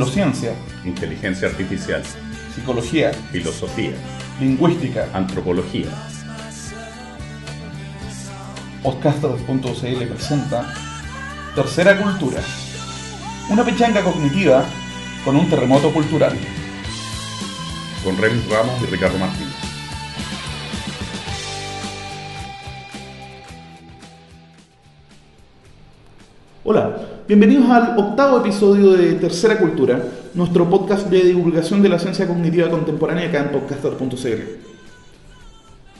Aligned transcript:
neurociencia, 0.00 0.54
inteligencia 0.86 1.46
artificial, 1.46 2.02
psicología, 2.54 3.12
filosofía, 3.32 3.92
lingüística, 4.40 5.06
antropología. 5.12 5.88
Podcasters.cl 8.82 10.06
presenta 10.06 10.72
Tercera 11.54 11.98
Cultura, 11.98 12.40
una 13.50 13.62
pechanga 13.62 14.02
cognitiva 14.02 14.64
con 15.22 15.36
un 15.36 15.50
terremoto 15.50 15.92
cultural. 15.92 16.34
Con 18.02 18.16
Remis 18.16 18.48
Ramos 18.48 18.80
y 18.82 18.86
Ricardo 18.86 19.18
Martínez. 19.18 19.52
Hola, 26.64 27.09
bienvenidos 27.30 27.70
al 27.70 27.96
octavo 27.96 28.38
episodio 28.38 28.90
de 28.90 29.12
Tercera 29.12 29.56
Cultura, 29.56 30.02
nuestro 30.34 30.68
podcast 30.68 31.08
de 31.08 31.22
divulgación 31.22 31.80
de 31.80 31.88
la 31.88 31.96
ciencia 31.96 32.26
cognitiva 32.26 32.68
contemporánea 32.68 33.28
acá 33.28 33.42
en 33.42 33.50
podcaster.cl. 33.50 34.40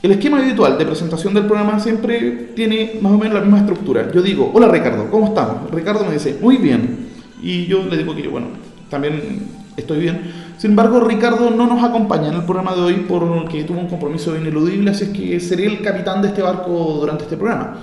El 0.03 0.11
esquema 0.11 0.39
habitual 0.39 0.77
de 0.77 0.85
presentación 0.85 1.33
del 1.33 1.45
programa 1.45 1.79
siempre 1.79 2.49
tiene 2.53 2.99
más 3.01 3.13
o 3.13 3.17
menos 3.17 3.35
la 3.35 3.39
misma 3.39 3.59
estructura. 3.59 4.11
Yo 4.11 4.21
digo, 4.21 4.51
hola 4.53 4.67
Ricardo, 4.67 5.09
¿cómo 5.09 5.27
estamos? 5.27 5.71
Ricardo 5.71 6.03
me 6.03 6.11
dice, 6.11 6.37
muy 6.41 6.57
bien. 6.57 7.07
Y 7.41 7.65
yo 7.65 7.81
le 7.85 7.95
digo 7.95 8.13
que 8.13 8.23
yo, 8.23 8.31
bueno, 8.31 8.47
también 8.89 9.47
estoy 9.77 10.01
bien. 10.01 10.33
Sin 10.57 10.71
embargo, 10.71 10.99
Ricardo 10.99 11.49
no 11.49 11.65
nos 11.65 11.81
acompaña 11.81 12.27
en 12.27 12.33
el 12.33 12.43
programa 12.43 12.75
de 12.75 12.81
hoy 12.81 13.05
porque 13.07 13.63
tuvo 13.63 13.79
un 13.79 13.87
compromiso 13.87 14.35
ineludible, 14.35 14.91
así 14.91 15.05
es 15.05 15.09
que 15.11 15.39
seré 15.39 15.67
el 15.67 15.81
capitán 15.81 16.21
de 16.21 16.27
este 16.27 16.41
barco 16.41 16.97
durante 16.99 17.23
este 17.23 17.37
programa. 17.37 17.77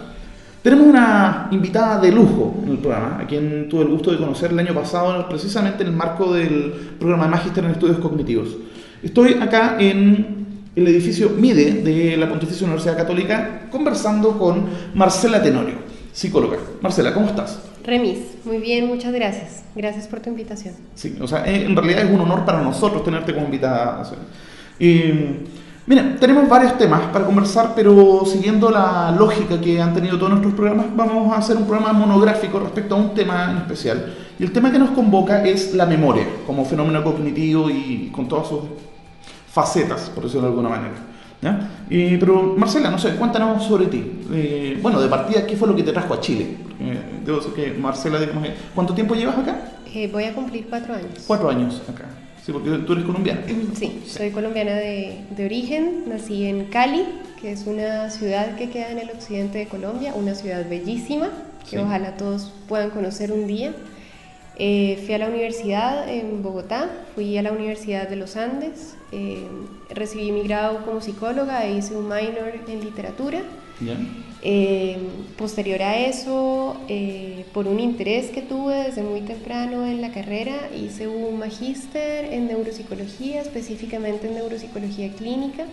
Tenemos 0.68 0.86
una 0.86 1.48
invitada 1.50 1.98
de 1.98 2.12
lujo 2.12 2.54
en 2.62 2.72
el 2.72 2.76
programa, 2.76 3.20
a 3.22 3.26
quien 3.26 3.70
tuve 3.70 3.84
el 3.84 3.88
gusto 3.88 4.10
de 4.10 4.18
conocer 4.18 4.50
el 4.50 4.58
año 4.58 4.74
pasado, 4.74 5.26
precisamente 5.26 5.82
en 5.82 5.88
el 5.88 5.96
marco 5.96 6.30
del 6.34 6.72
programa 7.00 7.24
de 7.24 7.30
Magister 7.30 7.64
en 7.64 7.70
Estudios 7.70 7.96
Cognitivos. 7.96 8.54
Estoy 9.02 9.38
acá 9.40 9.78
en 9.80 10.46
el 10.76 10.86
edificio 10.86 11.30
MIDE 11.30 11.82
de 11.82 12.18
la 12.18 12.28
Pontificia 12.28 12.66
Universidad 12.66 12.98
Católica 12.98 13.62
conversando 13.72 14.38
con 14.38 14.66
Marcela 14.92 15.42
Tenorio, 15.42 15.76
psicóloga. 16.12 16.58
Marcela, 16.82 17.14
¿cómo 17.14 17.28
estás? 17.28 17.60
Remis, 17.82 18.18
muy 18.44 18.58
bien, 18.58 18.88
muchas 18.88 19.14
gracias. 19.14 19.64
Gracias 19.74 20.06
por 20.06 20.20
tu 20.20 20.28
invitación. 20.28 20.74
Sí, 20.94 21.16
o 21.18 21.26
sea, 21.26 21.46
en 21.46 21.74
realidad 21.74 22.02
es 22.02 22.10
un 22.10 22.20
honor 22.20 22.44
para 22.44 22.60
nosotros 22.60 23.02
tenerte 23.04 23.32
como 23.32 23.46
invitada. 23.46 24.02
Y, 24.78 25.12
Mira, 25.88 26.16
tenemos 26.20 26.46
varios 26.46 26.76
temas 26.76 27.00
para 27.14 27.24
conversar, 27.24 27.72
pero 27.74 28.22
siguiendo 28.26 28.70
la 28.70 29.10
lógica 29.10 29.58
que 29.58 29.80
han 29.80 29.94
tenido 29.94 30.18
todos 30.18 30.32
nuestros 30.32 30.52
programas, 30.52 30.94
vamos 30.94 31.32
a 31.32 31.38
hacer 31.38 31.56
un 31.56 31.64
programa 31.64 31.94
monográfico 31.94 32.60
respecto 32.60 32.94
a 32.94 32.98
un 32.98 33.14
tema 33.14 33.50
en 33.52 33.56
especial. 33.56 34.14
Y 34.38 34.44
el 34.44 34.52
tema 34.52 34.70
que 34.70 34.78
nos 34.78 34.90
convoca 34.90 35.42
es 35.46 35.72
la 35.72 35.86
memoria, 35.86 36.26
como 36.46 36.66
fenómeno 36.66 37.02
cognitivo 37.02 37.70
y 37.70 38.10
con 38.12 38.28
todas 38.28 38.48
sus 38.48 38.60
facetas, 39.50 40.10
por 40.10 40.24
decirlo 40.24 40.42
de 40.42 40.48
alguna 40.48 40.68
manera. 40.68 40.94
¿ya? 41.40 41.70
Y, 41.88 42.18
pero 42.18 42.54
Marcela, 42.54 42.90
no 42.90 42.98
sé, 42.98 43.14
cuéntanos 43.14 43.64
sobre 43.64 43.86
ti. 43.86 44.26
Eh, 44.30 44.78
bueno, 44.82 45.00
de 45.00 45.08
partida, 45.08 45.46
¿qué 45.46 45.56
fue 45.56 45.68
lo 45.68 45.74
que 45.74 45.84
te 45.84 45.92
trajo 45.92 46.12
a 46.12 46.20
Chile? 46.20 46.54
Eh, 46.80 47.22
debo 47.24 47.38
decir 47.38 47.54
que 47.54 47.72
Marcela, 47.72 48.20
digamos, 48.20 48.46
¿cuánto 48.74 48.92
tiempo 48.92 49.14
llevas 49.14 49.38
acá? 49.38 49.58
Eh, 49.94 50.10
voy 50.12 50.24
a 50.24 50.34
cumplir 50.34 50.66
cuatro 50.68 50.92
años. 50.92 51.24
Cuatro 51.26 51.48
años 51.48 51.80
acá. 51.88 52.27
Sí, 52.48 52.52
porque 52.54 52.70
tú 52.70 52.94
eres 52.94 53.04
colombiana. 53.04 53.42
Sí, 53.74 54.02
soy 54.06 54.30
colombiana 54.30 54.72
de, 54.72 55.22
de, 55.36 55.44
origen, 55.44 56.04
nací 56.06 56.46
en 56.46 56.64
Cali, 56.64 57.04
que 57.38 57.52
es 57.52 57.66
una 57.66 58.08
ciudad 58.08 58.56
que 58.56 58.70
queda 58.70 58.90
en 58.90 58.98
el 58.98 59.10
occidente 59.10 59.58
de 59.58 59.66
Colombia, 59.66 60.14
una 60.14 60.34
ciudad 60.34 60.66
bellísima, 60.66 61.28
que 61.64 61.72
sí. 61.72 61.76
ojalá 61.76 62.16
todos 62.16 62.50
puedan 62.66 62.88
conocer 62.88 63.32
un 63.32 63.46
día. 63.46 63.74
Eh, 64.56 64.98
fui 65.04 65.12
a 65.12 65.18
la 65.18 65.28
universidad 65.28 66.08
en 66.08 66.42
Bogotá, 66.42 66.88
fui 67.14 67.36
a 67.36 67.42
la 67.42 67.52
Universidad 67.52 68.08
de 68.08 68.16
los 68.16 68.34
Andes, 68.36 68.96
eh, 69.12 69.46
recibí 69.90 70.32
mi 70.32 70.42
grado 70.44 70.86
como 70.86 71.02
psicóloga 71.02 71.66
e 71.66 71.76
hice 71.76 71.96
un 71.96 72.04
minor 72.04 72.54
en 72.66 72.80
literatura. 72.80 73.42
Yeah. 73.78 73.98
Eh, 74.40 74.96
posterior 75.36 75.82
a 75.82 75.98
eso, 75.98 76.76
eh, 76.88 77.44
por 77.52 77.66
un 77.66 77.80
interés 77.80 78.30
que 78.30 78.40
tuve 78.40 78.84
desde 78.84 79.02
muy 79.02 79.22
temprano 79.22 79.84
en 79.84 80.00
la 80.00 80.12
carrera, 80.12 80.70
hice 80.76 81.08
un 81.08 81.38
magíster 81.38 82.32
en 82.32 82.46
neuropsicología, 82.46 83.40
específicamente 83.42 84.28
en 84.28 84.34
neuropsicología 84.34 85.10
clínica, 85.12 85.64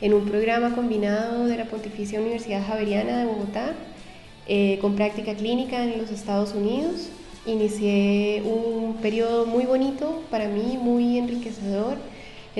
en 0.00 0.14
un 0.14 0.24
programa 0.24 0.74
combinado 0.74 1.44
de 1.44 1.58
la 1.58 1.66
Pontificia 1.66 2.20
Universidad 2.20 2.66
Javeriana 2.66 3.18
de 3.18 3.26
Bogotá, 3.26 3.74
eh, 4.48 4.78
con 4.80 4.96
práctica 4.96 5.34
clínica 5.34 5.84
en 5.84 5.98
los 5.98 6.10
Estados 6.10 6.54
Unidos. 6.54 7.10
Inicié 7.44 8.42
un 8.44 8.96
periodo 9.02 9.44
muy 9.44 9.64
bonito 9.66 10.22
para 10.30 10.48
mí, 10.48 10.78
muy 10.80 11.18
enriquecedor 11.18 11.98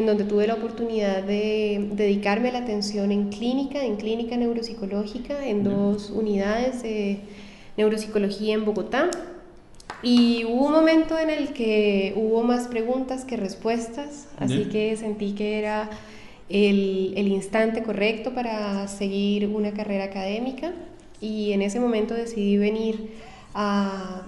en 0.01 0.07
donde 0.07 0.25
tuve 0.25 0.47
la 0.47 0.55
oportunidad 0.55 1.23
de 1.23 1.91
dedicarme 1.93 2.49
a 2.49 2.53
la 2.53 2.59
atención 2.61 3.13
en 3.13 3.29
clínica, 3.29 3.85
en 3.85 3.97
clínica 3.97 4.37
neuropsicológica, 4.37 5.47
en 5.47 5.63
dos 5.63 6.11
unidades 6.11 6.83
de 6.83 7.21
neuropsicología 7.77 8.55
en 8.55 8.65
Bogotá. 8.65 9.11
Y 10.03 10.45
hubo 10.47 10.67
un 10.69 10.73
momento 10.73 11.19
en 11.19 11.29
el 11.29 11.53
que 11.53 12.15
hubo 12.17 12.43
más 12.43 12.67
preguntas 12.69 13.27
que 13.27 13.37
respuestas, 13.37 14.29
así 14.39 14.65
que 14.65 14.97
sentí 14.97 15.33
que 15.33 15.59
era 15.59 15.91
el, 16.49 17.13
el 17.17 17.29
instante 17.29 17.83
correcto 17.83 18.33
para 18.33 18.89
seguir 18.89 19.49
una 19.49 19.73
carrera 19.73 20.05
académica. 20.05 20.73
Y 21.21 21.53
en 21.53 21.61
ese 21.61 21.79
momento 21.79 22.15
decidí 22.15 22.57
venir 22.57 23.11
a 23.53 24.23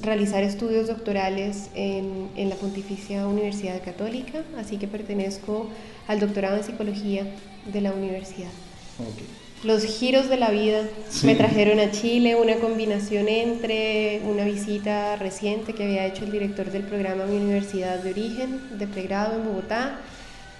realizar 0.00 0.42
estudios 0.42 0.88
doctorales 0.88 1.70
en, 1.74 2.28
en, 2.36 2.48
la 2.48 2.56
Pontificia 2.56 3.26
Universidad 3.26 3.82
Católica, 3.82 4.42
así 4.58 4.76
que 4.76 4.88
pertenezco 4.88 5.68
al 6.08 6.20
doctorado 6.20 6.56
en 6.56 6.64
psicología 6.64 7.26
de 7.72 7.80
la 7.80 7.92
universidad. 7.92 8.50
Okay. 8.98 9.26
Los 9.64 9.84
giros 9.84 10.28
de 10.28 10.36
la 10.36 10.50
vida 10.50 10.82
sí. 11.08 11.26
me 11.26 11.34
trajeron 11.34 11.80
a 11.80 11.90
Chile, 11.90 12.36
una 12.36 12.56
combinación 12.56 13.28
entre 13.28 14.20
una 14.26 14.44
visita 14.44 15.16
reciente 15.16 15.72
que 15.72 15.84
había 15.84 16.04
hecho 16.04 16.24
el 16.24 16.32
director 16.32 16.70
del 16.70 16.82
programa 16.82 17.24
Mi 17.24 17.36
Universidad 17.36 18.00
de 18.00 18.10
Origen, 18.10 18.78
de 18.78 18.86
pregrado 18.86 19.36
en 19.36 19.46
Bogotá, 19.46 20.00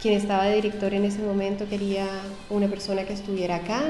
quien 0.00 0.14
estaba 0.14 0.44
de 0.44 0.56
director 0.56 0.94
en 0.94 1.04
ese 1.04 1.20
momento 1.20 1.68
quería 1.68 2.06
una 2.48 2.66
persona 2.68 3.04
que 3.04 3.12
estuviera 3.12 3.56
acá, 3.56 3.82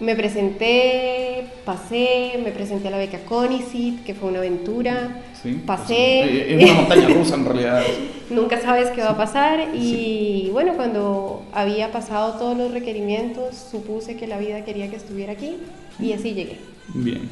me 0.00 0.16
presenté, 0.16 1.44
pasé, 1.64 2.40
me 2.42 2.50
presenté 2.50 2.88
a 2.88 2.90
la 2.90 2.98
beca 2.98 3.18
CONICIT, 3.20 4.02
que 4.02 4.14
fue 4.14 4.30
una 4.30 4.38
aventura. 4.38 5.22
Sí, 5.42 5.60
pasé. 5.64 6.26
Pues, 6.26 6.62
es 6.62 6.70
una 6.70 6.80
montaña 6.80 7.08
rusa 7.08 7.34
en 7.36 7.44
realidad. 7.44 7.82
Nunca 8.30 8.60
sabes 8.60 8.90
qué 8.90 9.02
va 9.02 9.10
a 9.10 9.16
pasar 9.16 9.74
y 9.74 9.78
sí. 9.78 10.48
bueno, 10.52 10.72
cuando 10.74 11.42
había 11.52 11.92
pasado 11.92 12.38
todos 12.38 12.56
los 12.56 12.72
requerimientos, 12.72 13.54
supuse 13.70 14.16
que 14.16 14.26
la 14.26 14.38
vida 14.38 14.64
quería 14.64 14.88
que 14.88 14.96
estuviera 14.96 15.32
aquí 15.32 15.56
y 15.98 16.12
así 16.12 16.32
llegué. 16.32 16.58
Bien, 16.94 17.28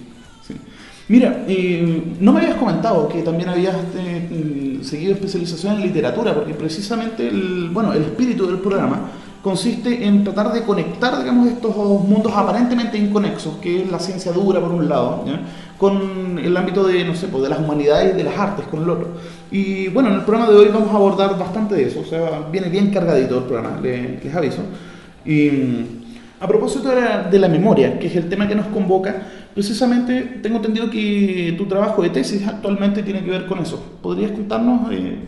sí. 0.47 0.55
Mira, 1.09 1.45
eh, 1.49 2.03
no 2.21 2.35
me 2.35 2.41
habías 2.41 2.57
comentado 2.57 3.09
que 3.09 3.23
también 3.23 3.49
habías 3.49 3.77
eh, 3.97 4.79
seguido 4.83 5.15
especialización 5.15 5.77
en 5.77 5.83
literatura, 5.83 6.35
porque 6.35 6.53
precisamente 6.53 7.29
el, 7.29 7.71
bueno, 7.71 7.95
el 7.95 8.03
espíritu 8.03 8.47
del 8.47 8.59
programa 8.59 9.11
consiste 9.43 10.07
en 10.07 10.25
tratar 10.25 10.53
de 10.53 10.63
conectar, 10.63 11.19
digamos, 11.19 11.49
estos 11.49 11.75
mundos 11.77 12.33
aparentemente 12.35 12.99
inconexos, 12.99 13.57
que 13.57 13.83
es 13.83 13.91
la 13.91 13.99
ciencia 13.99 14.33
dura 14.33 14.61
por 14.61 14.73
un 14.73 14.89
lado, 14.89 15.25
con 15.79 16.39
el 16.39 16.57
ámbito 16.57 16.87
de, 16.87 17.05
no 17.05 17.15
sé, 17.15 17.29
pues, 17.29 17.43
de 17.45 17.49
las 17.49 17.61
humanidades 17.61 18.15
y 18.15 18.17
de 18.17 18.25
las 18.25 18.37
artes 18.37 18.67
con 18.67 18.83
el 18.83 18.91
otro. 18.91 19.09
Y 19.51 19.89
bueno, 19.89 20.09
en 20.09 20.17
el 20.17 20.23
programa 20.23 20.51
de 20.51 20.59
hoy 20.59 20.69
vamos 20.69 20.91
a 20.93 20.97
abordar 20.97 21.39
bastante 21.39 21.75
de 21.75 21.85
eso, 21.85 22.01
o 22.01 22.05
sea, 22.05 22.49
viene 22.51 22.69
bien 22.69 22.91
cargadito 22.91 23.39
el 23.39 23.45
programa, 23.45 23.81
les, 23.81 24.35
aviso. 24.35 24.63
Y 25.25 25.51
a 26.41 26.47
propósito 26.47 26.89
de 26.89 27.39
la, 27.39 27.49
memoria, 27.49 27.99
que 27.99 28.09
es 28.09 28.17
el 28.17 28.29
tema 28.29 28.49
que 28.49 28.55
nos 28.55 28.67
convoca, 28.67 29.23
precisamente 29.55 30.41
tengo 30.43 30.57
entendido 30.57 30.91
que 30.91 31.55
tu 31.57 31.67
trabajo 31.67 32.03
de 32.03 32.11
tesis 32.11 32.47
actualmente 32.47 33.03
tiene 33.03 33.25
que 33.25 33.31
ver 33.31 33.47
con 33.47 33.61
eso. 33.61 33.83
¿Podrías 34.03 34.33
contarnos, 34.33 34.93
eh, 34.93 35.19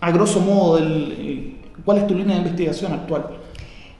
a 0.00 0.10
grosso 0.10 0.40
modo, 0.40 0.78
eh, 0.80 1.56
cuál 1.84 1.98
es 1.98 2.06
tu 2.06 2.14
línea 2.14 2.34
de 2.34 2.42
investigación 2.42 2.92
actual? 2.92 3.41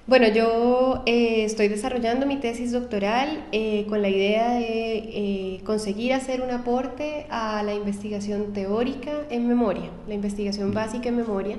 Bueno, 0.04 0.26
yo 0.26 1.04
eh, 1.06 1.44
estoy 1.44 1.68
desarrollando 1.68 2.26
mi 2.26 2.36
tesis 2.38 2.72
doctoral 2.72 3.46
eh, 3.52 3.86
con 3.88 4.02
la 4.02 4.08
idea 4.08 4.54
de 4.54 4.94
eh, 4.96 5.60
conseguir 5.64 6.12
hacer 6.12 6.42
un 6.42 6.50
aporte 6.50 7.26
a 7.30 7.62
la 7.62 7.72
investigación 7.72 8.52
teórica 8.52 9.12
en 9.30 9.46
memoria, 9.46 9.90
la 10.08 10.14
investigación 10.14 10.74
básica 10.74 11.08
en 11.08 11.16
memoria. 11.16 11.56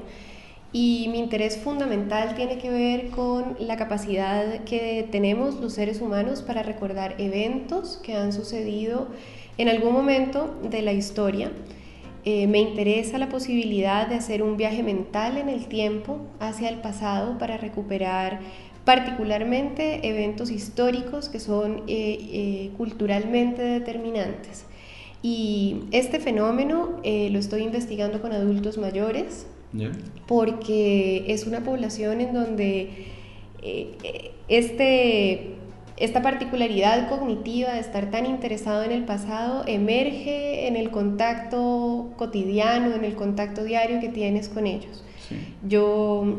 Y 0.74 1.08
mi 1.10 1.20
interés 1.20 1.58
fundamental 1.58 2.36
tiene 2.36 2.58
que 2.58 2.70
ver 2.70 3.12
con 3.12 3.56
la 3.60 3.78
capacidad 3.78 4.66
que 4.66 5.08
tenemos 5.10 5.62
los 5.62 5.72
seres 5.72 6.02
humanos 6.02 6.42
para 6.42 6.64
recordar 6.64 7.16
eventos 7.20 7.98
que 8.04 8.16
han 8.16 8.34
sucedido 8.34 9.08
en 9.58 9.70
algún 9.70 9.94
momento 9.94 10.60
de 10.70 10.82
la 10.82 10.92
historia. 10.92 11.50
Eh, 12.26 12.48
me 12.48 12.60
interesa 12.60 13.18
la 13.18 13.28
posibilidad 13.28 14.08
de 14.08 14.16
hacer 14.16 14.44
un 14.44 14.56
viaje 14.56 14.82
mental 14.82 15.38
en 15.38 15.50
el 15.50 15.68
tiempo 15.68 16.20
hacia 16.40 16.70
el 16.70 16.78
pasado 16.78 17.38
para 17.38 17.58
recuperar 17.58 18.40
particularmente 18.86 20.08
eventos 20.08 20.50
históricos 20.50 21.28
que 21.28 21.42
son 21.42 21.84
eh, 21.88 22.18
eh, 22.32 22.72
culturalmente 22.78 23.62
determinantes. 23.62 24.66
Y 25.22 25.84
este 25.92 26.20
fenómeno 26.20 27.00
lo 27.02 27.40
estoy 27.40 27.62
investigando 27.62 28.22
con 28.22 28.34
adultos 28.34 28.78
mayores 28.78 29.48
porque 30.28 31.24
es 31.28 31.48
una 31.48 31.62
población 31.62 32.20
en 32.20 32.34
donde 32.34 32.90
este, 34.50 35.56
esta 35.98 36.22
particularidad 36.22 37.08
cognitiva 37.10 37.74
de 37.74 37.80
estar 37.80 38.10
tan 38.10 38.26
interesado 38.26 38.84
en 38.84 38.92
el 38.92 39.06
pasado 39.06 39.64
emerge 39.68 40.68
en 40.68 40.76
el 40.76 40.90
contacto 40.90 42.12
cotidiano, 42.18 42.96
en 42.96 43.06
el 43.06 43.16
contacto 43.16 43.64
diario 43.64 44.00
que 44.00 44.10
tienes 44.10 44.50
con 44.50 44.66
ellos. 44.66 45.04
Yo 45.68 46.38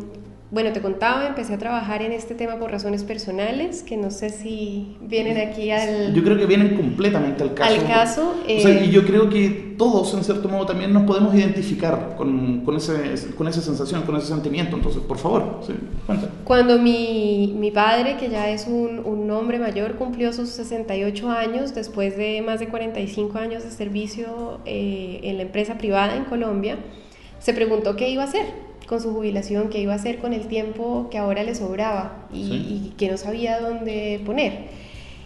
bueno, 0.55 0.73
te 0.73 0.81
contaba, 0.81 1.27
empecé 1.27 1.55
a 1.55 1.59
trabajar 1.59 2.01
en 2.01 2.13
este 2.13 2.37
tema 2.37 2.61
por 2.61 2.71
razones 2.71 3.03
personales, 3.03 3.83
que 3.83 3.97
no 3.97 4.13
sé 4.13 4.31
si 4.31 4.97
vienen 5.01 5.37
aquí 5.37 5.73
al... 5.73 6.15
Yo 6.15 6.23
creo 6.23 6.39
que 6.39 6.47
vienen 6.47 6.77
completamente 6.77 7.43
al 7.43 7.55
caso. 7.55 7.75
Al 7.75 7.87
caso. 7.89 8.35
y 8.47 8.53
eh, 8.53 8.89
yo 8.89 9.05
creo 9.05 9.29
que 9.29 9.75
todos, 9.77 10.15
en 10.15 10.23
cierto 10.23 10.49
modo, 10.49 10.67
también 10.67 10.93
nos 10.93 11.03
podemos 11.03 11.35
identificar 11.35 12.15
con, 12.17 12.61
con, 12.61 12.77
ese, 12.77 13.35
con 13.37 13.49
esa 13.49 13.63
sensación, 13.63 14.03
con 14.03 14.17
ese 14.17 14.29
sentimiento. 14.29 14.77
Entonces, 14.77 15.03
por 15.03 15.19
favor, 15.19 15.59
sí, 15.67 15.73
cuenta. 16.07 16.29
Cuando 16.45 16.79
mi, 16.79 17.53
mi, 17.59 17.73
padre, 17.73 18.17
que 18.17 18.31
ya 18.31 18.49
es 18.49 18.69
un, 18.69 19.01
un, 19.05 19.29
hombre 19.33 19.59
mayor, 19.59 19.97
cumplió 19.97 20.33
sus 20.33 20.51
68 20.51 21.31
años, 21.33 21.75
después 21.75 22.17
de 22.17 22.43
más 22.43 22.61
de 22.61 22.69
45 22.69 23.39
años 23.39 23.65
de 23.65 23.73
servicio 23.73 24.61
eh, 24.67 25.19
en 25.25 25.37
la 25.39 25.43
empresa 25.43 25.79
privada 25.79 26.15
en 26.15 26.27
Colombia, 26.27 26.79
se 27.41 27.53
preguntó 27.53 27.97
qué 27.97 28.09
iba 28.09 28.23
a 28.23 28.27
hacer 28.27 28.74
con 28.87 29.01
su 29.01 29.13
jubilación, 29.13 29.69
qué 29.69 29.81
iba 29.81 29.93
a 29.93 29.97
hacer 29.97 30.19
con 30.19 30.33
el 30.33 30.47
tiempo 30.47 31.09
que 31.11 31.19
ahora 31.19 31.43
le 31.43 31.55
sobraba 31.55 32.27
y, 32.33 32.93
que 32.97 33.11
no 33.11 33.17
sabía 33.17 33.61
dónde 33.61 34.21
poner. 34.25 34.67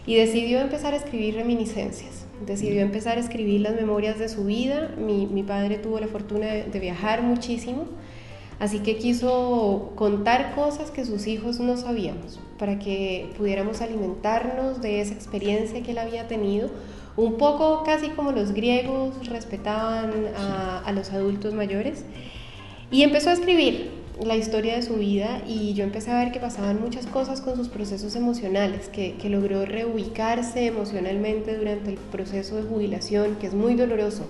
Y 0.06 0.14
decidió 0.14 0.60
empezar 0.60 0.94
a 0.94 0.96
escribir 0.96 1.34
reminiscencias, 1.34 2.26
decidió 2.46 2.80
empezar 2.80 3.18
a 3.18 3.20
escribir 3.20 3.60
las 3.60 3.74
memorias 3.74 4.18
de 4.18 4.28
su 4.28 4.44
vida. 4.44 4.94
Mi, 4.96 5.26
mi 5.26 5.42
padre 5.42 5.78
tuvo 5.78 6.00
la 6.00 6.06
fortuna 6.06 6.46
de, 6.46 6.64
de, 6.64 6.80
viajar 6.80 7.22
muchísimo, 7.22 7.84
así 8.58 8.78
que 8.78 8.96
quiso 8.96 9.92
contar 9.96 10.54
cosas 10.54 10.90
que 10.90 11.04
sus 11.04 11.26
hijos 11.26 11.60
no 11.60 11.76
sabíamos, 11.76 12.40
para 12.58 12.78
que 12.78 13.30
pudiéramos 13.36 13.82
alimentarnos 13.82 14.80
de 14.80 15.00
esa 15.00 15.14
experiencia 15.14 15.82
que 15.82 15.90
él 15.90 15.98
había 15.98 16.26
tenido. 16.26 16.70
Un 17.16 17.36
poco 17.36 17.82
casi 17.82 18.10
como 18.10 18.30
los 18.30 18.52
griegos 18.52 19.28
respetaban 19.28 20.12
a, 20.36 20.78
a 20.78 20.92
los 20.92 21.10
adultos 21.10 21.52
mayores. 21.52 22.04
Y 22.90 23.02
empezó 23.02 23.30
a 23.30 23.34
escribir 23.34 23.90
la 24.24 24.36
historia 24.36 24.74
de 24.74 24.82
su 24.82 24.94
vida 24.94 25.42
y 25.46 25.74
yo 25.74 25.84
empecé 25.84 26.10
a 26.10 26.24
ver 26.24 26.32
que 26.32 26.40
pasaban 26.40 26.80
muchas 26.80 27.06
cosas 27.06 27.40
con 27.40 27.56
sus 27.56 27.68
procesos 27.68 28.16
emocionales, 28.16 28.88
que, 28.88 29.14
que, 29.14 29.28
logró 29.28 29.64
reubicarse 29.64 30.66
emocionalmente 30.66 31.56
durante 31.56 31.90
el 31.90 31.96
proceso 31.96 32.56
de 32.56 32.62
jubilación, 32.62 33.36
que 33.36 33.46
es 33.46 33.54
muy 33.54 33.74
doloroso 33.74 34.26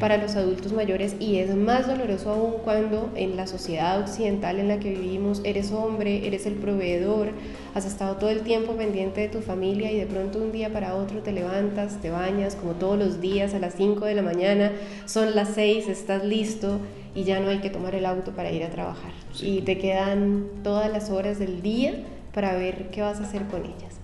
para 0.00 0.18
los 0.18 0.36
adultos 0.36 0.72
mayores 0.72 1.16
y 1.18 1.38
es 1.38 1.54
más 1.54 1.86
doloroso 1.86 2.30
aún 2.30 2.54
cuando 2.62 3.10
en 3.14 3.36
la 3.36 3.46
sociedad 3.46 3.98
occidental 4.00 4.58
en 4.58 4.68
la 4.68 4.78
que 4.80 4.90
vivimos 4.90 5.40
eres 5.44 5.72
hombre, 5.72 6.26
eres 6.26 6.44
el 6.44 6.54
proveedor, 6.54 7.28
has 7.74 7.86
estado 7.86 8.16
todo 8.16 8.28
el 8.28 8.42
tiempo 8.42 8.74
pendiente 8.74 9.22
de 9.22 9.28
tu 9.28 9.40
familia 9.40 9.90
y 9.90 9.98
de 9.98 10.06
pronto 10.06 10.40
un 10.40 10.52
día 10.52 10.70
para 10.72 10.94
otro 10.94 11.20
te 11.20 11.32
levantas, 11.32 12.02
te 12.02 12.10
bañas 12.10 12.54
como 12.54 12.72
todos 12.72 12.98
los 12.98 13.20
días 13.20 13.54
a 13.54 13.58
las 13.58 13.74
5 13.74 14.04
de 14.04 14.14
la 14.14 14.22
mañana, 14.22 14.72
son 15.06 15.34
las 15.34 15.54
6, 15.54 15.88
estás 15.88 16.22
listo 16.24 16.80
y 17.18 17.24
ya 17.24 17.40
no 17.40 17.48
hay 17.48 17.58
que 17.58 17.68
tomar 17.68 17.96
el 17.96 18.06
auto 18.06 18.30
para 18.30 18.52
ir 18.52 18.62
a 18.62 18.70
trabajar. 18.70 19.10
Y 19.42 19.62
te 19.62 19.76
quedan 19.76 20.46
todas 20.62 20.88
las 20.88 21.10
horas 21.10 21.40
del 21.40 21.62
día 21.62 21.94
para 22.32 22.54
ver 22.54 22.90
qué 22.92 23.02
vas 23.02 23.18
a 23.18 23.24
hacer 23.24 23.42
con 23.46 23.64
ellas. 23.64 23.98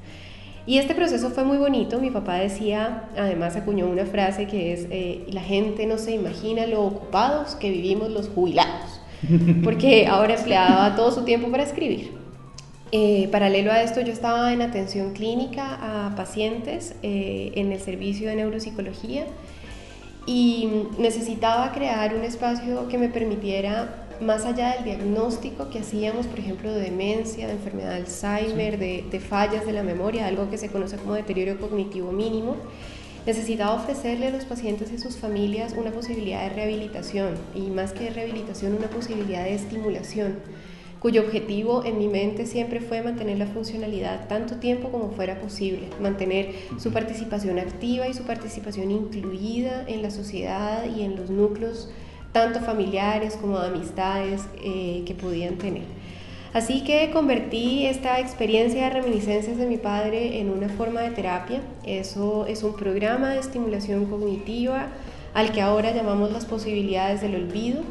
Y 0.66 0.78
este 0.78 0.96
proceso 0.96 1.30
fue 1.30 1.44
muy 1.44 1.58
bonito. 1.58 2.00
Mi 2.00 2.10
papá 2.10 2.34
decía, 2.34 3.04
además 3.16 3.54
acuñó 3.54 3.86
una 3.86 4.04
frase 4.04 4.48
que 4.48 4.72
es, 4.72 4.88
eh, 4.90 5.26
la 5.30 5.42
gente 5.42 5.86
no 5.86 5.96
se 5.96 6.10
imagina 6.10 6.66
lo 6.66 6.82
ocupados 6.82 7.54
que 7.54 7.70
vivimos 7.70 8.10
los 8.10 8.28
jubilados, 8.30 9.00
porque 9.62 10.08
ahora 10.08 10.34
empleaba 10.34 10.96
todo 10.96 11.12
su 11.12 11.22
tiempo 11.22 11.52
para 11.52 11.62
escribir. 11.62 12.14
Eh, 12.90 13.28
paralelo 13.30 13.70
a 13.70 13.82
esto, 13.82 14.00
yo 14.00 14.12
estaba 14.12 14.52
en 14.52 14.60
atención 14.60 15.12
clínica 15.12 15.78
a 16.08 16.16
pacientes 16.16 16.96
eh, 17.04 17.52
en 17.54 17.70
el 17.70 17.78
servicio 17.78 18.28
de 18.28 18.34
neuropsicología 18.34 19.26
y 20.26 20.88
necesitaba 20.98 21.72
crear 21.72 22.14
un 22.14 22.22
espacio 22.22 22.88
que 22.88 22.98
me 22.98 23.08
permitiera, 23.08 24.06
más 24.20 24.44
allá 24.44 24.74
del 24.74 24.84
diagnóstico 24.84 25.70
que 25.70 25.80
hacíamos, 25.80 26.26
por 26.26 26.38
ejemplo, 26.38 26.72
de 26.72 26.82
demencia, 26.82 27.46
de 27.46 27.54
enfermedad 27.54 27.90
de 27.90 27.96
Alzheimer, 27.96 28.78
de, 28.78 29.04
de 29.10 29.20
fallas 29.20 29.66
de 29.66 29.72
la 29.72 29.82
memoria, 29.82 30.26
algo 30.26 30.48
que 30.48 30.58
se 30.58 30.68
conoce 30.68 30.96
como 30.96 31.14
deterioro 31.14 31.58
cognitivo 31.58 32.12
mínimo, 32.12 32.56
necesitaba 33.26 33.74
ofrecerle 33.74 34.28
a 34.28 34.30
los 34.30 34.44
pacientes 34.44 34.92
y 34.92 34.98
sus 34.98 35.16
familias 35.16 35.74
una 35.76 35.90
posibilidad 35.90 36.42
de 36.42 36.50
rehabilitación 36.50 37.34
y 37.54 37.62
más 37.70 37.92
que 37.92 38.04
de 38.04 38.10
rehabilitación, 38.10 38.74
una 38.74 38.88
posibilidad 38.88 39.44
de 39.44 39.54
estimulación 39.54 40.36
cuyo 41.04 41.20
objetivo 41.20 41.84
en 41.84 41.98
mi 41.98 42.08
mente 42.08 42.46
siempre 42.46 42.80
fue 42.80 43.02
mantener 43.02 43.36
la 43.36 43.46
funcionalidad 43.46 44.26
tanto 44.26 44.54
tiempo 44.54 44.88
como 44.88 45.10
fuera 45.10 45.38
posible, 45.38 45.82
mantener 46.00 46.54
su 46.78 46.92
participación 46.92 47.58
activa 47.58 48.08
y 48.08 48.14
su 48.14 48.22
participación 48.22 48.90
incluida 48.90 49.84
en 49.86 50.00
la 50.00 50.10
sociedad 50.10 50.82
y 50.86 51.02
en 51.02 51.14
los 51.16 51.28
núcleos 51.28 51.90
tanto 52.32 52.60
familiares 52.60 53.36
como 53.36 53.60
de 53.60 53.66
amistades 53.66 54.46
eh, 54.64 55.02
que 55.04 55.12
podían 55.12 55.56
tener. 55.56 55.82
Así 56.54 56.82
que 56.84 57.10
convertí 57.10 57.84
esta 57.84 58.18
experiencia 58.18 58.84
de 58.84 58.90
reminiscencias 59.02 59.58
de 59.58 59.66
mi 59.66 59.76
padre 59.76 60.40
en 60.40 60.48
una 60.48 60.70
forma 60.70 61.02
de 61.02 61.10
terapia. 61.10 61.60
Eso 61.84 62.46
es 62.46 62.62
un 62.62 62.76
programa 62.76 63.34
de 63.34 63.40
estimulación 63.40 64.06
cognitiva 64.06 64.86
al 65.34 65.52
que 65.52 65.60
ahora 65.60 65.92
llamamos 65.92 66.32
las 66.32 66.46
posibilidades 66.46 67.20
del 67.20 67.34
olvido, 67.34 67.82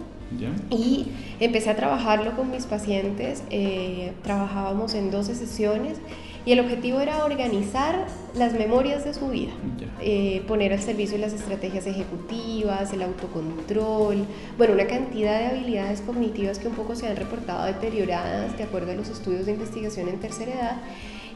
y 0.69 1.07
empecé 1.39 1.69
a 1.69 1.75
trabajarlo 1.75 2.35
con 2.35 2.51
mis 2.51 2.65
pacientes, 2.65 3.43
eh, 3.49 4.13
trabajábamos 4.23 4.93
en 4.93 5.11
12 5.11 5.35
sesiones 5.35 5.97
y 6.45 6.51
el 6.51 6.59
objetivo 6.59 6.99
era 6.99 7.23
organizar 7.23 8.05
las 8.35 8.53
memorias 8.53 9.05
de 9.05 9.13
su 9.13 9.29
vida, 9.29 9.53
eh, 10.01 10.43
poner 10.47 10.73
al 10.73 10.81
servicio 10.81 11.17
las 11.17 11.31
estrategias 11.31 11.87
ejecutivas, 11.87 12.91
el 12.91 13.03
autocontrol, 13.03 14.25
bueno, 14.57 14.73
una 14.73 14.87
cantidad 14.87 15.39
de 15.39 15.45
habilidades 15.47 16.01
cognitivas 16.01 16.59
que 16.59 16.67
un 16.67 16.75
poco 16.75 16.95
se 16.95 17.07
han 17.07 17.15
reportado 17.15 17.65
deterioradas 17.65 18.57
de 18.57 18.63
acuerdo 18.63 18.91
a 18.91 18.95
los 18.95 19.09
estudios 19.09 19.45
de 19.45 19.53
investigación 19.53 20.09
en 20.09 20.19
tercera 20.19 20.53
edad 20.53 20.77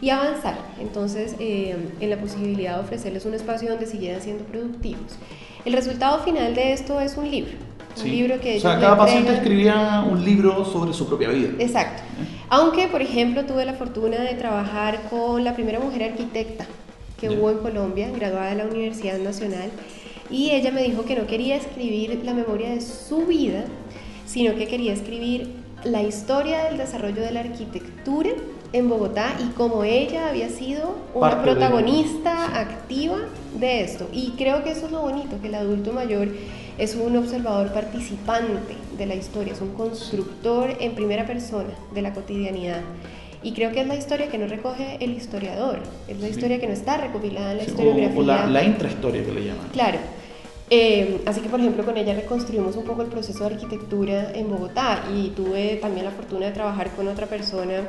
y 0.02 0.10
avanzar. 0.10 0.58
Entonces 0.80 1.36
eh, 1.40 1.76
en 2.02 2.10
la 2.10 2.18
posibilidad 2.18 2.76
de 2.76 2.82
ofrecerles 2.82 3.26
un 3.26 3.34
espacio 3.34 3.70
donde 3.70 3.86
siguieran 3.86 4.22
siendo 4.22 4.44
productivos. 4.44 5.18
El 5.64 5.74
resultado 5.74 6.20
final 6.20 6.54
de 6.54 6.74
esto 6.74 7.00
es 7.00 7.16
un 7.16 7.32
libro 7.32 7.54
un 8.04 8.12
libro 8.12 8.40
que... 8.40 8.58
O 8.58 8.60
sea, 8.60 8.80
cada 8.80 8.98
paciente 8.98 9.34
escribía 9.34 10.06
un 10.10 10.24
libro 10.24 10.66
sobre 10.66 10.94
su 10.94 11.08
propia 11.08 11.30
vida. 11.30 11.50
Exacto. 11.60 12.04
Aunque, 12.50 12.88
por 12.88 13.02
ejemplo, 13.02 13.46
tuve 13.46 13.66
la 13.66 13.74
fortuna 13.74 14.18
de 14.18 14.34
trabajar 14.36 15.02
con 15.10 15.44
la 15.44 15.54
primera 15.54 15.80
mujer 15.80 16.12
arquitecta 16.12 16.66
que 17.20 17.30
hubo 17.30 17.50
en 17.50 17.58
Colombia, 17.58 18.10
graduada 18.12 18.52
de 18.52 18.56
la 18.56 18.66
Universidad 18.66 19.18
Nacional, 19.18 19.72
y 20.30 20.52
ella 20.52 20.72
me 20.72 20.84
dijo 20.84 21.04
que 21.04 21.16
no 21.16 21.26
quería 21.26 21.56
escribir 21.56 22.22
la 22.24 22.34
memoria 22.34 22.70
de 22.70 22.82
su 22.82 23.26
vida, 23.26 23.66
sino 24.26 24.56
que 24.56 24.68
quería 24.68 24.94
escribir 24.94 25.50
la 25.84 26.04
historia 26.04 26.66
del 26.66 26.78
desarrollo 26.78 27.22
de 27.22 27.32
la 27.32 27.40
arquitectura 27.42 28.32
en 28.74 28.90
Bogotá 28.90 29.36
y 29.40 29.52
cómo 29.54 29.84
ella 29.84 30.30
había 30.30 30.50
sido 30.50 30.96
una 31.14 31.42
protagonista 31.42 32.60
activa 32.60 33.18
de 33.58 33.82
esto. 33.82 34.08
Y 34.12 34.32
creo 34.38 34.64
que 34.64 34.72
eso 34.72 34.88
es 34.88 34.92
lo 34.92 35.02
bonito, 35.02 35.40
que 35.42 35.48
el 35.48 35.56
adulto 35.56 35.94
mayor 35.94 36.28
es 36.78 36.96
un 36.96 37.16
observador 37.18 37.72
participante 37.74 38.76
de 38.98 39.06
la 39.06 39.16
historia, 39.16 39.54
es 39.54 39.62
un 39.62 39.74
constructor 39.74 40.76
en 40.80 40.94
primera 40.96 41.26
persona 41.26 41.70
de 41.94 42.02
la 42.02 42.14
cotidianidad. 42.14 42.82
Y 43.44 43.54
creo 43.54 43.72
que 43.72 43.82
es 43.82 43.88
la 43.88 43.96
historia 43.96 44.30
que 44.30 44.38
no 44.38 44.48
recoge 44.48 44.98
el 45.00 45.12
historiador, 45.12 45.80
es 46.08 46.20
la 46.20 46.28
historia 46.28 46.60
que 46.60 46.68
no 46.68 46.74
está 46.74 46.98
recopilada 46.98 47.52
en 47.52 47.58
la 47.58 47.64
historiografía. 47.64 48.20
O, 48.20 48.24
la, 48.24 48.48
la, 48.48 48.64
intrahistoria 48.64 49.24
que 49.24 49.32
le 49.32 49.46
llaman. 49.46 49.68
Claro. 49.72 50.00
Eh, 50.70 51.22
así 51.26 51.40
que, 51.40 51.48
por 51.48 51.60
ejemplo, 51.60 51.86
con 51.86 51.96
ella 51.98 52.14
reconstruimos 52.14 52.76
un 52.76 52.84
poco 52.84 53.02
el 53.02 53.08
proceso 53.08 53.48
de 53.48 53.56
arquitectura 53.56 54.32
en 54.34 54.50
Bogotá 54.50 55.04
y 55.16 55.30
tuve 55.30 55.78
también 55.78 56.06
la 56.06 56.12
fortuna 56.12 56.48
de 56.48 56.52
trabajar 56.52 56.92
con 56.92 57.08
otra 57.08 57.28
persona 57.28 57.84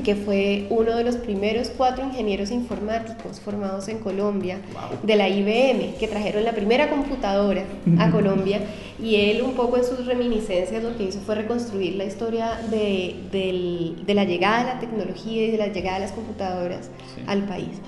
que 0.00 0.14
fue 0.14 0.66
uno 0.70 0.96
de 0.96 1.04
los 1.04 1.16
primeros 1.16 1.70
cuatro 1.76 2.04
ingenieros 2.04 2.50
informáticos 2.50 3.40
formados 3.40 3.88
en 3.88 3.98
Colombia 3.98 4.58
de 5.02 5.16
la 5.16 5.28
IBM, 5.28 5.98
que 5.98 6.08
trajeron 6.08 6.44
la 6.44 6.52
primera 6.52 6.88
computadora 6.88 7.64
a 7.98 8.10
Colombia. 8.10 8.60
Y 9.02 9.16
él 9.16 9.42
un 9.42 9.52
poco 9.54 9.76
en 9.76 9.84
sus 9.84 10.06
reminiscencias 10.06 10.82
lo 10.82 10.96
que 10.96 11.04
hizo 11.04 11.20
fue 11.20 11.34
reconstruir 11.34 11.96
la 11.96 12.04
historia 12.04 12.58
de, 12.70 13.96
de 14.04 14.14
la 14.14 14.24
llegada 14.24 14.60
de 14.60 14.74
la 14.74 14.80
tecnología 14.80 15.46
y 15.46 15.50
de 15.50 15.58
la 15.58 15.68
llegada 15.68 15.96
de 15.96 16.06
las 16.06 16.12
computadoras 16.12 16.90
al 17.26 17.42
país. 17.44 17.80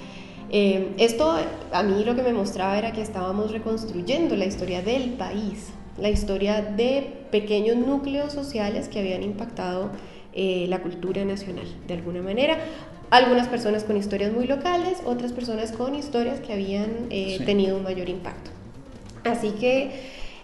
Eh, 0.50 0.94
esto 0.99 1.37
a 1.73 1.82
mí 1.82 2.04
lo 2.04 2.14
que 2.14 2.23
me 2.23 2.32
mostraba 2.32 2.78
era 2.78 2.92
que 2.92 3.00
estábamos 3.00 3.50
reconstruyendo 3.50 4.37
la 4.37 4.44
historia 4.44 4.82
del 4.82 5.14
país, 5.14 5.70
la 5.99 6.11
historia 6.11 6.62
de 6.62 7.25
pequeños 7.30 7.76
núcleos 7.76 8.32
sociales 8.32 8.88
que 8.88 9.00
habían 9.00 9.23
impactado 9.23 9.90
eh, 10.34 10.66
la 10.68 10.82
cultura 10.82 11.24
nacional, 11.24 11.66
de 11.86 11.94
alguna 11.94 12.20
manera. 12.20 12.58
Algunas 13.10 13.46
personas 13.46 13.84
con 13.84 13.96
historias 13.96 14.32
muy 14.32 14.48
locales, 14.48 14.98
otras 15.04 15.32
personas 15.32 15.70
con 15.70 15.94
historias 15.94 16.40
que 16.40 16.52
habían 16.52 17.06
eh, 17.10 17.38
tenido 17.46 17.76
un 17.76 17.84
mayor 17.84 18.08
impacto. 18.08 18.50
Así 19.22 19.50
que 19.50 19.90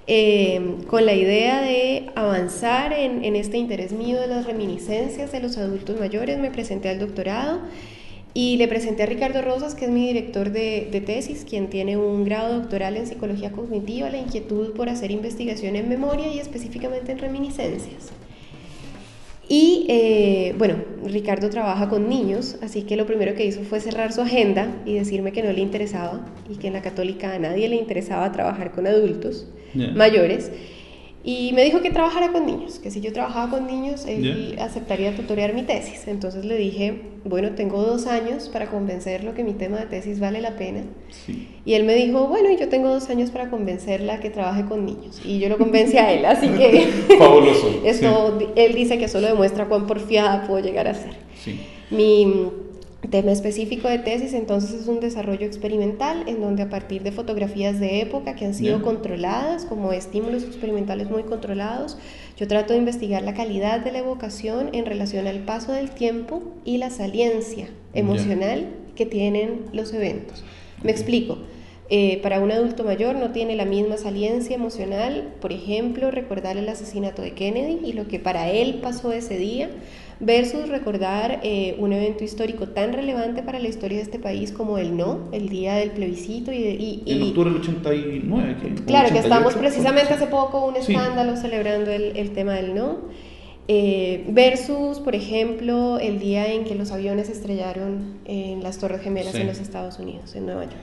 eh, 0.06 0.76
con 0.86 1.06
la 1.06 1.14
idea 1.14 1.60
de 1.60 2.10
avanzar 2.14 2.92
en, 2.92 3.24
en, 3.24 3.34
este 3.34 3.58
interés 3.58 3.90
mío 3.92 4.20
de 4.20 4.28
las 4.28 4.46
reminiscencias 4.46 5.32
de 5.32 5.40
los 5.40 5.58
adultos 5.58 5.98
mayores, 5.98 6.38
me 6.38 6.50
presenté 6.50 6.88
al 6.88 7.00
doctorado 7.00 7.60
y 8.32 8.58
le 8.58 8.68
presenté 8.68 9.02
a 9.02 9.06
Ricardo 9.06 9.42
Rosas, 9.42 9.74
que 9.74 9.86
es 9.86 9.90
mi 9.90 10.06
director 10.06 10.50
de, 10.50 10.88
de 10.90 11.00
tesis, 11.00 11.44
quien 11.44 11.68
tiene 11.68 11.96
un 11.96 12.24
grado 12.24 12.60
doctoral 12.60 12.96
en 12.96 13.08
psicología 13.08 13.50
cognitiva, 13.50 14.08
la 14.08 14.18
inquietud 14.18 14.72
por 14.74 14.88
hacer 14.88 15.10
investigación 15.10 15.74
en 15.74 15.88
memoria 15.88 16.32
y 16.32 16.38
específicamente 16.38 17.10
en 17.10 17.18
reminiscencias. 17.18 18.12
Y 19.52 19.84
eh, 19.88 20.54
bueno, 20.58 20.76
Ricardo 21.04 21.50
trabaja 21.50 21.88
con 21.88 22.08
niños, 22.08 22.56
así 22.62 22.82
que 22.82 22.94
lo 22.94 23.04
primero 23.04 23.34
que 23.34 23.44
hizo 23.44 23.62
fue 23.62 23.80
cerrar 23.80 24.12
su 24.12 24.20
agenda 24.20 24.80
y 24.86 24.94
decirme 24.94 25.32
que 25.32 25.42
no 25.42 25.52
le 25.52 25.60
interesaba 25.60 26.24
y 26.48 26.54
que 26.54 26.68
en 26.68 26.74
la 26.74 26.82
católica 26.82 27.34
a 27.34 27.38
nadie 27.40 27.68
le 27.68 27.74
interesaba 27.74 28.30
trabajar 28.30 28.70
con 28.70 28.86
adultos 28.86 29.48
mayores. 29.74 30.52
Y 31.22 31.52
me 31.52 31.64
dijo 31.64 31.82
que 31.82 31.90
trabajara 31.90 32.32
con 32.32 32.46
niños, 32.46 32.78
que 32.78 32.90
si 32.90 33.02
yo 33.02 33.12
trabajaba 33.12 33.50
con 33.50 33.66
niños, 33.66 34.06
él 34.06 34.56
aceptaría 34.58 35.14
tutorear 35.14 35.52
mi 35.52 35.62
tesis. 35.62 36.08
Entonces 36.08 36.46
le 36.46 36.56
dije, 36.56 37.02
bueno, 37.24 37.50
tengo 37.50 37.82
dos 37.82 38.06
años 38.06 38.48
para 38.48 38.70
convencerlo 38.70 39.34
que 39.34 39.44
mi 39.44 39.52
tema 39.52 39.78
de 39.78 39.86
tesis 39.86 40.18
vale 40.18 40.40
la 40.40 40.56
pena. 40.56 40.84
Y 41.66 41.74
él 41.74 41.84
me 41.84 41.94
dijo, 41.94 42.26
bueno, 42.26 42.48
yo 42.58 42.70
tengo 42.70 42.88
dos 42.88 43.10
años 43.10 43.30
para 43.30 43.50
convencerla 43.50 44.20
que 44.20 44.30
trabaje 44.30 44.64
con 44.64 44.86
niños. 44.86 45.20
Y 45.22 45.38
yo 45.38 45.50
lo 45.50 45.58
convencí 45.58 45.98
a 45.98 46.10
él, 46.10 46.24
así 46.24 46.48
que... 46.48 46.86
Fabuloso. 47.18 47.68
Esto, 47.84 48.38
él 48.56 48.74
dice 48.74 48.96
que 48.96 49.06
solo 49.06 49.26
demuestra 49.26 49.66
cuán 49.66 49.86
porfiada 49.86 50.46
puedo 50.46 50.64
llegar 50.64 50.88
a 50.88 50.94
ser. 50.94 51.12
Mi 51.90 52.50
tema 53.08 53.32
específico 53.32 53.88
de 53.88 53.98
tesis 53.98 54.34
entonces 54.34 54.72
es 54.72 54.86
un 54.86 55.00
desarrollo 55.00 55.46
experimental 55.46 56.24
en 56.26 56.40
donde 56.40 56.62
a 56.62 56.68
partir 56.68 57.02
de 57.02 57.12
fotografías 57.12 57.80
de 57.80 58.02
época 58.02 58.34
que 58.34 58.44
han 58.44 58.54
sido 58.54 58.82
controladas 58.82 59.64
como 59.64 59.92
estímulos 59.92 60.44
experimentales 60.44 61.10
muy 61.10 61.22
controlados, 61.22 61.96
yo 62.36 62.46
trato 62.46 62.72
de 62.72 62.78
investigar 62.78 63.22
la 63.22 63.34
calidad 63.34 63.80
de 63.80 63.92
la 63.92 64.00
evocación 64.00 64.68
en 64.72 64.84
relación 64.84 65.26
al 65.26 65.40
paso 65.40 65.72
del 65.72 65.90
tiempo 65.90 66.42
y 66.64 66.78
la 66.78 66.90
saliencia 66.90 67.68
emocional 67.94 68.68
que 68.94 69.06
tienen 69.06 69.62
los 69.72 69.92
eventos. 69.94 70.44
Me 70.82 70.90
explico. 70.90 71.38
Eh, 71.92 72.20
para 72.22 72.38
un 72.38 72.52
adulto 72.52 72.84
mayor 72.84 73.16
no 73.16 73.32
tiene 73.32 73.56
la 73.56 73.64
misma 73.64 73.96
saliencia 73.96 74.54
emocional, 74.54 75.34
por 75.40 75.52
ejemplo, 75.52 76.12
recordar 76.12 76.56
el 76.56 76.68
asesinato 76.68 77.20
de 77.20 77.32
Kennedy 77.32 77.80
y 77.84 77.94
lo 77.94 78.06
que 78.06 78.20
para 78.20 78.48
él 78.48 78.78
pasó 78.80 79.10
ese 79.10 79.38
día, 79.38 79.70
versus 80.20 80.68
recordar 80.68 81.40
eh, 81.42 81.76
un 81.78 81.92
evento 81.94 82.24
histórico 82.24 82.68
tan 82.68 82.92
relevante 82.92 83.42
para 83.42 83.58
la 83.58 83.68
historia 83.68 83.96
de 83.96 84.04
este 84.04 84.18
país 84.18 84.52
como 84.52 84.76
el 84.76 84.96
no, 84.96 85.28
el 85.32 85.48
día 85.48 85.74
del 85.74 85.90
plebiscito. 85.90 86.52
Y, 86.52 87.02
en 87.06 87.22
octubre 87.22 87.50
del 87.50 87.60
89. 87.60 88.56
claro, 88.86 89.10
que 89.10 89.18
estamos 89.18 89.54
precisamente 89.54 90.12
hace 90.12 90.26
poco 90.26 90.66
un 90.66 90.76
escándalo 90.76 91.36
celebrando 91.36 91.90
el, 91.90 92.16
el, 92.16 92.30
tema 92.32 92.54
del 92.54 92.74
no. 92.74 92.98
Eh, 93.66 94.24
versus, 94.28 94.98
por 94.98 95.14
ejemplo, 95.14 95.98
el 95.98 96.18
día 96.18 96.52
en 96.52 96.64
que 96.64 96.74
los 96.74 96.90
aviones 96.90 97.30
estrellaron 97.30 98.18
en 98.24 98.62
las 98.62 98.78
Torres 98.78 99.00
Gemelas 99.00 99.34
en 99.34 99.46
los 99.46 99.58
Estados 99.58 99.98
Unidos, 99.98 100.34
en 100.34 100.44
Nueva 100.44 100.64
York. 100.64 100.76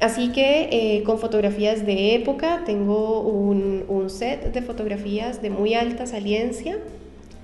Así 0.00 0.32
que 0.32 0.70
eh, 0.72 1.02
con 1.02 1.18
fotografías 1.18 1.84
de 1.84 2.14
época 2.14 2.62
tengo 2.64 3.20
un, 3.20 3.84
un 3.88 4.08
set 4.08 4.54
de 4.54 4.62
fotografías 4.62 5.42
de 5.42 5.50
muy 5.50 5.74
alta 5.74 6.06
saliencia 6.06 6.78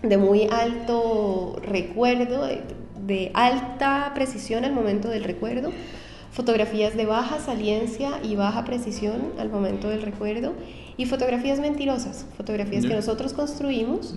de 0.02 0.16
muy 0.16 0.48
alto 0.50 1.56
recuerdo, 1.62 2.48
de, 3.06 3.30
alta 3.34 4.12
precisión 4.14 4.64
al 4.64 4.72
momento 4.72 5.08
del 5.08 5.24
recuerdo, 5.24 5.72
fotografías 6.32 6.96
de 6.96 7.06
baja 7.06 7.38
saliencia 7.38 8.20
y 8.22 8.36
baja 8.36 8.64
precisión 8.64 9.32
al 9.38 9.50
momento 9.50 9.88
del 9.88 10.02
recuerdo. 10.02 10.52
Y 10.98 11.04
fotografías 11.04 11.60
mentirosas, 11.60 12.24
fotografías 12.38 12.86
que 12.86 12.94
nosotros 12.94 13.34
construimos 13.34 14.14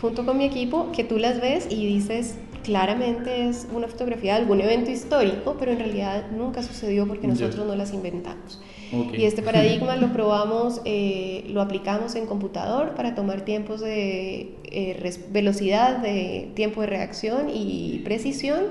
junto 0.00 0.26
con 0.26 0.36
mi 0.36 0.44
equipo, 0.44 0.90
que 0.90 1.04
tú 1.04 1.18
las 1.18 1.40
ves 1.40 1.68
y 1.70 1.86
dices, 1.86 2.34
claramente 2.64 3.48
es 3.48 3.68
una 3.72 3.86
fotografía 3.86 4.34
de 4.34 4.40
algún 4.40 4.60
evento 4.60 4.90
histórico, 4.90 5.54
pero 5.56 5.70
en 5.70 5.78
realidad 5.78 6.24
nunca 6.36 6.64
sucedió 6.64 7.06
porque 7.06 7.28
nosotros 7.28 7.64
no 7.64 7.76
las 7.76 7.92
inventamos. 7.92 8.60
Y 8.92 9.24
este 9.24 9.42
paradigma 9.42 9.96
lo 9.96 10.12
probamos, 10.12 10.80
eh, 10.84 11.44
lo 11.48 11.60
aplicamos 11.60 12.14
en 12.14 12.26
computador 12.26 12.94
para 12.94 13.14
tomar 13.14 13.42
tiempos 13.42 13.80
de 13.80 14.54
eh, 14.64 15.14
velocidad, 15.30 15.98
de 15.98 16.50
tiempo 16.54 16.82
de 16.82 16.86
reacción 16.86 17.50
y 17.52 18.00
precisión, 18.04 18.64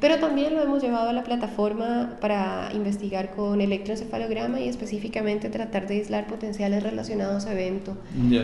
pero 0.00 0.18
también 0.18 0.54
lo 0.54 0.62
hemos 0.62 0.82
llevado 0.82 1.10
a 1.10 1.12
la 1.12 1.22
plataforma 1.22 2.16
para 2.20 2.70
investigar 2.74 3.30
con 3.32 3.60
electroencefalograma 3.60 4.60
y 4.60 4.68
específicamente 4.68 5.50
tratar 5.50 5.86
de 5.86 5.96
aislar 5.96 6.26
potenciales 6.26 6.82
relacionados 6.82 7.46
a 7.46 7.52
evento 7.52 7.96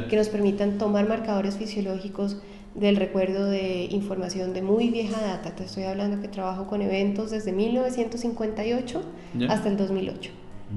que 0.09 0.17
nos 0.17 0.29
permitan 0.29 0.79
tomar 0.79 1.09
marcadores 1.09 1.57
fisiológicos 1.57 2.37
del 2.75 2.97
recuerdo 2.97 3.47
de 3.47 3.89
información 3.91 4.53
de 4.53 4.61
muy 4.61 4.91
vieja 4.91 5.19
data. 5.21 5.57
Te 5.57 5.65
estoy 5.65 5.85
hablando 5.85 6.21
que 6.21 6.29
trabajo 6.29 6.67
con 6.67 6.83
eventos 6.83 7.31
desde 7.31 7.53
1958 7.53 9.03
hasta 9.49 9.69
el 9.71 9.79
2008. 9.79 10.31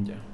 Ya. 0.06 0.29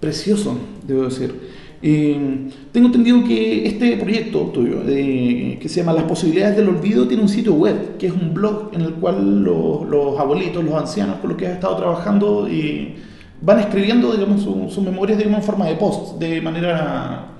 Precioso, 0.00 0.56
debo 0.86 1.04
decir. 1.04 1.34
Eh, 1.80 2.48
tengo 2.72 2.86
entendido 2.86 3.22
que 3.22 3.66
este 3.66 3.96
proyecto 3.96 4.40
tuyo, 4.52 4.84
que 4.84 5.68
se 5.68 5.80
llama 5.80 5.92
Las 5.92 6.04
posibilidades 6.04 6.56
del 6.56 6.68
olvido, 6.68 7.06
tiene 7.06 7.22
un 7.22 7.28
sitio 7.28 7.54
web, 7.54 7.96
que 7.98 8.08
es 8.08 8.12
un 8.12 8.34
blog 8.34 8.70
en 8.72 8.80
el 8.80 8.94
cual 8.94 9.42
los, 9.42 10.18
abuelitos, 10.18 10.64
los 10.64 10.74
ancianos 10.74 11.16
con 11.16 11.30
los 11.30 11.38
que 11.38 11.46
has 11.46 11.54
estado 11.54 11.76
trabajando, 11.76 12.48
y 12.48 12.96
van 13.40 13.60
escribiendo 13.60 14.12
digamos, 14.12 14.42
sus 14.42 14.84
memorias 14.84 15.18
digamos, 15.18 15.40
en 15.40 15.44
forma 15.46 15.66
de 15.66 15.76
post, 15.76 16.18
de 16.18 16.40
manera 16.40 17.37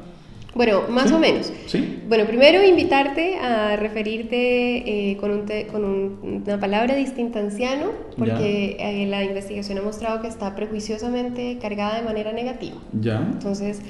bueno, 0.55 0.83
más 0.89 1.13
o 1.13 1.19
menos. 1.19 1.53
¿Sí? 1.67 2.01
Bueno, 2.09 2.25
primero 2.27 2.65
invitarte 2.65 3.37
a 3.37 3.77
referirte 3.77 5.11
eh, 5.11 5.17
con, 5.19 5.31
un 5.31 5.47
con 5.71 5.85
una 5.85 6.59
palabra 6.59 6.95
distinta 6.95 7.39
anciano, 7.39 7.91
porque 8.17 8.77
eh, 8.81 9.07
la 9.07 9.25
investigación 9.25 9.79
ha 9.79 9.83
mostrado 9.83 10.21
que 10.21 10.29
está 10.29 10.55
prejuiciosamente 10.57 11.59
cargada 11.61 11.97
de 11.97 12.03
manera 12.03 12.33
negativa. 12.33 12.77
Ya. 12.99 13.19
Entonces, 13.19 13.83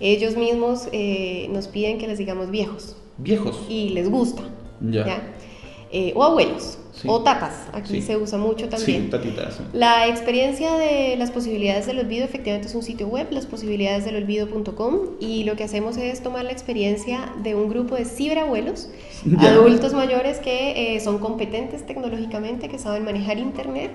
ellos 0.00 0.36
mismos 0.36 0.88
eh, 0.92 1.48
nos 1.52 1.68
piden 1.68 1.98
que 1.98 2.06
les 2.06 2.18
digamos 2.18 2.50
viejos. 2.50 2.96
Viejos. 3.18 3.66
Y 3.68 3.90
les 3.90 4.10
gusta. 4.10 4.42
Ya. 4.80 5.32
O 6.14 6.24
abuelos. 6.24 6.78
O 7.04 7.22
tatas, 7.22 7.68
aquí 7.72 8.00
se 8.00 8.16
usa 8.16 8.38
mucho 8.38 8.68
también. 8.68 9.04
Sí, 9.04 9.10
tatitas. 9.10 9.60
La 9.74 10.08
experiencia 10.08 10.76
de 10.76 11.16
las 11.16 11.30
posibilidades 11.30 11.86
del 11.86 11.98
olvido 11.98 12.24
efectivamente 12.24 12.68
es 12.68 12.74
un 12.74 12.82
sitio 12.82 13.06
web, 13.06 13.26
lasposibilidadesdelolvido.com, 13.30 15.00
y 15.20 15.44
lo 15.44 15.56
que 15.56 15.64
hacemos 15.64 15.98
es 15.98 16.22
tomar 16.22 16.44
la 16.44 16.52
experiencia 16.52 17.32
de 17.42 17.54
un 17.54 17.68
grupo 17.68 17.96
de 17.96 18.06
ciberabuelos, 18.06 18.88
adultos 19.38 19.92
mayores 19.92 20.38
que 20.38 20.96
eh, 20.96 21.00
son 21.00 21.18
competentes 21.18 21.84
tecnológicamente, 21.84 22.68
que 22.68 22.78
saben 22.78 23.04
manejar 23.04 23.38
Internet 23.38 23.90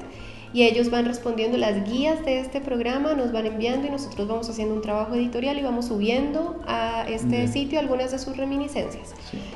y 0.54 0.64
ellos 0.64 0.90
van 0.90 1.06
respondiendo 1.06 1.58
las 1.58 1.90
guías 1.90 2.24
de 2.26 2.40
este 2.40 2.60
programa, 2.60 3.14
nos 3.14 3.32
van 3.32 3.46
enviando 3.46 3.88
y 3.88 3.92
nosotros 3.92 4.28
vamos 4.28 4.50
haciendo 4.50 4.76
un 4.76 4.82
trabajo 4.82 5.16
editorial 5.16 5.58
y 5.58 5.62
vamos 5.62 5.86
subiendo 5.86 6.62
a 6.68 7.06
este 7.08 7.48
sitio 7.48 7.80
algunas 7.80 8.12
de 8.12 8.20
sus 8.20 8.36
reminiscencias. 8.36 9.14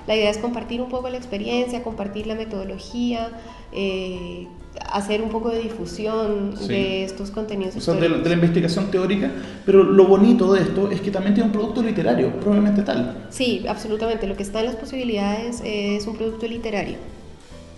La 0.07 0.15
idea 0.15 0.29
es 0.29 0.37
compartir 0.37 0.81
un 0.81 0.89
poco 0.89 1.09
la 1.09 1.17
experiencia, 1.17 1.83
compartir 1.83 2.27
la 2.27 2.35
metodología, 2.35 3.31
eh, 3.73 4.47
hacer 4.91 5.21
un 5.21 5.29
poco 5.29 5.49
de 5.49 5.59
difusión 5.59 6.55
de 6.67 7.03
estos 7.03 7.31
contenidos. 7.31 7.75
O 7.75 7.81
sea, 7.81 7.95
de 7.95 8.09
la, 8.09 8.33
investigación 8.33 8.89
teórica, 8.91 9.31
pero 9.65 9.83
lo 9.83 10.05
bonito 10.05 10.53
de 10.53 10.61
esto 10.61 10.91
es 10.91 11.01
que 11.01 11.11
también 11.11 11.33
tiene 11.33 11.47
un 11.47 11.53
producto 11.53 11.81
literario, 11.81 12.31
probablemente 12.39 12.83
tal. 12.83 13.27
Sí, 13.29 13.65
absolutamente. 13.67 14.27
Lo 14.27 14.35
que 14.35 14.43
está 14.43 14.59
en 14.61 14.67
las 14.67 14.75
posibilidades 14.75 15.61
es 15.63 16.07
un 16.07 16.15
producto 16.15 16.47
literario 16.47 17.14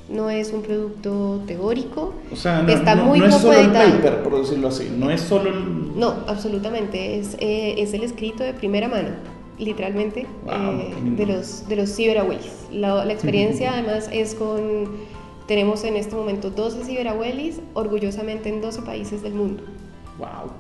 no 0.10 0.30
es 0.30 0.52
un 0.54 0.62
producto 0.62 1.42
teórico. 1.46 2.14
O 2.32 2.36
sea, 2.36 2.62
no, 2.62 2.70
está 2.70 2.96
muy 2.96 3.20
no 3.20 3.26
es 3.26 3.36
solo 3.36 3.54
el 3.54 3.72
paper, 3.72 4.24
por 4.24 4.40
decirlo 4.40 4.70
así, 4.70 4.92
no 4.96 5.10
es 5.10 5.22
solo 5.22 5.50
el... 5.50 5.98
No, 5.98 6.16
absolutamente, 6.28 7.20
es, 7.20 7.36
eh, 7.40 7.76
es 7.78 7.94
el 7.94 8.04
escrito 8.04 8.44
de 8.44 8.54
primera 8.54 8.88
mano, 8.88 9.10
literalmente, 9.60 10.28
eh, 10.50 10.94
de, 11.04 11.26
los, 11.26 11.68
de 11.68 11.76
los. 11.76 11.98
La, 12.72 13.06
la 13.06 13.14
experiencia 13.14 13.74
además 13.74 14.10
es 14.12 14.36
con... 14.36 15.08
Tenemos 15.48 15.86
en 15.86 15.96
este 15.96 16.14
momento 16.14 16.50
12 16.50 16.84
ciberabuelis, 16.84 17.62
orgullosamente 17.74 18.50
en 18.50 18.62
12 18.62 18.82
países 18.82 19.24
del 19.24 19.34
mundo. 19.34 19.64
¡Wow! 20.18 20.52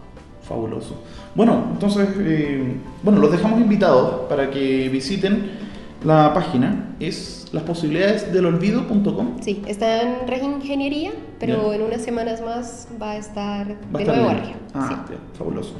Fabuloso. 0.43 0.95
Bueno, 1.35 1.61
entonces, 1.73 2.07
eh, 2.19 2.77
bueno, 3.03 3.19
los 3.19 3.29
dejamos 3.31 3.59
invitados 3.59 4.27
para 4.29 4.49
que 4.49 4.87
visiten 4.87 5.66
la 6.03 6.33
página. 6.33 6.95
Es 6.99 7.47
las 7.51 7.63
posibilidades 7.63 8.31
del 8.33 8.45
olvido.com. 8.45 9.37
Sí, 9.41 9.61
está 9.67 10.01
en 10.01 10.27
reingeniería, 10.27 11.11
pero 11.39 11.73
en 11.73 11.81
unas 11.81 12.01
semanas 12.01 12.41
más 12.41 12.87
va 13.01 13.11
a 13.11 13.17
estar 13.17 13.67
de 13.67 14.05
nuevo 14.05 14.29
arriba. 14.29 14.55
Ah, 14.73 15.05
fabuloso. 15.37 15.73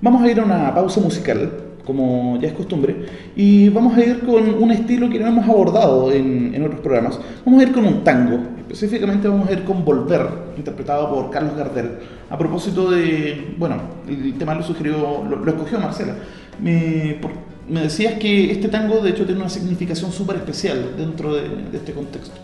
Vamos 0.00 0.22
a 0.22 0.30
ir 0.30 0.40
a 0.40 0.44
una 0.44 0.74
pausa 0.74 1.00
musical 1.00 1.60
como 1.84 2.38
ya 2.40 2.48
es 2.48 2.54
costumbre, 2.54 3.04
y 3.36 3.68
vamos 3.68 3.94
a 3.94 4.02
ir 4.02 4.20
con 4.20 4.54
un 4.54 4.70
estilo 4.70 5.10
que 5.10 5.18
no 5.18 5.26
hemos 5.26 5.46
abordado 5.46 6.10
en, 6.10 6.54
en 6.54 6.64
otros 6.64 6.80
programas. 6.80 7.20
Vamos 7.44 7.60
a 7.60 7.64
ir 7.64 7.72
con 7.74 7.84
un 7.84 8.02
tango, 8.02 8.38
específicamente 8.70 9.28
vamos 9.28 9.50
a 9.50 9.52
ir 9.52 9.64
con 9.64 9.84
Volver, 9.84 10.26
interpretado 10.56 11.10
por 11.14 11.28
Carlos 11.30 11.54
Gardel. 11.54 11.98
A 12.30 12.38
propósito 12.38 12.90
de, 12.90 13.54
bueno, 13.58 13.76
el 14.08 14.32
tema 14.38 14.54
lo 14.54 14.62
sugirió, 14.62 15.24
lo, 15.28 15.36
lo 15.36 15.50
escogió 15.50 15.78
Marcela. 15.78 16.14
Me, 16.58 17.18
por- 17.20 17.32
me 17.68 17.82
decías 17.82 18.14
que 18.14 18.50
este 18.50 18.68
tango 18.68 19.00
de 19.00 19.10
hecho 19.10 19.24
tiene 19.24 19.40
una 19.40 19.50
significación 19.50 20.12
súper 20.12 20.36
especial 20.36 20.94
dentro 20.96 21.34
de, 21.34 21.48
de 21.48 21.78
este 21.78 21.92
contexto. 21.92 22.38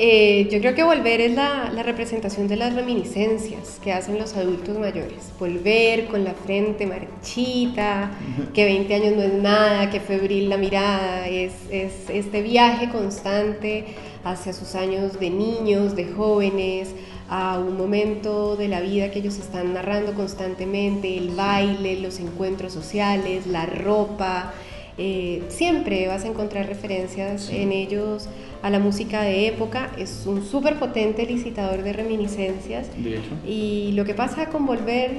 Eh, 0.00 0.48
yo 0.52 0.60
creo 0.60 0.76
que 0.76 0.84
volver 0.84 1.20
es 1.20 1.34
la, 1.34 1.72
la 1.74 1.82
representación 1.82 2.46
de 2.46 2.54
las 2.54 2.72
reminiscencias 2.72 3.80
que 3.82 3.92
hacen 3.92 4.16
los 4.16 4.36
adultos 4.36 4.78
mayores. 4.78 5.32
Volver 5.40 6.06
con 6.06 6.22
la 6.22 6.34
frente 6.34 6.86
marchita, 6.86 8.12
que 8.54 8.64
20 8.64 8.94
años 8.94 9.16
no 9.16 9.22
es 9.22 9.32
nada, 9.32 9.90
que 9.90 9.98
febril 9.98 10.50
la 10.50 10.56
mirada, 10.56 11.26
es, 11.26 11.52
es 11.72 12.08
este 12.10 12.42
viaje 12.42 12.90
constante 12.90 13.86
hacia 14.22 14.52
sus 14.52 14.76
años 14.76 15.18
de 15.18 15.30
niños, 15.30 15.96
de 15.96 16.04
jóvenes, 16.06 16.90
a 17.28 17.58
un 17.58 17.76
momento 17.76 18.56
de 18.56 18.68
la 18.68 18.80
vida 18.80 19.10
que 19.10 19.18
ellos 19.18 19.38
están 19.38 19.74
narrando 19.74 20.14
constantemente, 20.14 21.16
el 21.16 21.30
baile, 21.30 22.00
los 22.00 22.18
encuentros 22.20 22.72
sociales, 22.72 23.46
la 23.46 23.66
ropa. 23.66 24.54
Eh, 24.96 25.42
siempre 25.48 26.08
vas 26.08 26.24
a 26.24 26.28
encontrar 26.28 26.66
referencias 26.66 27.50
en 27.50 27.70
ellos 27.70 28.28
a 28.62 28.70
la 28.70 28.78
música 28.78 29.22
de 29.22 29.46
época. 29.46 29.92
Es 29.98 30.24
un 30.26 30.44
súper 30.44 30.78
potente 30.78 31.26
licitador 31.26 31.82
de 31.82 31.92
reminiscencias. 31.92 32.88
De 32.96 33.18
hecho. 33.18 33.30
Y 33.46 33.92
lo 33.92 34.04
que 34.04 34.14
pasa 34.14 34.46
con 34.46 34.64
Volver, 34.66 35.10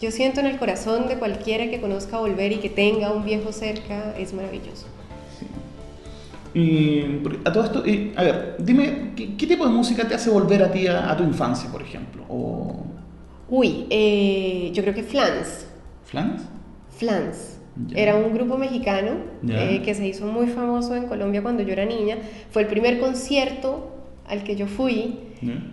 yo 0.00 0.10
siento 0.10 0.40
en 0.40 0.46
el 0.46 0.58
corazón 0.58 1.08
de 1.08 1.16
cualquiera 1.16 1.70
que 1.70 1.80
conozca 1.80 2.18
Volver 2.18 2.52
y 2.52 2.56
que 2.56 2.68
tenga 2.68 3.12
un 3.12 3.24
viejo 3.24 3.52
cerca, 3.52 4.14
es 4.18 4.34
maravilloso. 4.34 4.86
Y 6.58 7.20
a 7.44 7.52
todo 7.52 7.64
esto, 7.64 7.86
y, 7.86 8.12
a 8.16 8.22
ver, 8.22 8.56
dime, 8.58 9.12
¿qué, 9.14 9.36
qué 9.36 9.46
tipo 9.46 9.66
de 9.66 9.72
música 9.72 10.08
te 10.08 10.14
hace 10.14 10.30
volver 10.30 10.62
a 10.62 10.70
ti 10.70 10.86
a, 10.86 11.10
a 11.10 11.16
tu 11.16 11.22
infancia, 11.24 11.70
por 11.70 11.82
ejemplo? 11.82 12.22
¿O 12.28 12.82
Uy, 13.48 13.86
eh, 13.90 14.70
yo 14.72 14.82
creo 14.82 14.94
que 14.94 15.02
Flans. 15.02 15.66
Flans? 16.04 16.42
Flans. 16.96 17.58
Era 17.94 18.16
un 18.16 18.32
grupo 18.32 18.56
mexicano 18.56 19.10
eh, 19.46 19.82
que 19.84 19.94
se 19.94 20.06
hizo 20.06 20.26
muy 20.26 20.46
famoso 20.46 20.96
en 20.96 21.06
Colombia 21.08 21.42
cuando 21.42 21.62
yo 21.62 21.72
era 21.74 21.84
niña. 21.84 22.16
Fue 22.50 22.62
el 22.62 22.68
primer 22.68 22.98
concierto 23.00 23.90
al 24.26 24.42
que 24.42 24.56
yo 24.56 24.66
fui 24.66 25.18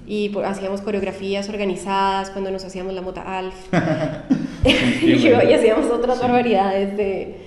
y 0.05 0.27
por- 0.29 0.43
hacíamos 0.43 0.81
coreografías 0.81 1.47
organizadas 1.47 2.29
cuando 2.29 2.51
nos 2.51 2.65
hacíamos 2.65 2.93
la 2.93 3.01
mota 3.01 3.21
Alf 3.39 3.55
y 5.01 5.53
hacíamos 5.53 5.85
otras 5.89 6.17
Sí. 6.17 6.21
barbaridades 6.23 6.97
de, 6.97 7.37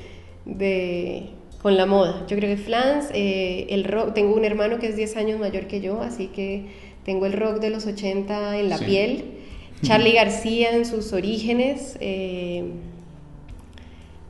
de- 0.47 1.31
con 1.66 1.76
la 1.76 1.85
moda. 1.85 2.25
Yo 2.28 2.37
creo 2.37 2.54
que 2.56 2.62
Flans, 2.62 3.06
eh, 3.12 3.66
el 3.70 3.82
rock, 3.82 4.14
tengo 4.14 4.37
un 4.37 4.44
hermano 4.44 4.78
que 4.78 4.87
es 4.87 4.94
10 4.94 5.16
años 5.16 5.40
mayor 5.40 5.66
que 5.66 5.80
yo, 5.80 6.00
así 6.00 6.28
que 6.28 6.66
tengo 7.04 7.26
el 7.26 7.32
rock 7.32 7.58
de 7.58 7.70
los 7.70 7.87
80 7.87 8.56
en 8.61 8.68
la 8.68 8.78
Sí. 8.78 8.85
piel. 8.85 9.25
Charlie 9.82 10.12
García 10.12 10.70
en 10.76 10.87
sus 10.87 11.12
orígenes. 11.12 11.96
eh, 12.00 12.62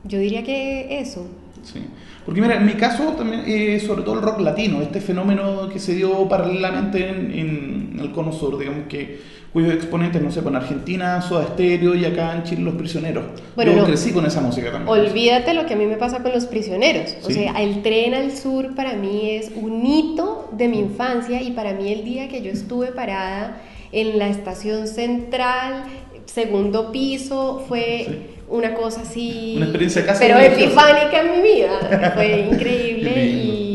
yo 0.03 0.17
diría 0.17 0.43
que 0.43 0.97
eso. 0.99 1.27
Sí. 1.61 1.79
Porque 2.25 2.41
mira, 2.41 2.55
en 2.55 2.65
mi 2.65 2.73
caso 2.73 3.03
también, 3.15 3.43
eh, 3.45 3.79
sobre 3.79 4.01
todo 4.01 4.15
el 4.15 4.21
rock 4.23 4.39
latino, 4.39 4.81
este 4.81 4.99
fenómeno 4.99 5.69
que 5.69 5.77
se 5.77 5.93
dio 5.93 6.27
paralelamente 6.27 7.07
en, 7.07 7.31
en 7.31 7.99
el 7.99 8.11
cono 8.13 8.31
sur, 8.31 8.57
digamos 8.57 8.87
que 8.89 9.19
cuyos 9.53 9.73
exponentes, 9.73 10.21
no 10.21 10.31
sé, 10.31 10.39
en 10.39 10.55
Argentina, 10.55 11.21
Soda 11.21 11.47
Stereo 11.53 11.95
y 11.95 12.05
acá 12.05 12.33
en 12.35 12.43
Chile 12.43 12.61
Los 12.61 12.75
Prisioneros. 12.75 13.23
Bueno, 13.55 13.71
Yo 13.71 13.77
no. 13.79 13.85
crecí 13.85 14.11
con 14.11 14.25
esa 14.25 14.41
música 14.41 14.71
también. 14.71 14.87
Olvídate 14.89 15.53
lo 15.53 15.65
que 15.65 15.73
a 15.73 15.77
mí 15.77 15.85
me 15.85 15.95
pasa 15.97 16.21
con 16.21 16.31
los 16.31 16.45
prisioneros. 16.45 17.15
O 17.23 17.27
Sí. 17.27 17.33
sea, 17.35 17.53
el 17.61 17.81
tren 17.81 18.13
al 18.13 18.35
sur 18.37 18.75
para 18.75 18.93
mí 18.93 19.31
es 19.31 19.51
un 19.55 19.85
hito 19.85 20.49
de 20.51 20.67
mi 20.67 20.79
infancia 20.79 21.41
y 21.41 21.51
para 21.51 21.73
mí 21.73 21.91
el 21.91 22.03
día 22.03 22.27
que 22.29 22.41
yo 22.41 22.51
estuve 22.51 22.87
parada 22.87 23.61
en 23.91 24.19
la 24.19 24.27
estación 24.27 24.87
central, 24.87 25.83
segundo 26.25 26.91
piso, 26.91 27.63
fue 27.67 28.05
Sí. 28.07 28.17
una 28.49 28.73
cosa 28.73 29.01
así... 29.01 29.53
Una 29.55 29.65
experiencia 29.65 30.05
casi 30.05 30.25
Pero 30.25 30.39
epifánica 30.39 31.21
en 31.21 31.31
mi 31.41 31.47
vida. 31.47 32.11
Fue 32.15 32.47
increíble 32.51 33.25
y 33.25 33.66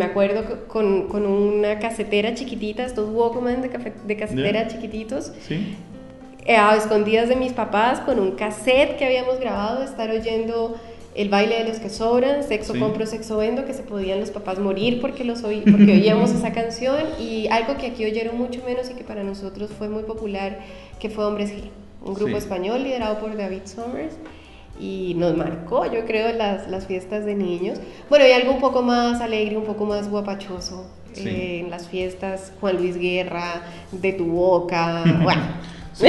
me 0.00 0.06
acuerdo 0.06 0.44
co- 0.48 0.58
con, 0.74 1.08
con 1.08 1.26
una 1.26 1.78
casetera 1.78 2.34
chiquitita, 2.34 2.84
estos 2.84 3.08
Walkman 3.12 3.60
de, 3.62 3.68
cafe- 3.68 3.92
de 4.06 4.16
casetera 4.16 4.62
Ya. 4.62 4.68
chiquititos, 4.68 5.32
¿Sí? 5.46 5.76
eh, 6.46 6.56
a 6.56 6.74
escondidas 6.76 7.28
de 7.28 7.36
mis 7.36 7.52
papás 7.52 8.00
con 8.00 8.18
un 8.18 8.30
cassette 8.32 8.96
que 8.96 9.04
habíamos 9.04 9.38
grabado, 9.38 9.84
estar 9.84 10.10
oyendo 10.10 10.74
el 11.14 11.28
baile 11.28 11.58
de 11.62 11.68
los 11.68 11.78
que 11.80 11.90
sobran, 11.90 12.42
sexo 12.44 12.72
Sí. 12.72 12.78
compro, 12.80 13.04
sexo 13.04 13.36
vendo, 13.36 13.64
que 13.66 13.74
se 13.74 13.82
podían 13.82 14.20
los 14.20 14.30
papás 14.30 14.58
morir 14.58 15.00
porque, 15.00 15.22
los 15.24 15.42
oí, 15.44 15.60
porque 15.70 15.92
oíamos 15.92 16.30
esa 16.30 16.52
canción 16.52 17.00
y 17.20 17.48
algo 17.48 17.76
que 17.76 17.86
aquí 17.88 18.04
oyeron 18.06 18.38
mucho 18.38 18.62
menos 18.64 18.88
y 18.90 18.94
que 18.94 19.04
para 19.04 19.22
nosotros 19.22 19.70
fue 19.76 19.88
muy 19.88 20.04
popular, 20.04 20.60
que 21.00 21.10
fue 21.10 21.24
Hombres 21.26 21.50
G, 21.52 21.62
un 22.04 22.14
grupo 22.14 22.30
Sí. 22.32 22.44
español 22.44 22.84
liderado 22.84 23.18
por 23.18 23.36
David 23.36 23.62
Summers 23.66 24.14
y 24.80 25.14
nos 25.16 25.36
marcó, 25.36 25.84
yo 25.92 26.06
creo, 26.06 26.32
las, 26.32 26.68
las 26.68 26.86
fiestas 26.86 27.24
de 27.24 27.34
niños. 27.34 27.78
Bueno, 28.08 28.26
y 28.26 28.32
algo 28.32 28.52
un 28.52 28.60
poco 28.60 28.82
más 28.82 29.20
alegre, 29.20 29.56
un 29.56 29.64
poco 29.64 29.84
más 29.86 30.08
guapachoso. 30.08 30.86
Sí. 31.12 31.28
eh, 31.28 31.60
en 31.60 31.70
las 31.70 31.88
fiestas, 31.88 32.52
Juan 32.60 32.76
Luis 32.76 32.96
Guerra, 32.96 33.62
de 33.90 34.12
tu 34.12 34.26
boca, 34.26 35.02
bueno, 35.24 35.42
Sí, 35.92 36.06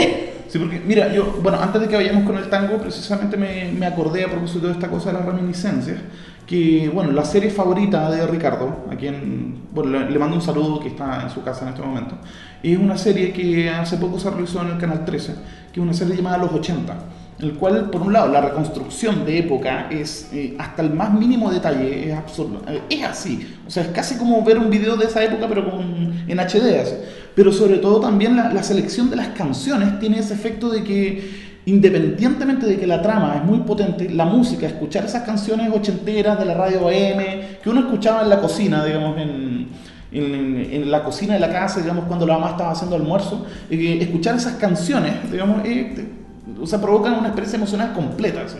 sí, 0.47 0.59
porque 0.59 0.79
mira, 0.79 1.11
yo, 1.11 1.39
bueno, 1.41 1.59
antes 1.59 1.81
de 1.81 1.87
que 1.87 1.95
vayamos 1.95 2.23
con 2.23 2.37
el 2.37 2.49
tango, 2.49 2.77
precisamente 2.77 3.35
me, 3.35 3.71
me 3.71 3.85
acordé 3.85 4.23
a 4.23 4.29
propósito 4.29 4.67
de 4.67 4.73
esta 4.73 4.89
cosa 4.89 5.11
de 5.11 5.17
las 5.17 5.25
reminiscencias, 5.25 5.97
que, 6.45 6.89
bueno, 6.93 7.11
la 7.11 7.25
serie 7.25 7.49
favorita 7.49 8.09
de 8.11 8.25
Ricardo, 8.27 8.85
a 8.91 8.95
quien, 8.95 9.63
bueno, 9.73 9.91
le, 9.99 10.09
le 10.11 10.19
mando 10.19 10.35
un 10.35 10.41
saludo 10.41 10.79
que 10.79 10.89
está 10.89 11.23
en 11.23 11.29
su 11.29 11.43
casa 11.43 11.63
en 11.63 11.69
este 11.69 11.81
momento, 11.81 12.15
es 12.61 12.77
una 12.77 12.97
serie 12.97 13.33
que 13.33 13.69
hace 13.69 13.97
poco 13.97 14.19
se 14.19 14.29
realizó 14.29 14.61
en 14.61 14.69
el 14.69 14.77
Canal 14.77 15.03
13, 15.03 15.33
que 15.73 15.79
es 15.79 15.83
una 15.83 15.93
serie 15.93 16.15
llamada 16.15 16.37
Los 16.37 16.53
80, 16.53 16.93
en 16.93 16.99
el 17.41 17.53
cual, 17.53 17.89
por 17.89 18.01
un 18.01 18.13
lado, 18.13 18.31
la 18.31 18.41
reconstrucción 18.41 19.25
de 19.25 19.39
época 19.39 19.87
es 19.89 20.29
eh, 20.33 20.55
hasta 20.59 20.81
el 20.81 20.91
más 20.91 21.11
mínimo 21.13 21.51
detalle, 21.51 22.09
es 22.09 22.17
absurdo, 22.17 22.61
eh, 22.67 22.81
es 22.89 23.03
así, 23.03 23.47
o 23.67 23.71
sea, 23.71 23.83
es 23.83 23.89
casi 23.89 24.15
como 24.15 24.43
ver 24.43 24.57
un 24.57 24.69
video 24.69 24.95
de 24.95 25.05
esa 25.05 25.23
época, 25.23 25.47
pero 25.47 25.69
con, 25.69 25.81
en 26.27 26.39
HD, 26.39 26.79
así. 26.81 26.95
pero 27.35 27.51
sobre 27.51 27.77
todo 27.77 27.99
también 27.99 28.35
la, 28.35 28.53
la 28.53 28.63
selección 28.63 29.09
de 29.09 29.15
las 29.15 29.29
canciones 29.29 29.99
tiene 29.99 30.19
ese 30.19 30.33
efecto 30.33 30.69
de 30.69 30.83
que 30.83 31.51
independientemente 31.65 32.65
de 32.65 32.77
que 32.77 32.87
la 32.87 33.01
trama 33.01 33.35
es 33.35 33.43
muy 33.43 33.59
potente, 33.59 34.09
la 34.09 34.25
música, 34.25 34.65
escuchar 34.65 35.05
esas 35.05 35.23
canciones 35.23 35.71
ochenteras 35.71 36.39
de 36.39 36.45
la 36.45 36.55
radio 36.55 36.87
AM, 36.87 37.23
que 37.61 37.69
uno 37.69 37.81
escuchaba 37.81 38.23
en 38.23 38.29
la 38.29 38.39
cocina, 38.39 38.83
digamos, 38.83 39.17
en, 39.17 39.67
en, 40.11 40.69
en 40.71 40.91
la 40.91 41.03
cocina 41.03 41.35
de 41.35 41.39
la 41.39 41.51
casa, 41.51 41.81
digamos, 41.81 42.05
cuando 42.05 42.25
la 42.25 42.33
mamá 42.33 42.51
estaba 42.51 42.71
haciendo 42.71 42.95
almuerzo, 42.95 43.45
eh, 43.69 43.99
escuchar 44.01 44.35
esas 44.35 44.53
canciones, 44.53 45.31
digamos, 45.31 45.63
eh, 45.65 46.07
o 46.61 46.67
sea, 46.67 46.79
provocan 46.81 47.13
una 47.13 47.27
experiencia 47.27 47.57
emocional 47.57 47.93
completa. 47.93 48.47
¿sí? 48.47 48.57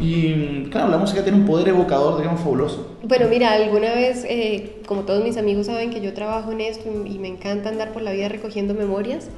Y 0.00 0.64
claro, 0.70 0.88
la 0.88 0.98
música 0.98 1.22
tiene 1.22 1.38
un 1.38 1.46
poder 1.46 1.68
evocador, 1.68 2.18
digamos, 2.18 2.40
fabuloso. 2.40 2.96
Bueno, 3.02 3.26
mira, 3.28 3.52
alguna 3.52 3.92
vez, 3.94 4.24
eh, 4.28 4.80
como 4.86 5.02
todos 5.02 5.24
mis 5.24 5.36
amigos 5.36 5.66
saben 5.66 5.90
que 5.90 6.00
yo 6.00 6.14
trabajo 6.14 6.52
en 6.52 6.60
esto 6.60 6.88
y, 7.04 7.18
me 7.18 7.28
encanta 7.28 7.68
andar 7.68 7.92
por 7.92 8.02
la 8.02 8.12
vida 8.12 8.28
recogiendo 8.28 8.74
memorias, 8.74 9.28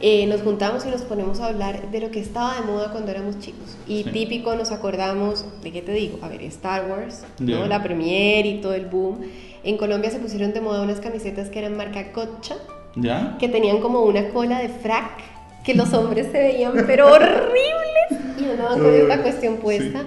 eh, 0.00 0.26
nos 0.26 0.42
juntamos 0.42 0.84
y 0.86 0.90
nos 0.90 1.02
ponemos 1.02 1.40
a 1.40 1.46
hablar 1.46 1.90
de 1.90 2.00
lo 2.00 2.10
que 2.10 2.20
estaba 2.20 2.54
de 2.54 2.62
moda 2.62 2.92
cuando 2.92 3.10
éramos 3.10 3.38
chicos. 3.40 3.76
Y 3.86 4.04
Sí. 4.04 4.10
típico 4.10 4.54
nos 4.54 4.70
acordamos, 4.70 5.44
¿de 5.62 5.72
qué 5.72 5.82
te 5.82 5.92
digo? 5.92 6.18
A 6.22 6.28
ver, 6.28 6.42
Star 6.44 6.90
Wars, 6.90 7.24
¿no? 7.38 7.46
Ya. 7.46 7.66
la 7.66 7.82
premiere 7.82 8.48
y 8.48 8.60
todo 8.60 8.74
el 8.74 8.86
boom. 8.86 9.20
En 9.64 9.76
Colombia 9.76 10.10
se 10.10 10.18
pusieron 10.18 10.52
de 10.52 10.60
moda 10.60 10.82
unas 10.82 11.00
camisetas 11.00 11.50
que 11.50 11.58
eran 11.58 11.76
marca 11.76 12.04
Gotcha, 12.14 12.56
¿Ya? 12.94 13.36
que 13.38 13.48
tenían 13.48 13.80
como 13.80 14.02
una 14.02 14.28
cola 14.30 14.60
de 14.60 14.68
frac, 14.68 15.35
que 15.66 15.74
los 15.74 15.92
hombres 15.92 16.28
se 16.30 16.38
veían 16.38 16.72
pero 16.86 17.08
horribles 17.12 18.40
y 18.40 18.44
andaban 18.44 18.80
con 18.80 18.94
esta 18.94 19.20
cuestión 19.20 19.56
puesta. 19.56 20.04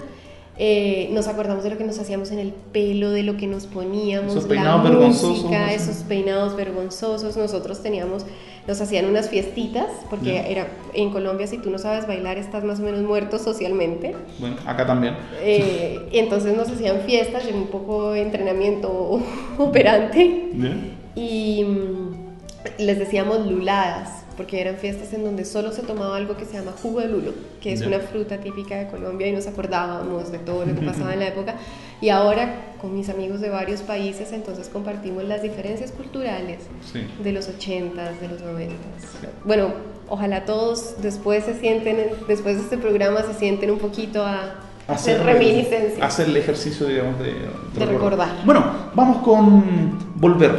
Eh, 0.62 1.10
nos 1.14 1.30
acordamos 1.30 1.64
de 1.64 1.70
lo 1.70 1.78
que 1.78 1.86
nos 1.86 2.00
hacíamos 2.00 2.32
en 2.32 2.40
el 2.40 2.52
pelo, 2.52 3.12
de 3.12 3.24
lo 3.24 3.38
que 3.38 3.48
nos 3.48 3.66
poníamos, 3.66 4.32
Esos 4.32 4.44
la 4.44 4.50
peinados 4.50 4.84
vergonzosos, 4.84 5.44
música, 5.44 5.74
esos 5.74 5.96
peinados 6.04 6.56
vergonzosos. 6.58 7.38
Nosotros 7.38 7.82
teníamos, 7.82 8.26
nos 8.68 8.82
hacían 8.82 9.06
unas 9.06 9.30
fiestitas, 9.30 9.86
porque 10.10 10.52
era 10.52 10.68
en 10.94 11.12
Colombia 11.12 11.48
si 11.48 11.60
tú 11.60 11.70
no 11.70 11.78
sabes 11.78 12.08
bailar 12.08 12.38
estás 12.38 12.66
más 12.66 12.82
o 12.82 12.84
menos 12.84 13.04
muerto 13.04 13.40
socialmente. 13.40 14.18
Bueno, 14.38 14.58
acá 14.66 14.86
también. 14.86 15.16
Eh, 15.42 16.10
y 16.12 16.20
entonces 16.20 16.54
nos 16.58 16.68
hacían 16.70 17.02
fiestas, 17.06 17.44
y 17.50 17.54
un 17.54 17.68
poco 17.68 18.12
de 18.12 18.22
entrenamiento 18.24 19.22
operante 19.58 20.50
¿Ya? 20.56 20.76
y 21.16 21.64
mm, 21.64 22.80
les 22.80 23.00
decíamos 23.00 23.48
luladas, 23.48 24.19
porque 24.40 24.62
eran 24.62 24.78
fiestas 24.78 25.12
en 25.12 25.26
donde 25.26 25.44
solo 25.44 25.74
se 25.74 25.82
tomaba 25.82 26.16
algo 26.16 26.38
que 26.38 26.46
se 26.46 26.54
llama 26.54 26.72
jugo 26.82 27.02
de 27.02 27.10
lulo, 27.10 27.34
que 27.60 27.74
es 27.74 27.82
una 27.82 28.00
fruta 28.00 28.38
típica 28.38 28.78
de 28.78 28.88
Colombia 28.88 29.28
y 29.28 29.34
nos 29.34 29.48
acordábamos 29.48 30.32
de 30.32 30.38
todo 30.38 30.66
lo 30.66 30.74
que 30.74 30.82
pasaba 30.82 31.12
en 31.12 31.20
la 31.20 31.28
época. 31.28 31.56
Y 32.00 32.08
ahora 32.08 32.76
con 32.80 32.96
mis 32.96 33.10
amigos 33.10 33.42
de 33.42 33.50
varios 33.50 33.82
países, 33.82 34.32
entonces 34.32 34.70
compartimos 34.70 35.26
las 35.26 35.42
diferencias 35.42 35.92
culturales 35.92 36.60
Sí. 36.90 37.06
de 37.22 37.34
los 37.34 37.50
80s, 37.50 38.18
de 38.22 38.28
los 38.30 38.42
90s. 38.42 39.28
Bueno, 39.44 39.74
ojalá 40.08 40.46
todos 40.46 41.02
después 41.02 41.44
se 41.44 41.60
sienten, 41.60 41.98
después 42.30 42.56
de 42.56 42.62
este 42.62 42.78
programa 42.78 43.24
se 43.24 43.34
sienten 43.34 43.72
un 43.72 43.80
poquito 43.80 44.24
a, 44.26 44.56
hacer 44.88 45.22
reminiscencia. 45.22 46.06
Hacer 46.06 46.30
el 46.30 46.38
ejercicio, 46.38 46.88
digamos, 46.88 47.20
de, 47.20 47.34
de 47.78 47.86
recordar. 47.86 48.30
Bueno, 48.46 48.64
vamos 48.96 49.18
con 49.18 50.00
Volver, 50.16 50.56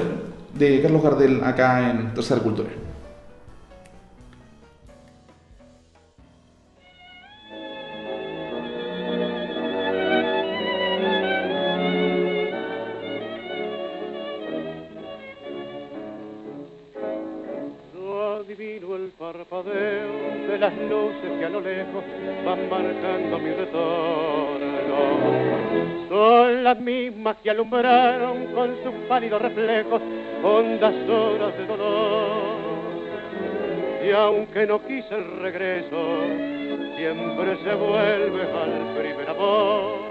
de 0.53 0.83
Carlos 0.83 1.03
Gardel, 1.03 1.43
acá 1.43 1.91
en 1.93 2.13
Tercera 2.13 2.43
Cultura. 2.43 2.69
Que 27.43 27.51
alumbraron 27.51 28.47
con 28.55 28.77
sus 28.83 28.95
pálidos 29.09 29.41
reflejos 29.41 30.03
hondas 30.43 30.95
horas 31.09 31.57
de 31.57 31.67
dolor. 31.67 32.61
Y 34.07 34.11
aunque 34.13 34.67
no 34.67 34.85
quise 34.85 35.15
el 35.15 35.41
regreso, 35.41 36.25
siempre 36.97 37.57
se 37.65 37.75
vuelve 37.75 38.43
al 38.43 38.99
primer 38.99 39.31
amor. 39.31 40.11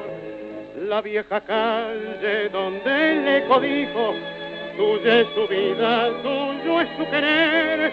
La 0.88 1.02
vieja 1.02 1.42
calle 1.42 2.50
donde 2.50 3.12
el 3.12 3.44
eco 3.44 3.60
dijo, 3.60 4.14
tuya 4.80 5.20
es 5.20 5.28
su 5.36 5.46
vida, 5.48 6.10
tuyo 6.24 6.80
es 6.80 6.88
su 6.98 7.04
querer, 7.12 7.92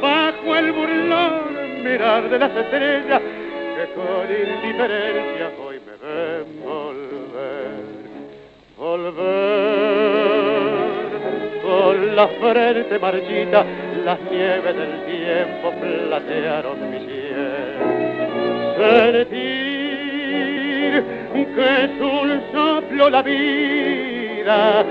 bajo 0.00 0.56
el 0.56 0.72
burlón 0.72 1.82
mirar 1.82 2.30
de 2.30 2.38
las 2.38 2.56
estrellas 2.56 3.20
que 3.74 3.84
con 3.96 4.30
indiferencia 4.30 5.50
hoy 5.60 5.80
me 5.84 5.94
ven 6.00 6.46
volver. 6.64 7.72
Con 11.62 12.16
la 12.16 12.28
frente 12.28 12.98
marchita 13.00 13.64
las 14.04 14.20
nieves 14.30 14.76
del 14.76 15.04
tiempo 15.06 15.72
platearon 15.80 16.90
mi 16.90 16.98
cielo 17.00 17.32
que 21.54 21.84
es 21.84 21.90
un 22.00 22.42
soplo 22.52 23.10
la 23.10 23.22
vida 23.22 24.84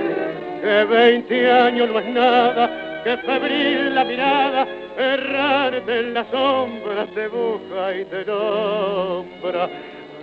que 0.61 0.85
veinte 0.85 1.51
años 1.51 1.89
no 1.89 1.99
es 1.99 2.05
nada 2.07 3.01
que 3.03 3.17
febril 3.17 3.95
la 3.95 4.03
mirada 4.03 4.67
errarte 4.97 5.99
en 5.99 6.13
las 6.13 6.27
sombras 6.27 7.09
te 7.15 7.27
busca 7.27 7.95
y 7.97 8.05
te 8.05 8.25
nombra 8.25 9.69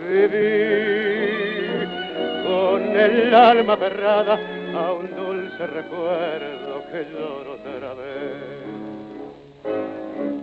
vivir 0.08 1.88
con 2.46 2.96
el 2.96 3.34
alma 3.34 3.72
aferrada 3.74 4.38
a 4.74 4.92
un 4.92 5.10
dulce 5.16 5.66
recuerdo 5.66 6.84
que 6.92 7.06
lloro 7.12 7.52
otra 7.54 7.94
vez. 7.94 8.68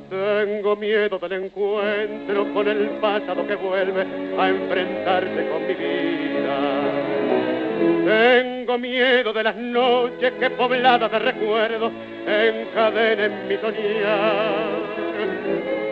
Tengo 0.10 0.76
miedo 0.76 1.18
del 1.20 1.32
encuentro 1.46 2.54
con 2.54 2.68
el 2.68 2.90
pasado 3.02 3.48
que 3.48 3.56
vuelve 3.56 4.06
a 4.38 4.50
enfrentarse 4.50 5.48
con 5.50 5.68
mi 5.68 5.74
vida. 5.74 7.15
Tengo 8.06 8.78
miedo 8.78 9.34
de 9.34 9.44
las 9.44 9.56
noches 9.56 10.34
que 10.40 10.50
pobladas 10.52 11.12
de 11.12 11.20
recuerdos 11.20 11.92
encadenen 12.28 13.48
mi 13.48 13.58
soñar. 13.58 14.86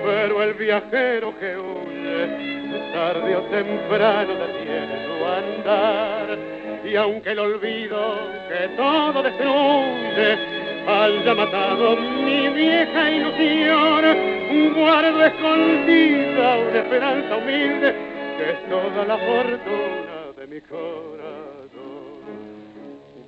Pero 0.06 0.44
el 0.44 0.54
viajero 0.54 1.34
que 1.40 1.58
huye 1.58 2.54
tarde 2.94 3.36
o 3.36 3.42
temprano 3.44 4.34
detiene 4.34 5.06
su 5.06 5.26
andar. 5.26 6.38
Y 6.86 6.96
aunque 6.96 7.32
el 7.32 7.40
olvido 7.40 8.18
que 8.50 8.68
todo 8.76 9.24
destruye 9.24 10.38
haya 10.86 11.34
matado 11.34 11.96
mi 11.96 12.50
vieja 12.50 13.10
ilusión, 13.10 14.34
guardo 14.76 15.26
escondida 15.26 16.58
una 16.58 16.80
esperanza 16.80 17.38
humilde 17.38 17.96
que 18.38 18.50
es 18.52 18.70
toda 18.70 19.06
la 19.06 19.18
fortuna 19.18 20.34
de 20.38 20.48
mi 20.48 20.62
corazón. 20.62 21.43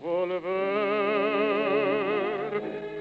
Volver 0.06 0.44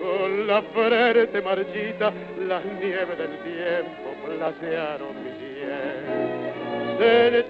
con 0.00 0.46
la 0.46 0.62
frente 0.62 1.42
marchita, 1.42 2.10
las 2.48 2.64
nieves 2.64 3.18
del 3.18 3.36
tiempo 3.42 4.14
placearon 4.24 5.14
mi 5.22 5.30
piel 5.32 6.34
sentir 6.98 7.44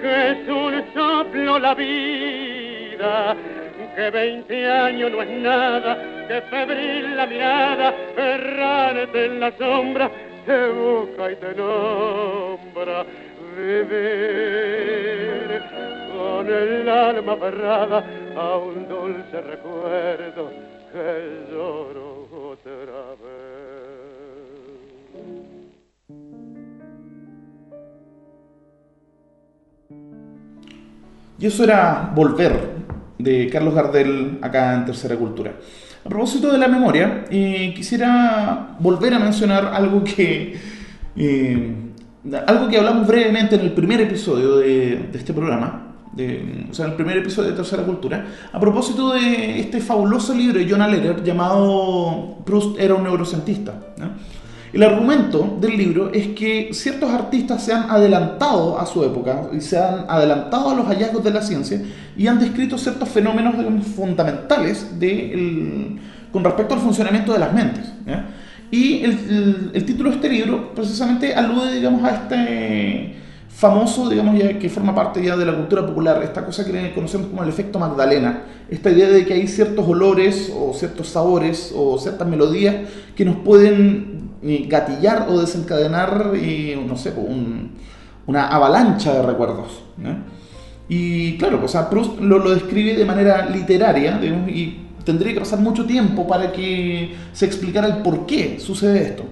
que 0.00 0.30
es 0.30 0.48
un 0.48 0.72
soplo 0.94 1.58
la 1.58 1.74
vida, 1.74 3.36
que 3.94 4.10
veinte 4.10 4.66
años 4.70 5.12
no 5.12 5.20
es 5.20 5.28
nada, 5.28 5.98
que 6.26 6.40
febril 6.42 7.16
la 7.16 7.26
mirada, 7.26 7.94
errante 8.16 9.26
en 9.26 9.40
la 9.40 9.52
sombra, 9.58 10.10
te 10.46 10.68
busca 10.70 11.32
y 11.32 11.36
te 11.36 11.54
nombra. 11.54 13.04
Vivir 13.60 15.50
con 16.12 16.46
el 16.48 16.88
alma 16.88 17.32
aferrada 17.34 18.04
a 18.36 18.56
un 18.56 18.88
dulce 18.88 19.40
recuerdo 19.40 20.50
que 20.92 21.46
lloro 21.50 22.28
otra 22.52 23.02
vez. 23.22 23.60
Y 31.38 31.46
eso 31.46 31.64
era 31.64 32.12
Volver, 32.14 32.52
de 33.18 33.48
Carlos 33.50 33.74
Gardel, 33.74 34.38
acá 34.42 34.74
en 34.74 34.84
Tercera 34.86 35.16
Cultura. 35.16 35.52
A 36.04 36.08
propósito 36.08 36.50
de 36.50 36.58
la 36.58 36.68
memoria, 36.68 37.24
eh, 37.30 37.72
quisiera 37.74 38.76
volver 38.78 39.14
a 39.14 39.18
mencionar 39.18 39.66
algo 39.66 40.02
que, 40.02 40.54
eh, 41.16 41.74
algo 42.46 42.68
que 42.68 42.76
hablamos 42.76 43.06
brevemente 43.06 43.54
en 43.54 43.62
el 43.62 43.72
primer 43.72 44.00
episodio 44.00 44.58
de, 44.58 45.10
este 45.14 45.32
programa, 45.32 45.94
de, 46.12 46.66
o 46.70 46.74
sea, 46.74 46.86
en 46.86 46.90
el 46.92 46.96
primer 46.96 47.16
episodio 47.16 47.50
de 47.50 47.56
Tercera 47.56 47.82
Cultura, 47.84 48.26
a 48.52 48.60
propósito 48.60 49.12
de 49.12 49.60
este 49.60 49.80
fabuloso 49.80 50.34
libro 50.34 50.58
de 50.58 50.68
Jonah 50.68 50.88
Lehrer 50.88 51.22
llamado 51.22 52.38
Proust 52.44 52.78
era 52.78 52.94
un 52.94 53.04
neurocientista. 53.04 53.74
El 54.72 54.82
argumento 54.84 55.56
del 55.60 55.76
libro 55.76 56.12
es 56.12 56.28
que 56.28 56.70
ciertos 56.72 57.10
artistas 57.10 57.64
se 57.64 57.72
han 57.72 57.90
adelantado 57.90 58.78
a 58.78 58.86
su 58.86 59.02
época 59.02 59.48
y 59.52 59.60
se 59.60 59.76
han 59.76 60.04
adelantado 60.08 60.70
a 60.70 60.74
los 60.74 60.86
hallazgos 60.86 61.24
de 61.24 61.30
la 61.32 61.42
ciencia 61.42 61.82
y 62.16 62.26
han 62.28 62.38
descrito 62.38 62.78
ciertos 62.78 63.08
fenómenos 63.08 63.54
fundamentales 63.96 64.88
con 66.30 66.44
respecto 66.44 66.74
al 66.74 66.80
funcionamiento 66.80 67.32
de 67.32 67.38
las 67.40 67.52
mentes. 67.52 67.92
Y 68.70 69.02
el, 69.04 69.84
título 69.84 70.10
de 70.10 70.16
este 70.16 70.28
libro 70.28 70.72
precisamente 70.74 71.34
alude 71.34 71.74
digamos, 71.74 72.04
a 72.04 72.10
este 72.10 73.16
famoso, 73.48 74.08
digamos, 74.08 74.38
ya 74.38 74.58
que 74.58 74.70
forma 74.70 74.94
parte 74.94 75.22
ya 75.22 75.36
de 75.36 75.44
la 75.44 75.54
cultura 75.54 75.84
popular, 75.84 76.22
esta 76.22 76.46
cosa 76.46 76.64
que 76.64 76.94
conocemos 76.94 77.26
como 77.28 77.42
el 77.42 77.48
efecto 77.48 77.78
Magdalena, 77.78 78.44
esta 78.70 78.90
idea 78.90 79.08
de 79.08 79.26
que 79.26 79.34
hay 79.34 79.48
ciertos 79.48 79.86
olores 79.86 80.52
o 80.56 80.72
ciertos 80.72 81.08
sabores 81.08 81.74
o 81.76 81.98
ciertas 81.98 82.26
melodías 82.28 82.76
que 83.16 83.24
nos 83.24 83.36
pueden 83.36 84.30
gatillar 84.68 85.26
o 85.28 85.40
desencadenar, 85.40 86.32
no 86.86 86.96
sé, 86.96 87.12
una 88.26 88.48
avalancha 88.48 89.12
de 89.14 89.22
recuerdos. 89.22 89.82
Y 90.88 91.36
claro, 91.36 91.60
o 91.62 91.68
sea, 91.68 91.90
Proust 91.90 92.20
lo, 92.20 92.38
lo 92.38 92.50
describe 92.50 92.96
de 92.96 93.04
manera 93.04 93.46
literaria 93.46 94.18
y 94.22 94.89
tendría 95.10 95.34
que 95.34 95.40
pasar 95.40 95.58
mucho 95.58 95.84
tiempo 95.84 96.26
para 96.26 96.52
que 96.52 97.14
se 97.32 97.46
explicara 97.46 97.86
el 97.88 97.96
por 98.02 98.26
qué 98.26 98.58
sucede 98.60 99.02
esto. 99.02 99.24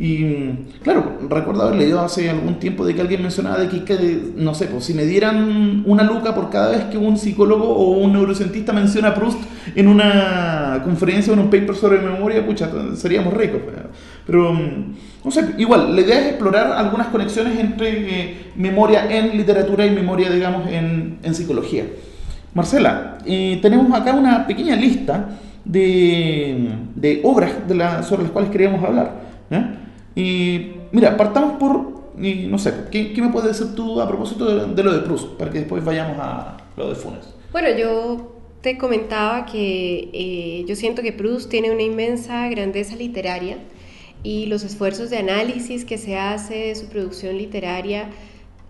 Y 0.00 0.50
claro, 0.84 1.18
recuerdo 1.28 1.62
haber 1.62 1.76
leído 1.76 2.00
hace 2.00 2.30
algún 2.30 2.60
tiempo 2.60 2.86
de 2.86 2.94
que 2.94 3.00
alguien 3.00 3.20
mencionaba 3.20 3.58
de 3.58 3.68
que, 3.68 4.32
no 4.36 4.54
sé, 4.54 4.66
pues 4.66 4.84
si 4.84 4.94
me 4.94 5.04
dieran 5.04 5.82
una 5.86 6.04
luca 6.04 6.36
por 6.36 6.50
cada 6.50 6.70
vez 6.70 6.84
que 6.84 6.96
un 6.96 7.18
psicólogo 7.18 7.64
o 7.64 7.98
un 7.98 8.12
neurocientista 8.12 8.72
menciona 8.72 9.08
a 9.08 9.14
Proust 9.14 9.40
en 9.74 9.88
una 9.88 10.82
conferencia 10.84 11.32
o 11.32 11.34
en 11.34 11.40
un 11.40 11.50
paper 11.50 11.74
sobre 11.74 11.98
memoria, 11.98 12.46
pucha, 12.46 12.70
seríamos 12.94 13.34
ricos. 13.34 13.60
Pero, 14.24 14.56
no 15.24 15.30
sé, 15.32 15.54
igual, 15.58 15.96
la 15.96 16.00
idea 16.00 16.20
es 16.20 16.26
explorar 16.28 16.72
algunas 16.72 17.08
conexiones 17.08 17.58
entre 17.58 17.88
eh, 17.90 18.36
memoria 18.54 19.10
en 19.10 19.36
literatura 19.36 19.84
y 19.84 19.90
memoria, 19.90 20.30
digamos, 20.30 20.68
en, 20.70 21.18
en 21.24 21.34
psicología. 21.34 21.86
Marcela, 22.54 23.18
eh, 23.26 23.58
tenemos 23.62 23.92
acá 23.98 24.14
una 24.14 24.46
pequeña 24.46 24.76
lista 24.76 25.38
de, 25.64 26.70
de 26.94 27.20
obras 27.24 27.52
sobre 28.06 28.22
las 28.22 28.32
cuales 28.32 28.50
queríamos 28.50 28.82
hablar. 28.82 29.28
Y 30.14 30.72
mira, 30.90 31.16
partamos 31.16 31.58
por, 31.58 31.92
no 32.16 32.58
sé, 32.58 32.74
¿qué, 32.90 33.14
me 33.18 33.28
puedes 33.28 33.56
decir 33.58 33.74
tú 33.74 34.00
a 34.00 34.08
propósito 34.08 34.66
de, 34.66 34.82
lo 34.82 34.92
de 34.92 35.00
Proust? 35.00 35.28
Para 35.38 35.50
que 35.50 35.60
después 35.60 35.84
vayamos 35.84 36.16
a 36.20 36.56
lo 36.76 36.88
de 36.88 36.94
Funes. 36.94 37.34
Bueno, 37.52 37.68
yo 37.76 38.36
te 38.60 38.76
comentaba 38.76 39.46
que 39.46 40.10
eh, 40.12 40.64
yo 40.66 40.74
siento 40.74 41.02
que 41.02 41.12
Proust 41.12 41.48
tiene 41.48 41.70
una 41.70 41.82
inmensa 41.82 42.48
grandeza 42.48 42.96
literaria 42.96 43.58
y 44.22 44.46
los 44.46 44.64
esfuerzos 44.64 45.10
de 45.10 45.18
análisis 45.18 45.84
que 45.84 45.98
se 45.98 46.18
hace 46.18 46.54
de 46.54 46.74
su 46.74 46.86
producción 46.86 47.38
literaria, 47.38 48.10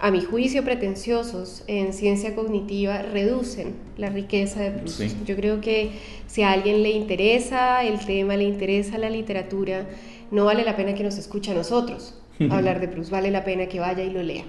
a 0.01 0.11
mi 0.11 0.21
juicio 0.21 0.63
pretenciosos 0.65 1.65
en 1.67 1.93
ciencia 1.93 2.35
cognitiva, 2.35 3.03
reducen 3.03 3.75
la 3.97 4.11
riqueza 4.11 4.61
de 4.63 4.71
Proust. 4.71 5.01
Sí. 5.01 5.17
Yo 5.25 5.35
creo 5.35 5.61
que 5.61 5.91
si 6.27 6.43
a 6.43 6.53
alguien 6.53 6.83
le 6.83 6.91
interesa 6.91 7.83
el 7.85 7.99
tema, 8.07 8.37
le 8.37 8.45
interesa 8.45 8.97
la 8.99 9.11
literatura, 9.11 9.87
no 10.31 10.45
vale 10.45 10.65
la 10.65 10.77
pena 10.77 10.95
que 10.95 11.03
nos 11.03 11.19
escuche 11.19 11.51
a 11.51 11.55
nosotros 11.55 12.15
hablar 12.51 12.81
de 12.81 12.89
Proust, 12.89 13.11
vale 13.11 13.31
la 13.31 13.45
pena 13.45 13.67
que 13.67 13.81
vaya 13.81 14.05
y 14.05 14.11
lo 14.11 14.23
lea. 14.23 14.45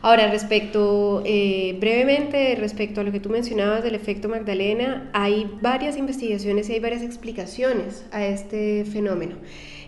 Ahora, 0.00 0.30
respecto, 0.30 1.22
eh, 1.26 1.76
brevemente, 1.78 2.54
respecto 2.54 3.00
a 3.00 3.04
lo 3.04 3.12
que 3.12 3.20
tú 3.20 3.28
mencionabas 3.28 3.82
del 3.82 3.94
efecto 3.94 4.28
Magdalena, 4.28 5.10
hay 5.12 5.50
varias 5.60 5.98
investigaciones 5.98 6.70
y 6.70 6.74
hay 6.74 6.80
varias 6.80 7.02
explicaciones 7.02 8.06
a 8.10 8.24
este 8.24 8.84
fenómeno. 8.84 9.36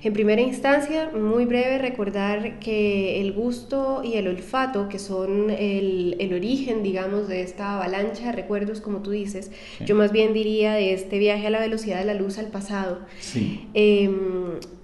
En 0.02 0.12
primera 0.12 0.40
instancia, 0.40 1.10
muy 1.10 1.44
breve, 1.44 1.78
recordar 1.78 2.60
que 2.60 3.20
el 3.20 3.32
gusto 3.32 4.02
y 4.04 4.14
el 4.14 4.28
olfato, 4.28 4.88
que 4.88 4.98
son 4.98 5.50
el, 5.50 6.16
el 6.20 6.32
origen, 6.34 6.82
digamos, 6.82 7.26
de 7.28 7.42
esta 7.42 7.74
avalancha 7.76 8.26
de 8.26 8.32
recuerdos, 8.32 8.80
como 8.80 9.02
tú 9.02 9.10
dices, 9.10 9.50
Sí. 9.78 9.84
yo 9.86 9.94
más 9.96 10.12
bien 10.12 10.32
diría 10.32 10.74
de 10.74 10.92
este 10.92 11.18
viaje 11.18 11.46
a 11.48 11.50
la 11.50 11.60
velocidad 11.60 11.98
de 11.98 12.04
la 12.04 12.14
luz 12.14 12.38
al 12.38 12.46
pasado. 12.46 13.00
Sí. 13.20 13.66
Eh, 13.74 14.08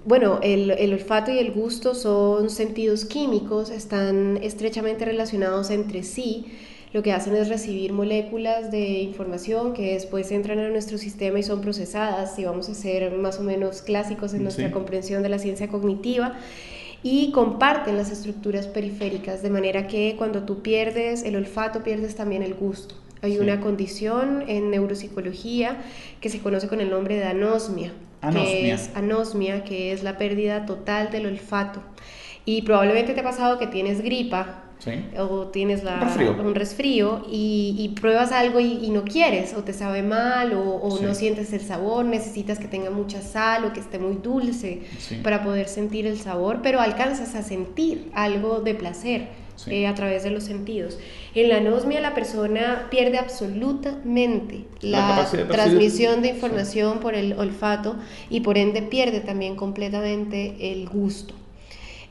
bueno, 0.04 0.40
el, 0.42 0.70
el 0.72 0.92
olfato 0.92 1.30
y 1.32 1.38
el 1.38 1.52
gusto 1.52 1.94
son 1.94 2.50
sentidos 2.50 3.04
químicos, 3.04 3.70
están 3.70 4.38
estrechamente 4.42 5.04
relacionados 5.04 5.70
entre 5.70 6.02
sí. 6.02 6.46
Lo 6.94 7.02
que 7.02 7.12
hacen 7.12 7.34
es 7.34 7.48
recibir 7.48 7.92
moléculas 7.92 8.70
de 8.70 9.00
información 9.00 9.74
que 9.74 9.94
después 9.94 10.30
entran 10.30 10.60
a 10.60 10.68
nuestro 10.68 10.96
sistema 10.96 11.40
y 11.40 11.42
son 11.42 11.60
procesadas, 11.60 12.38
y 12.38 12.44
vamos 12.44 12.68
a 12.68 12.74
ser 12.74 13.10
más 13.10 13.40
o 13.40 13.42
menos 13.42 13.82
clásicos 13.82 14.32
en 14.32 14.44
nuestra 14.44 14.68
Sí. 14.68 14.72
comprensión 14.72 15.24
de 15.24 15.28
la 15.28 15.40
ciencia 15.40 15.66
cognitiva, 15.66 16.34
y 17.02 17.32
comparten 17.32 17.96
las 17.96 18.12
estructuras 18.12 18.68
periféricas, 18.68 19.42
de 19.42 19.50
manera 19.50 19.88
que 19.88 20.14
cuando 20.16 20.44
tú 20.44 20.62
pierdes 20.62 21.24
el 21.24 21.34
olfato, 21.34 21.82
pierdes 21.82 22.14
también 22.14 22.44
el 22.44 22.54
gusto. 22.54 22.94
Hay 23.22 23.32
Sí. 23.32 23.38
una 23.40 23.60
condición 23.60 24.44
en 24.46 24.70
neuropsicología 24.70 25.78
que 26.20 26.28
se 26.28 26.38
conoce 26.38 26.68
con 26.68 26.80
el 26.80 26.90
nombre 26.90 27.16
de 27.16 27.24
anosmia, 27.24 27.88
que 28.20 28.26
Anosmia. 28.28 28.74
es 28.76 28.90
anosmia, 28.94 29.64
que 29.64 29.90
es 29.90 30.04
la 30.04 30.16
pérdida 30.16 30.64
total 30.64 31.10
del 31.10 31.26
olfato. 31.26 31.80
Y 32.44 32.62
probablemente 32.62 33.14
te 33.14 33.20
ha 33.20 33.24
pasado 33.24 33.58
que 33.58 33.66
tienes 33.66 34.00
gripa 34.00 34.60
Sí. 34.84 34.92
o 35.18 35.46
tienes 35.48 35.82
la- 35.82 35.94
Un 35.94 36.00
resfrío. 36.02 36.32
un 36.32 36.54
resfrío 36.54 37.26
y, 37.30 37.74
y 37.78 37.88
pruebas 38.00 38.32
algo 38.32 38.60
y, 38.60 38.84
y 38.84 38.90
no 38.90 39.04
quieres, 39.04 39.54
o 39.54 39.62
te 39.64 39.72
sabe 39.72 40.02
mal, 40.02 40.52
o, 40.52 40.80
o 40.82 40.98
Sí. 40.98 41.04
no 41.04 41.14
sientes 41.14 41.52
el 41.54 41.60
sabor, 41.62 42.04
necesitas 42.04 42.58
que 42.58 42.68
tenga 42.68 42.90
mucha 42.90 43.22
sal 43.22 43.64
o 43.64 43.72
que 43.72 43.80
esté 43.80 43.98
muy 43.98 44.16
dulce 44.22 44.82
Sí. 44.98 45.16
para 45.22 45.42
poder 45.42 45.68
sentir 45.68 46.06
el 46.06 46.18
sabor, 46.18 46.60
pero 46.62 46.80
alcanzas 46.80 47.34
a 47.34 47.42
sentir 47.42 48.10
algo 48.14 48.60
de 48.60 48.74
placer 48.74 49.28
eh, 49.68 49.86
a 49.86 49.94
través 49.94 50.24
de 50.24 50.30
los 50.30 50.42
sentidos. 50.44 50.98
En 51.34 51.48
la 51.48 51.58
anosmia 51.58 52.00
la 52.00 52.12
persona 52.12 52.88
pierde 52.90 53.18
absolutamente 53.18 54.64
La 54.80 55.28
de 55.32 55.44
transmisión 55.44 56.22
de 56.22 56.28
información 56.30 56.98
por 56.98 57.14
el 57.14 57.34
olfato 57.34 57.96
y 58.30 58.40
por 58.40 58.58
ende 58.58 58.82
pierde 58.82 59.20
también 59.20 59.56
completamente 59.56 60.56
el 60.72 60.88
gusto. 60.88 61.34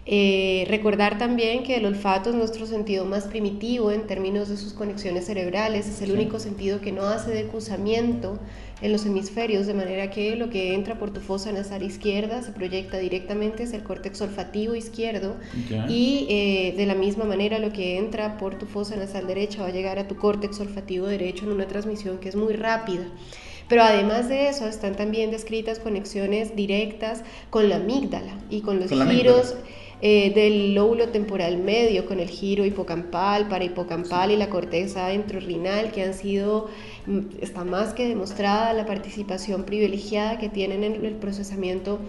Eh, 0.05 0.65
recordar 0.69 1.17
también 1.17 1.63
que 1.63 1.77
el 1.77 1.85
olfato 1.85 2.29
es 2.31 2.35
nuestro 2.35 2.65
sentido 2.65 3.05
más 3.05 3.23
primitivo 3.23 3.89
en 3.89 4.05
términos 4.05 4.49
de 4.49 4.57
sus 4.57 4.73
conexiones 4.73 5.25
cerebrales, 5.27 5.87
es 5.87 6.01
el 6.01 6.07
Sí. 6.09 6.13
único 6.13 6.39
sentido 6.39 6.81
que 6.81 6.91
no 6.91 7.03
hace 7.03 7.31
decusamiento 7.31 8.37
en 8.81 8.91
los 8.91 9.05
hemisferios, 9.05 9.65
de 9.65 9.73
manera 9.73 10.09
que 10.09 10.35
lo 10.35 10.49
que 10.49 10.73
entra 10.73 10.99
por 10.99 11.11
tu 11.13 11.21
fosa 11.21 11.53
nasal 11.53 11.83
izquierda 11.83 12.43
se 12.43 12.51
proyecta 12.51 12.97
directamente 12.97 13.63
hacia 13.63 13.77
el 13.77 13.83
córtex 13.83 14.19
olfativo 14.19 14.75
izquierdo 14.75 15.37
Ya. 15.69 15.85
y 15.87 16.25
eh, 16.29 16.73
de 16.75 16.85
la 16.85 16.95
misma 16.95 17.23
manera 17.23 17.57
lo 17.59 17.71
que 17.71 17.97
entra 17.97 18.37
por 18.37 18.57
tu 18.57 18.65
fosa 18.65 18.97
nasal 18.97 19.25
derecha 19.25 19.61
va 19.61 19.69
a 19.69 19.71
llegar 19.71 19.99
a 19.99 20.07
tu 20.09 20.17
córtex 20.17 20.59
olfativo 20.59 21.07
derecho 21.07 21.45
en 21.45 21.53
una 21.53 21.65
transmisión 21.69 22.17
que 22.17 22.27
es 22.27 22.35
muy 22.35 22.51
rápida. 22.53 23.05
Pero 23.69 23.83
además 23.83 24.27
de 24.27 24.49
eso 24.49 24.67
están 24.67 24.97
también 24.97 25.31
descritas 25.31 25.79
conexiones 25.79 26.53
directas 26.57 27.23
con 27.49 27.69
la 27.69 27.77
amígdala 27.77 28.37
y 28.49 28.59
con 28.59 28.81
los 28.81 28.89
Con 28.91 29.09
giros. 29.09 29.55
Eh, 30.05 30.33
del 30.35 30.75
lóbulo 30.75 31.07
temporal 31.07 31.57
medio, 31.59 32.05
con 32.05 32.19
el 32.19 32.27
giro 32.27 32.65
hipocampal, 32.65 33.47
parahipocampal 33.47 34.31
y 34.31 34.35
la 34.35 34.49
corteza 34.49 35.13
entorrinal, 35.13 35.93
que 35.93 36.03
han 36.03 36.13
sido, 36.13 36.67
mm, 37.07 37.19
está 37.39 37.63
más 37.63 37.93
que 37.93 38.05
demostrada 38.09 38.73
la 38.73 38.85
participación 38.85 39.63
privilegiada 39.63 40.39
que 40.39 40.49
tienen 40.49 40.83
en 40.83 41.05
el 41.05 41.15
procesamiento 41.15 41.99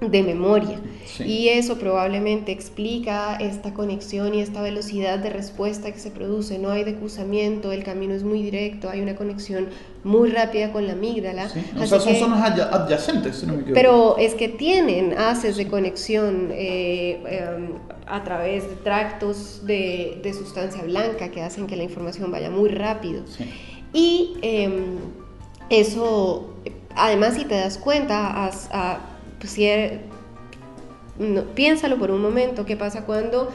de 0.00 0.22
memoria. 0.22 0.80
Sí. 1.06 1.24
Y 1.24 1.48
eso 1.48 1.76
probablemente 1.76 2.52
explica 2.52 3.34
esta 3.36 3.74
conexión 3.74 4.32
y 4.32 4.40
esta 4.40 4.62
velocidad 4.62 5.18
de 5.18 5.30
respuesta 5.30 5.90
que 5.90 5.98
se 5.98 6.12
produce. 6.12 6.58
No 6.60 6.70
hay 6.70 6.84
decusamiento, 6.84 7.72
el 7.72 7.82
camino 7.82 8.14
es 8.14 8.22
muy 8.22 8.40
directo, 8.42 8.88
hay 8.88 9.00
una 9.00 9.16
conexión 9.16 9.66
muy 10.04 10.30
rápida 10.30 10.70
con 10.72 10.86
la 10.86 10.92
amígdala. 10.92 11.48
Sí. 11.48 11.64
O 11.76 11.84
sea, 11.86 11.98
son 11.98 12.12
que- 12.12 12.18
zonas 12.20 12.40
adya- 12.52 12.68
adyacentes, 12.72 13.36
si 13.36 13.46
no 13.46 13.54
me 13.54 13.62
equivoco. 13.62 13.74
pero 13.74 14.16
es 14.18 14.34
que 14.34 14.48
tienen 14.48 15.18
haces 15.18 15.56
de 15.56 15.66
conexión 15.66 16.50
eh, 16.52 17.20
eh, 17.26 17.68
a 18.06 18.22
través 18.22 18.68
de 18.70 18.76
tractos 18.76 19.66
de, 19.66 20.20
de 20.22 20.32
sustancia 20.32 20.82
blanca 20.84 21.30
que 21.32 21.42
hacen 21.42 21.66
que 21.66 21.74
la 21.74 21.82
información 21.82 22.30
vaya 22.30 22.50
muy 22.50 22.68
rápido. 22.68 23.24
Sí. 23.26 23.44
Y 23.92 24.36
eh, 24.42 24.70
eso, 25.70 26.54
además, 26.94 27.34
si 27.34 27.44
te 27.44 27.56
das 27.56 27.78
cuenta, 27.78 28.44
has- 28.46 28.68
a- 28.72 29.00
pues, 29.38 29.52
si 29.52 29.64
er- 29.66 30.00
no, 31.18 31.42
piénsalo 31.54 31.96
por 31.98 32.10
un 32.10 32.22
momento, 32.22 32.64
¿qué 32.64 32.76
pasa 32.76 33.04
cuando, 33.04 33.50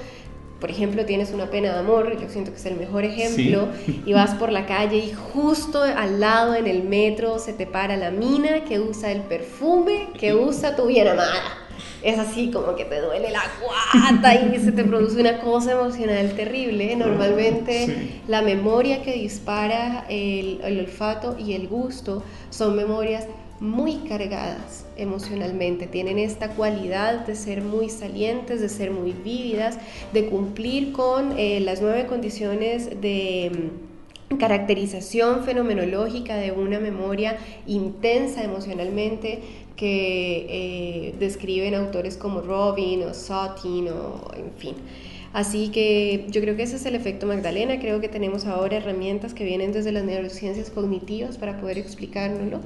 por 0.60 0.69
ejemplo, 0.69 1.06
tienes 1.06 1.32
una 1.32 1.46
pena 1.50 1.72
de 1.74 1.80
amor? 1.80 2.19
Yo 2.22 2.28
siento 2.30 2.52
que 2.52 2.58
es 2.58 2.65
el 2.65 2.76
mejor 2.76 3.06
ejemplo, 3.06 3.69
y 4.06 4.12
vas 4.13 4.36
por 4.36 4.52
la 4.52 4.65
calle 4.65 4.98
y 4.98 5.13
justo 5.13 5.82
al 5.82 6.19
lado 6.19 6.56
en 6.56 6.67
el 6.67 6.84
metro 6.84 7.39
se 7.39 7.54
te 7.54 7.65
para 7.65 7.96
la 7.96 8.12
mina 8.12 8.65
que 8.65 8.80
usa 8.80 9.12
el 9.12 9.22
perfume 9.22 10.10
que 10.19 10.34
usa 10.34 10.76
tu 10.76 10.88
bien 10.88 11.08
amada. 11.08 11.41
Es 12.04 12.19
así 12.19 12.52
como 12.52 12.76
que 12.76 12.84
te 12.84 13.00
duele 13.00 13.32
la 13.32 13.43
guata 13.62 14.36
y 14.36 14.60
se 14.60 14.74
te 14.74 14.84
produce 14.84 15.22
una 15.22 15.39
cosa 15.39 15.72
emocional 15.72 16.34
terrible. 16.36 16.93
Normalmente 16.98 17.86
Sí. 17.86 18.22
la 18.28 18.41
memoria 18.41 19.02
que 19.04 19.13
dispara 19.13 20.06
el, 20.10 20.60
el 20.65 20.80
olfato 20.82 21.38
y 21.39 21.54
el 21.54 21.69
gusto 21.69 22.22
son 22.50 22.76
memorias 22.76 23.26
muy 23.62 24.00
cargadas 24.00 24.83
emocionalmente, 24.97 25.88
tienen 25.88 26.19
esta 26.19 26.49
cualidad 26.49 27.25
de 27.25 27.36
ser 27.36 27.62
muy 27.62 27.89
salientes, 27.89 28.62
de 28.62 28.69
ser 28.69 28.91
muy 28.91 29.13
vívidas, 29.13 29.77
de 30.13 30.25
cumplir 30.27 30.91
con 30.91 31.38
eh, 31.38 31.60
las 31.60 31.82
nueve 31.82 32.06
condiciones 32.06 33.01
de 33.01 33.51
mm, 34.29 34.38
caracterización 34.38 35.43
fenomenológica 35.43 36.36
de 36.36 36.51
una 36.51 36.79
memoria 36.79 37.38
intensa 37.67 38.43
emocionalmente 38.43 39.39
que 39.75 40.45
eh, 40.49 41.15
describen 41.19 41.75
autores 41.75 42.17
como 42.17 42.41
Robin 42.41 43.03
o 43.03 43.13
Sotin 43.13 43.89
o 43.89 44.32
en 44.36 44.51
fin. 44.58 44.75
Así 45.34 45.69
que 45.69 46.27
yo 46.29 46.41
creo 46.41 46.56
que 46.56 46.62
ese 46.62 46.75
es 46.75 46.86
el 46.86 46.93
efecto 46.93 47.25
Magdalena, 47.25 47.79
creo 47.79 47.99
que 47.99 48.08
tenemos 48.08 48.45
ahora 48.45 48.77
herramientas 48.77 49.34
que 49.34 49.43
vienen 49.43 49.71
desde 49.71 49.91
las 49.91 50.03
neurociencias 50.03 50.69
cognitivas 50.69 51.39
para 51.39 51.60
poder 51.60 51.79
explicárnoslo. 51.79 52.60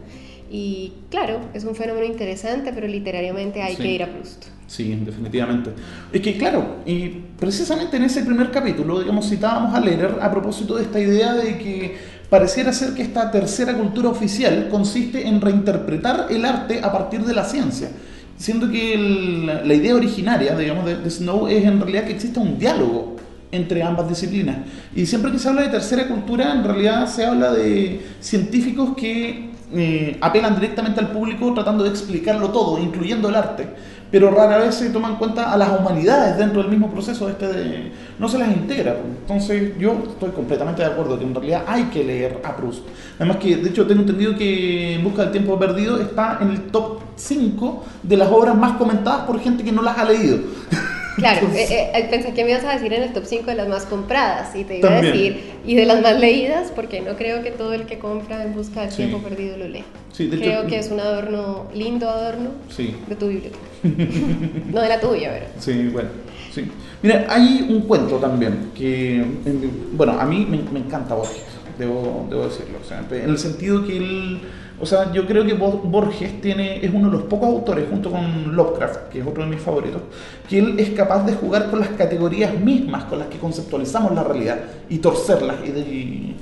Y 0.50 0.94
claro, 1.10 1.40
es 1.54 1.64
un 1.66 1.76
fenómeno 1.76 2.06
interesante, 2.06 2.72
pero 2.74 2.88
literariamente 2.88 3.62
hay 3.62 3.76
Sí. 3.76 3.82
que 3.82 3.92
ir 3.92 4.04
a 4.04 4.08
Proust. 4.08 4.46
Sí, 4.68 4.96
definitivamente. 5.06 5.72
Es 6.12 6.22
que 6.22 6.38
claro, 6.38 6.78
y 6.86 7.10
precisamente 7.40 7.98
en 7.98 8.04
ese 8.04 8.22
primer 8.24 8.52
capítulo, 8.52 9.00
digamos, 9.00 9.30
citábamos 9.30 9.74
a 9.76 9.80
Lehrer 9.80 10.18
a 10.22 10.30
propósito 10.32 10.76
de 10.76 10.84
esta 10.84 11.00
idea 11.00 11.34
de 11.34 11.58
que 11.58 11.98
pareciera 12.30 12.72
ser 12.74 12.94
que 12.94 13.02
esta 13.02 13.32
tercera 13.32 13.74
cultura 13.78 14.10
oficial 14.10 14.68
consiste 14.70 15.26
en 15.28 15.40
reinterpretar 15.42 16.28
el 16.30 16.44
arte 16.46 16.82
a 16.84 16.92
partir 16.92 17.22
de 17.22 17.34
la 17.34 17.46
ciencia. 17.46 17.90
Siendo 18.38 18.70
que 18.70 18.94
el- 18.94 19.46
la 19.68 19.74
idea 19.74 19.96
originaria, 19.96 20.56
digamos, 20.56 20.86
de, 20.86 20.98
de 20.98 21.10
Snow 21.10 21.48
es 21.48 21.64
en 21.66 21.80
realidad 21.80 22.04
que 22.06 22.14
exista 22.14 22.40
un 22.40 22.58
diálogo 22.60 23.16
entre 23.52 23.82
ambas 23.82 24.10
disciplinas. 24.10 24.58
Y 24.96 25.06
siempre 25.06 25.32
que 25.32 25.40
se 25.40 25.48
habla 25.48 25.62
de 25.64 25.70
tercera 25.70 26.08
cultura, 26.10 26.54
en 26.54 26.64
realidad 26.66 27.08
se 27.08 27.26
habla 27.26 27.54
de 27.54 28.02
científicos 28.20 28.96
que 28.98 29.52
eh, 29.74 30.18
apelan 30.22 30.56
directamente 30.56 31.02
al 31.02 31.12
público 31.12 31.54
tratando 31.54 31.84
de 31.84 31.90
explicarlo 31.90 32.50
todo, 32.50 32.80
incluyendo 32.80 33.28
el 33.28 33.36
arte, 33.36 33.68
pero 34.10 34.32
rara 34.32 34.60
vez 34.60 34.76
se 34.76 34.90
toman 34.92 35.12
en 35.12 35.18
cuenta 35.18 35.52
a 35.52 35.58
las 35.58 35.78
humanidades 35.78 36.38
dentro 36.38 36.62
del 36.62 36.72
mismo 36.72 36.90
proceso 36.90 37.28
este 37.28 37.48
de... 37.48 37.92
no 38.18 38.30
se 38.30 38.38
las 38.38 38.48
integra. 38.50 38.96
Entonces 39.22 39.78
yo 39.78 40.04
estoy 40.10 40.32
completamente 40.32 40.82
de 40.82 40.88
acuerdo 40.88 41.20
que 41.20 41.26
en 41.26 41.36
realidad 41.36 41.64
hay 41.68 41.84
que 41.86 42.04
leer 42.04 42.42
a 42.46 42.56
Proust. 42.56 42.86
Además 43.20 43.38
que, 43.38 43.58
de 43.58 43.70
hecho, 43.70 43.86
tengo 43.86 44.02
entendido 44.02 44.38
que 44.38 44.96
En 44.96 45.04
Busca 45.04 45.24
del 45.24 45.32
Tiempo 45.32 45.60
Perdido 45.60 46.00
está 46.00 46.38
en 46.40 46.52
el 46.52 46.62
top 46.68 47.02
5 47.18 47.84
de 48.04 48.18
las 48.18 48.32
obras 48.32 48.56
más 48.56 48.78
comentadas 48.78 49.26
por 49.26 49.40
gente 49.42 49.64
que 49.66 49.74
no 49.74 49.82
las 49.82 49.98
ha 49.98 50.06
leído. 50.06 50.38
Claro, 51.18 51.48
eh, 51.56 51.90
eh, 51.96 52.08
pensé 52.12 52.32
que 52.34 52.44
me 52.44 52.52
ibas 52.52 52.64
a 52.64 52.74
decir 52.74 52.94
en 52.94 53.02
el 53.04 53.12
top 53.12 53.26
5 53.26 53.46
de 53.48 53.56
las 53.56 53.68
más 53.68 53.86
compradas 53.86 54.56
y 54.56 54.64
te 54.64 54.78
iba 54.78 54.90
a 54.98 55.02
decir, 55.02 55.52
y 55.66 55.76
de 55.76 55.86
las 55.86 56.02
más 56.02 56.20
leídas, 56.20 56.72
porque 56.76 57.02
no 57.02 57.16
creo 57.18 57.42
que 57.44 57.50
todo 57.52 57.74
el 57.74 57.86
que 57.88 57.98
compra 57.98 58.44
en 58.44 58.54
busca 58.54 58.82
del 58.82 58.92
Sí. 58.92 58.98
tiempo 58.98 59.18
perdido 59.20 59.58
lo 59.58 59.68
lee. 59.68 59.84
Sí, 60.14 60.28
de 60.28 60.36
hecho- 60.38 60.46
creo 60.46 60.68
que 60.68 60.78
es 60.80 60.92
un 60.92 61.00
adorno, 61.00 61.66
lindo 61.74 62.08
adorno 62.10 62.52
Sí. 62.70 62.96
de 63.08 63.16
tu 63.16 63.28
biblioteca. 63.28 63.58
no 64.72 64.82
de 64.82 64.90
la 64.90 65.00
tuya, 65.00 65.32
pero. 65.34 65.46
Sí, 65.60 65.88
bueno, 65.92 66.10
sí. 66.54 66.66
Mira, 67.02 67.26
hay 67.30 67.66
un 67.70 67.82
cuento 67.82 68.18
también 68.18 68.72
que, 68.76 69.16
en- 69.18 69.72
bueno, 69.94 70.20
a 70.20 70.26
mí 70.26 70.46
me, 70.50 70.58
me 70.72 70.80
encanta 70.86 71.16
Borges, 71.16 71.42
debo, 71.80 72.28
debo 72.30 72.46
decirlo. 72.46 72.78
O 72.84 72.88
sea, 72.88 73.04
en 73.12 73.30
el 73.30 73.38
sentido 73.38 73.86
que 73.86 73.98
él, 73.98 74.40
o 74.80 74.86
sea, 74.86 75.12
yo 75.12 75.26
creo 75.26 75.46
que 75.46 75.54
Bo- 75.54 75.82
Borges 75.84 76.40
tiene, 76.42 76.86
es 76.86 76.92
uno 76.94 77.10
de 77.10 77.18
los 77.18 77.24
pocos 77.24 77.50
autores, 77.50 77.86
junto 77.90 78.12
con 78.12 78.56
Lovecraft, 78.56 79.10
que 79.12 79.20
es 79.22 79.26
otro 79.28 79.44
de 79.44 79.50
mis 79.50 79.62
favoritos, 79.62 80.02
que 80.48 80.60
él 80.60 80.80
es 80.80 80.92
capaz 80.92 81.26
de 81.26 81.34
jugar 81.34 81.70
con 81.70 81.80
las 81.80 81.90
categorías 81.90 82.54
mismas 82.60 83.06
con 83.06 83.20
las 83.20 83.28
que 83.28 83.38
conceptualizamos 83.38 84.14
la 84.14 84.24
realidad 84.24 84.60
y 84.90 84.98
torcerlas. 85.00 85.56
Y 85.66 85.70
de- 85.72 85.80
y 85.82 86.36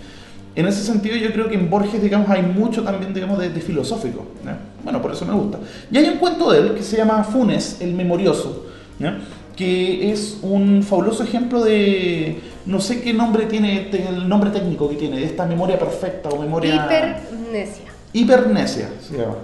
en 0.55 0.67
ese 0.67 0.83
sentido 0.83 1.15
yo 1.17 1.31
creo 1.33 1.47
que 1.47 1.55
en 1.55 1.69
Borges, 1.69 2.01
digamos, 2.01 2.29
hay 2.29 2.41
mucho 2.41 2.83
también, 2.83 3.13
digamos, 3.13 3.39
de, 3.39 3.49
de 3.49 3.61
filosófico. 3.61 4.25
¿ya? 4.45 4.57
Bueno, 4.83 5.01
por 5.01 5.11
eso 5.11 5.25
me 5.25 5.33
gusta. 5.33 5.59
Y 5.91 5.97
hay 5.97 6.09
un 6.09 6.17
cuento 6.17 6.51
de 6.51 6.59
él 6.59 6.73
que 6.75 6.83
se 6.83 6.97
llama 6.97 7.23
Funes, 7.23 7.79
el 7.81 7.93
memorioso, 7.93 8.65
¿ya? 8.99 9.17
que 9.55 10.11
es 10.11 10.39
un 10.41 10.83
fabuloso 10.83 11.23
ejemplo 11.23 11.63
de, 11.63 12.39
no 12.65 12.81
sé 12.81 13.01
qué 13.01 13.13
nombre 13.13 13.45
tiene, 13.45 13.89
el 13.89 14.27
nombre 14.27 14.49
técnico 14.49 14.89
que 14.89 14.95
tiene, 14.97 15.17
de 15.19 15.23
esta 15.25 15.45
memoria 15.45 15.79
perfecta 15.79 16.27
o 16.27 16.37
memoria... 16.41 16.85
Hipermnesia. 16.85 17.94
Hipernesia 18.19 18.89
se 19.01 19.17
llama. 19.17 19.35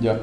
Ya. 0.00 0.18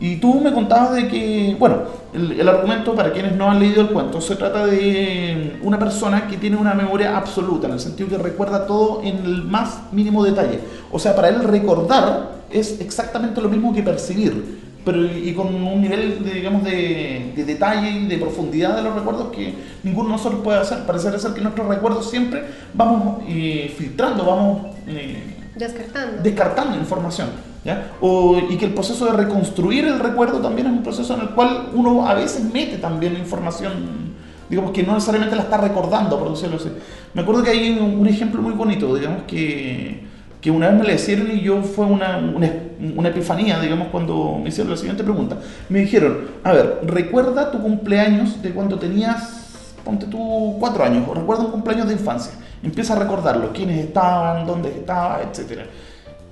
Y 0.00 0.16
tú 0.16 0.40
me 0.40 0.52
contabas 0.52 0.94
de 0.94 1.06
que, 1.06 1.54
bueno, 1.60 1.76
el, 2.12 2.40
el 2.40 2.48
argumento, 2.48 2.92
para 2.94 3.12
quienes 3.12 3.36
no 3.36 3.48
han 3.48 3.60
leído 3.60 3.82
el 3.82 3.88
cuento, 3.88 4.20
se 4.20 4.34
trata 4.34 4.66
de 4.66 5.60
una 5.62 5.78
persona 5.78 6.26
que 6.26 6.38
tiene 6.38 6.56
una 6.56 6.74
memoria 6.74 7.16
absoluta, 7.16 7.68
en 7.68 7.74
el 7.74 7.78
sentido 7.78 8.08
que 8.08 8.18
recuerda 8.18 8.66
todo 8.66 9.00
en 9.04 9.18
el 9.18 9.44
más 9.44 9.92
mínimo 9.92 10.24
detalle. 10.24 10.58
O 10.90 10.98
sea, 10.98 11.14
para 11.14 11.28
él 11.28 11.44
recordar 11.44 12.42
es 12.50 12.80
exactamente 12.80 13.40
lo 13.40 13.48
mismo 13.48 13.72
que 13.72 13.82
percibir, 13.84 14.60
pero 14.84 15.04
y 15.04 15.32
con 15.34 15.54
un 15.54 15.80
nivel, 15.80 16.24
de, 16.24 16.34
digamos, 16.34 16.64
de, 16.64 17.32
de 17.36 17.44
detalle 17.44 17.90
y 17.90 18.06
de 18.08 18.18
profundidad 18.18 18.74
de 18.74 18.82
los 18.82 18.94
recuerdos 18.96 19.28
que 19.30 19.54
ninguno 19.84 20.08
de 20.08 20.16
nosotros 20.16 20.40
puede 20.42 20.58
hacer. 20.58 20.84
Parece 20.84 21.16
ser 21.16 21.32
que 21.32 21.40
nuestros 21.40 21.68
recuerdos 21.68 22.10
siempre 22.10 22.42
vamos 22.74 23.22
eh, 23.28 23.72
filtrando, 23.78 24.24
vamos... 24.24 24.62
eh, 24.88 25.38
Descartando. 25.54 26.22
descartando 26.22 26.76
información. 26.76 27.28
¿ya? 27.64 27.92
O- 28.00 28.38
y 28.50 28.56
que 28.56 28.64
el 28.66 28.74
proceso 28.74 29.06
de 29.06 29.12
reconstruir 29.12 29.84
el 29.84 29.98
recuerdo 30.00 30.38
también 30.40 30.66
es 30.66 30.72
un 30.72 30.82
proceso 30.82 31.14
en 31.14 31.20
el 31.20 31.28
cual 31.30 31.68
uno 31.74 32.06
a 32.06 32.14
veces 32.14 32.42
mete 32.52 32.78
también 32.78 33.16
información, 33.16 34.12
digamos 34.50 34.72
que 34.72 34.82
no 34.82 34.94
necesariamente 34.94 35.36
la 35.36 35.42
está 35.42 35.58
recordando, 35.58 36.18
por. 36.18 36.32
Me 37.14 37.22
acuerdo 37.22 37.42
que 37.42 37.50
hay 37.50 37.70
un, 37.78 38.00
un 38.00 38.06
ejemplo 38.08 38.42
muy 38.42 38.52
bonito, 38.54 38.94
digamos 38.96 39.22
que, 39.28 40.02
que 40.40 40.50
una 40.50 40.70
vez 40.70 40.78
me 40.80 40.84
le 40.86 40.94
hicieron 40.94 41.30
y 41.30 41.40
yo 41.40 41.62
fue 41.62 41.84
una, 41.86 42.16
una, 42.18 42.50
una 42.96 43.08
epifanía, 43.10 43.60
digamos, 43.60 43.88
cuando 43.88 44.38
me 44.42 44.48
hicieron 44.48 44.72
la 44.72 44.76
siguiente 44.76 45.04
pregunta. 45.04 45.36
Me 45.68 45.80
dijeron, 45.80 46.18
a 46.42 46.52
ver, 46.52 46.80
recuerda 46.84 47.52
tu 47.52 47.60
cumpleaños 47.62 48.42
de 48.42 48.50
cuando 48.50 48.78
tenías, 48.78 49.74
ponte 49.84 50.06
tú, 50.06 50.56
cuatro 50.58 50.82
años, 50.82 51.06
o 51.08 51.14
recuerda 51.14 51.44
un 51.44 51.52
cumpleaños 51.52 51.86
de 51.86 51.92
infancia. 51.92 52.32
Empieza 52.62 52.94
a 52.94 52.98
recordarlo, 52.98 53.52
quiénes 53.52 53.84
estaban, 53.84 54.46
dónde 54.46 54.68
estaba, 54.70 55.20
etcétera. 55.22 55.66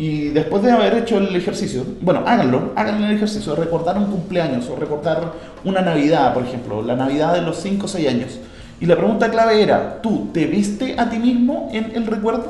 Y 0.01 0.29
después 0.29 0.63
de 0.63 0.71
haber 0.71 0.95
hecho 0.95 1.19
el 1.19 1.37
ejercicio, 1.37 1.85
bueno, 2.01 2.23
háganlo, 2.25 2.73
hagan 2.75 3.03
el 3.05 3.15
ejercicio 3.15 3.55
recordar 3.55 3.99
un 3.99 4.07
cumpleaños 4.07 4.67
o 4.71 4.77
recordar 4.77 5.33
una 5.63 5.83
Navidad, 5.83 6.33
por 6.33 6.43
ejemplo, 6.43 6.81
la 6.81 6.97
Navidad 6.97 7.35
de 7.35 7.43
los 7.43 7.59
5 7.59 7.85
o 7.85 7.89
6 7.89 8.09
años. 8.09 8.39
Y 8.81 8.87
la 8.87 8.97
pregunta 8.97 9.31
clave 9.31 9.63
era, 9.63 10.01
¿tú 10.01 10.31
te 10.33 10.47
viste 10.47 10.99
a 10.99 11.11
ti 11.11 11.19
mismo 11.19 11.69
en 11.73 11.93
el 11.95 12.07
recuerdo? 12.07 12.47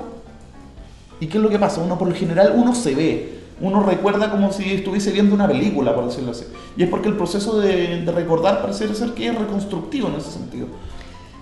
¿Y 1.18 1.26
qué 1.26 1.38
es 1.38 1.42
lo 1.42 1.50
que 1.50 1.58
pasa? 1.58 1.80
Uno 1.80 1.98
por 1.98 2.06
lo 2.06 2.14
general, 2.14 2.52
uno 2.54 2.72
se 2.72 2.94
ve, 2.94 3.40
uno 3.60 3.82
recuerda 3.82 4.30
como 4.30 4.52
si 4.52 4.72
estuviese 4.72 5.10
viendo 5.10 5.34
una 5.34 5.48
película, 5.48 5.92
por 5.92 6.06
decirlo 6.06 6.30
así. 6.30 6.44
Y 6.76 6.84
es 6.84 6.88
porque 6.88 7.08
el 7.08 7.16
proceso 7.16 7.58
de, 7.60 8.02
de 8.04 8.12
recordar 8.12 8.62
parece 8.62 8.94
ser 8.94 9.10
que 9.10 9.26
es 9.26 9.36
reconstructivo 9.36 10.06
en 10.06 10.14
ese 10.14 10.30
sentido. 10.30 10.68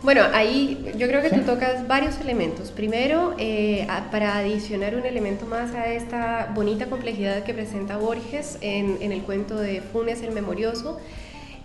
Bueno, 0.02 0.22
ahí 0.32 0.92
yo 0.96 1.08
creo 1.08 1.20
que 1.22 1.30
tú 1.30 1.40
tocas 1.40 1.88
varios 1.88 2.20
elementos. 2.20 2.70
Primero, 2.70 3.34
eh, 3.38 3.84
a- 3.90 4.10
para 4.12 4.36
adicionar 4.38 4.94
un 4.94 5.04
elemento 5.04 5.44
más 5.46 5.74
a 5.74 5.92
esta 5.92 6.52
bonita 6.54 6.86
complejidad 6.86 7.42
que 7.42 7.52
presenta 7.52 7.96
Borges 7.96 8.58
en, 8.60 8.98
en 9.00 9.10
el 9.10 9.22
cuento 9.22 9.56
de 9.56 9.80
Funes 9.80 10.22
el 10.22 10.30
Memorioso, 10.30 10.98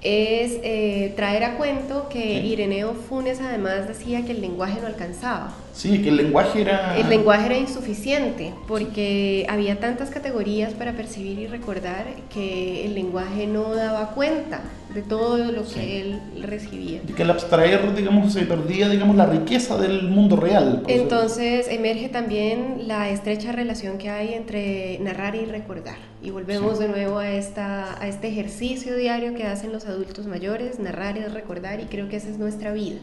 es 0.01 0.59
eh, 0.63 1.13
traer 1.15 1.43
a 1.43 1.55
cuento 1.57 2.09
que. 2.09 2.41
Ireneo 2.43 2.93
Funes 2.93 3.39
además 3.39 3.87
decía 3.87 4.25
que 4.25 4.31
el 4.31 4.41
lenguaje 4.41 4.81
no 4.81 4.87
alcanzaba. 4.87 5.53
Sí, 5.73 6.03
que 6.03 6.09
el 6.09 6.17
lenguaje 6.17 6.61
era... 6.61 6.95
El 6.97 7.09
lenguaje 7.09 7.47
era 7.47 7.57
insuficiente 7.57 8.53
porque 8.67 9.45
había 9.49 9.79
tantas 9.79 10.11
categorías 10.11 10.73
para 10.73 10.93
percibir 10.93 11.39
y 11.39 11.47
recordar 11.47 12.05
que 12.31 12.85
el 12.85 12.93
lenguaje 12.93 13.47
no 13.47 13.73
daba 13.73 14.11
cuenta 14.11 14.61
de 14.93 15.01
todo 15.01 15.39
lo 15.39 15.63
que 15.63 15.69
Sí. 15.69 15.79
él 15.81 16.19
recibía. 16.43 17.01
Y 17.07 17.13
que 17.13 17.23
al 17.23 17.31
abstraer, 17.31 17.95
digamos, 17.95 18.31
se 18.33 18.43
perdía, 18.43 18.87
digamos, 18.87 19.15
la 19.15 19.25
riqueza 19.25 19.77
del 19.77 20.03
mundo 20.09 20.35
real. 20.35 20.83
Entonces 20.87 21.67
emerge 21.67 22.07
también 22.09 22.83
la 22.87 23.09
estrecha 23.09 23.51
relación 23.51 23.97
que 23.97 24.11
hay 24.11 24.35
entre 24.35 24.99
narrar 24.99 25.33
y 25.35 25.45
recordar. 25.45 25.97
Y 26.21 26.29
volvemos 26.29 26.77
Sí. 26.77 26.83
de 26.83 26.89
nuevo 26.89 27.17
a, 27.17 27.31
esta, 27.31 27.99
a 27.99 28.07
este 28.07 28.27
ejercicio 28.27 28.95
diario 28.95 29.33
que 29.33 29.45
hacen 29.47 29.71
los 29.73 29.85
adultos 29.87 30.27
mayores, 30.27 30.77
narrar 30.79 31.17
y 31.17 31.21
recordar, 31.21 31.79
y 31.79 31.85
creo 31.85 32.07
que 32.09 32.17
esa 32.17 32.29
es 32.29 32.37
nuestra 32.37 32.71
vida. 32.73 32.99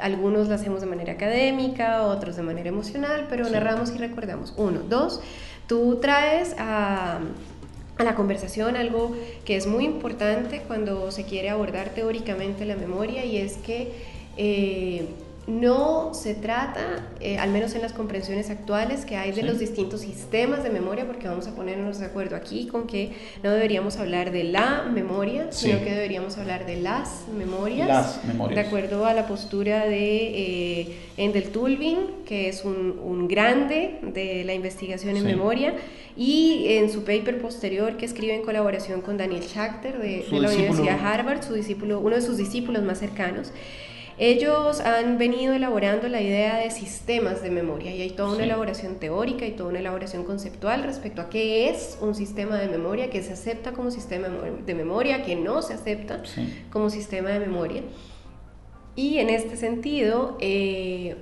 Algunos 0.00 0.48
lo 0.48 0.54
hacemos 0.54 0.80
de 0.80 0.86
manera 0.86 1.12
académica, 1.14 2.02
otros 2.02 2.36
de 2.36 2.42
manera 2.42 2.68
emocional, 2.68 3.26
pero 3.28 3.46
Sí. 3.46 3.52
narramos 3.52 3.92
y 3.94 3.98
recordamos. 3.98 4.54
Uno. 4.56 4.80
Dos, 4.88 5.20
tú 5.66 5.98
traes 6.00 6.54
a, 6.58 7.18
a 7.98 8.04
la 8.04 8.14
conversación 8.14 8.76
algo 8.76 9.16
que 9.44 9.56
es 9.56 9.66
muy 9.66 9.84
importante 9.84 10.62
cuando 10.66 11.10
se 11.10 11.24
quiere 11.24 11.50
abordar 11.50 11.90
teóricamente 11.90 12.64
la 12.64 12.76
memoria 12.76 13.24
y 13.24 13.38
es 13.38 13.56
que 13.56 13.92
eh, 14.36 15.08
no 15.48 16.12
se 16.12 16.34
trata, 16.34 17.08
eh, 17.20 17.38
al 17.38 17.50
menos 17.50 17.74
en 17.74 17.80
las 17.80 17.94
comprensiones 17.94 18.50
actuales 18.50 19.06
que 19.06 19.16
hay 19.16 19.30
de 19.32 19.40
Sí. 19.40 19.46
los 19.46 19.58
distintos 19.58 20.02
sistemas 20.02 20.62
de 20.62 20.68
memoria, 20.68 21.06
porque 21.06 21.26
vamos 21.26 21.46
a 21.48 21.54
ponernos 21.54 21.98
de 21.98 22.04
acuerdo 22.06 22.36
aquí 22.36 22.66
con 22.66 22.86
que 22.86 23.12
no 23.42 23.50
deberíamos 23.50 23.96
hablar 23.96 24.30
de 24.30 24.44
la 24.44 24.84
memoria, 24.92 25.46
Sí. 25.50 25.68
sino 25.68 25.78
que 25.82 25.90
deberíamos 25.94 26.36
hablar 26.36 26.66
de 26.66 26.76
las 26.76 27.24
memorias. 27.36 27.88
Las 27.88 28.24
memorias. 28.26 28.60
De 28.60 28.66
acuerdo 28.66 29.06
a 29.06 29.14
la 29.14 29.26
postura 29.26 29.86
de 29.86 30.80
eh, 30.82 30.96
Endel 31.16 31.48
Tulvin, 31.50 31.98
que 32.26 32.50
es 32.50 32.64
un, 32.66 33.00
un 33.02 33.26
grande 33.26 33.98
de 34.02 34.44
la 34.44 34.52
investigación 34.52 35.16
en 35.16 35.22
Sí. 35.22 35.28
memoria, 35.28 35.74
y 36.14 36.66
en 36.70 36.90
su 36.90 37.04
paper 37.04 37.40
posterior 37.40 37.96
que 37.96 38.04
escribe 38.04 38.34
en 38.34 38.42
colaboración 38.42 39.00
con 39.00 39.16
Daniel 39.16 39.44
Schachter 39.44 39.98
de, 39.98 40.26
la. 40.30 40.50
Universidad 40.50 40.98
de 40.98 41.06
Harvard, 41.06 41.42
su 41.42 41.54
discípulo, 41.54 42.00
uno 42.00 42.16
de 42.16 42.22
sus 42.22 42.36
discípulos 42.36 42.82
más 42.82 42.98
cercanos. 42.98 43.50
Ellos 44.20 44.80
han 44.80 45.16
venido 45.16 45.54
elaborando 45.54 46.08
la 46.08 46.20
idea 46.20 46.56
de 46.58 46.72
sistemas 46.72 47.40
de 47.40 47.50
memoria 47.50 47.94
y 47.94 48.02
hay 48.02 48.10
toda 48.10 48.30
una 48.30 48.38
Sí. 48.38 48.44
elaboración 48.44 48.96
teórica 48.96 49.46
y 49.46 49.52
toda 49.52 49.70
una 49.70 49.78
elaboración 49.78 50.24
conceptual 50.24 50.82
respecto 50.82 51.22
a 51.22 51.30
qué 51.30 51.70
es 51.70 51.98
un 52.00 52.16
sistema 52.16 52.56
de 52.58 52.66
memoria, 52.68 53.10
que 53.10 53.22
se 53.22 53.32
acepta 53.34 53.72
como 53.72 53.92
sistema 53.92 54.26
de 54.66 54.74
memoria, 54.74 55.22
que 55.22 55.36
no 55.36 55.62
se 55.62 55.74
acepta 55.74 56.22
Sí. 56.24 56.64
como 56.72 56.90
sistema 56.90 57.30
de 57.30 57.38
memoria. 57.38 57.82
Y 58.96 59.18
en 59.18 59.30
este 59.30 59.56
sentido, 59.56 60.36
eh, 60.40 61.14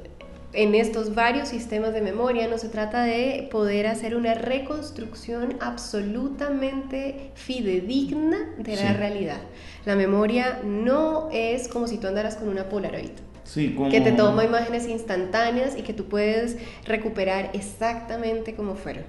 en 0.56 0.74
estos 0.74 1.14
varios 1.14 1.48
sistemas 1.48 1.92
de 1.92 2.00
memoria 2.00 2.48
no 2.48 2.56
se 2.58 2.68
trata 2.70 3.04
de 3.04 3.46
poder 3.50 3.86
hacer 3.86 4.16
una 4.16 4.34
reconstrucción 4.34 5.56
absolutamente 5.60 7.30
fidedigna 7.34 8.38
de 8.58 8.76
la 8.76 8.88
Sí. 8.92 8.96
realidad. 8.96 9.38
La 9.84 9.94
memoria 9.96 10.60
no 10.64 11.28
es 11.30 11.68
como 11.68 11.86
si 11.86 11.98
tú 11.98 12.06
andaras 12.08 12.36
con 12.36 12.48
una 12.48 12.68
Polaroid 12.68 13.10
Sí, 13.44 13.74
como... 13.76 13.90
que 13.90 14.00
te 14.00 14.12
toma 14.12 14.44
imágenes 14.44 14.88
instantáneas 14.88 15.76
y 15.78 15.82
que 15.82 15.92
tú 15.92 16.06
puedes 16.06 16.56
recuperar 16.84 17.50
exactamente 17.52 18.54
como 18.54 18.74
fueron. 18.74 19.04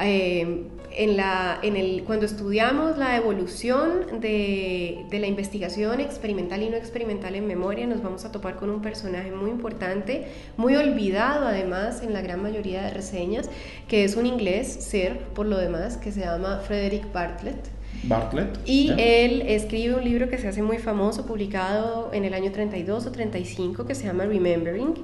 Eh, 0.00 0.64
en 1.00 1.16
la, 1.16 1.58
en 1.62 1.78
el, 1.78 2.04
cuando 2.04 2.26
estudiamos 2.26 2.98
la 2.98 3.16
evolución 3.16 4.20
de, 4.20 5.06
de 5.08 5.18
la 5.18 5.28
investigación 5.28 5.98
experimental 5.98 6.62
y 6.62 6.68
no 6.68 6.76
experimental 6.76 7.34
en 7.36 7.46
memoria, 7.46 7.86
nos 7.86 8.02
vamos 8.02 8.26
a 8.26 8.32
topar 8.32 8.56
con 8.56 8.68
un 8.68 8.82
personaje 8.82 9.32
muy 9.32 9.48
importante, 9.48 10.26
muy 10.58 10.76
olvidado 10.76 11.46
además 11.46 12.02
en 12.02 12.12
la 12.12 12.20
gran 12.20 12.42
mayoría 12.42 12.82
de 12.82 12.90
reseñas, 12.90 13.48
que 13.88 14.04
es 14.04 14.14
un 14.14 14.26
inglés, 14.26 14.68
Sir, 14.68 15.16
por 15.34 15.46
lo 15.46 15.56
demás, 15.56 15.96
que 15.96 16.12
se 16.12 16.20
llama 16.20 16.60
Frederick 16.66 17.10
Bartlett. 17.14 17.70
Bartlett. 18.02 18.58
Y 18.66 18.88
¿ya? 18.88 18.96
él 18.96 19.42
escribe 19.46 19.94
un 19.94 20.04
libro 20.04 20.28
que 20.28 20.36
se 20.36 20.48
hace 20.48 20.60
muy 20.60 20.76
famoso, 20.76 21.24
publicado 21.24 22.10
en 22.12 22.26
el 22.26 22.34
año 22.34 22.52
32 22.52 23.06
o 23.06 23.10
35, 23.10 23.86
que 23.86 23.94
se 23.94 24.04
llama 24.04 24.26
Remembering. 24.26 24.96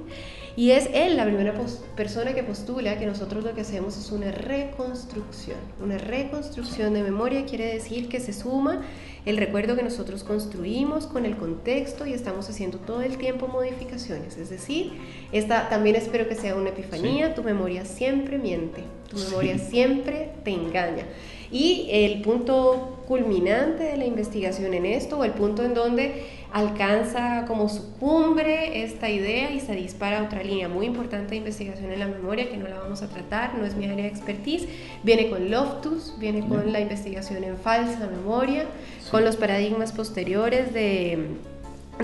Y 0.57 0.71
es 0.71 0.89
él 0.91 1.17
la 1.17 1.23
primera 1.23 1.53
persona 1.95 2.33
que 2.33 2.41
postula 2.41 2.97
que 2.97 3.05
nosotros 3.05 3.43
lo 3.43 3.53
que 3.53 3.61
hacemos 3.61 3.95
es 3.95 4.11
una 4.11 4.31
reconstrucción. 4.31 5.59
Una 5.79 5.99
reconstrucción 5.99 6.95
de 6.95 7.03
memoria 7.03 7.45
quiere 7.45 7.71
decir 7.71 8.09
que 8.09 8.19
se 8.19 8.33
suma 8.33 8.81
el 9.27 9.37
recuerdo 9.37 9.75
que 9.75 9.83
nosotros 9.83 10.23
construimos 10.23 11.05
con 11.05 11.27
el 11.27 11.37
contexto 11.37 12.07
y 12.07 12.13
estamos 12.13 12.49
haciendo 12.49 12.79
todo 12.79 13.03
el 13.03 13.19
tiempo 13.19 13.47
modificaciones. 13.47 14.37
Es 14.37 14.49
decir, 14.49 14.93
esta 15.31 15.69
también 15.69 15.95
espero 15.95 16.27
que 16.27 16.33
sea 16.33 16.55
una 16.55 16.69
epifanía, 16.69 17.35
tu 17.35 17.43
memoria 17.43 17.85
siempre 17.85 18.39
miente, 18.39 18.81
tu 19.11 19.17
memoria 19.17 19.59
siempre 19.59 20.31
te 20.43 20.49
engaña. 20.49 21.05
Y 21.51 21.87
el 21.91 22.21
punto 22.21 23.03
culminante 23.07 23.83
de 23.83 23.97
la 23.97 24.05
investigación 24.05 24.73
en 24.73 24.85
esto, 24.85 25.19
o 25.19 25.23
el 25.23 25.31
punto 25.31 25.63
en 25.63 25.73
donde 25.73 26.25
alcanza 26.51 27.45
como 27.45 27.69
su 27.69 27.93
cumbre 27.97 28.83
esta 28.83 29.09
idea 29.09 29.51
y 29.51 29.59
se 29.59 29.75
dispara 29.75 30.23
otra 30.23 30.43
línea 30.43 30.67
muy 30.69 30.85
importante 30.85 31.31
de 31.31 31.37
investigación 31.37 31.91
en 31.91 31.99
la 31.99 32.07
memoria 32.07 32.49
que 32.49 32.57
no 32.57 32.67
la 32.67 32.79
vamos 32.79 33.01
a 33.01 33.09
tratar, 33.09 33.55
no 33.55 33.65
es 33.65 33.75
mi 33.75 33.85
área 33.85 34.03
de 34.03 34.07
expertise, 34.07 34.67
viene 35.03 35.29
con 35.29 35.49
Loftus, 35.51 36.15
viene 36.19 36.47
con 36.47 36.71
la 36.71 36.79
investigación 36.79 37.43
en 37.43 37.57
falsa 37.57 38.07
memoria, 38.07 38.65
con 39.11 39.23
los 39.23 39.35
paradigmas 39.35 39.91
posteriores 39.91 40.73
de, 40.73 41.27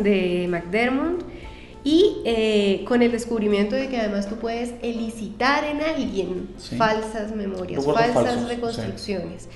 de 0.01 0.47
McDermott 0.49 1.23
y 1.83 2.21
eh, 2.25 2.85
con 2.87 3.01
el 3.01 3.11
descubrimiento 3.11 3.75
de 3.75 3.89
que 3.89 3.97
además 3.97 4.29
tú 4.29 4.35
puedes 4.37 4.73
elicitar 4.81 5.65
en 5.65 5.81
alguien 5.81 6.49
falsas 6.77 7.35
memorias, 7.35 7.83
falsas 7.85 8.47
reconstrucciones. 8.47 9.49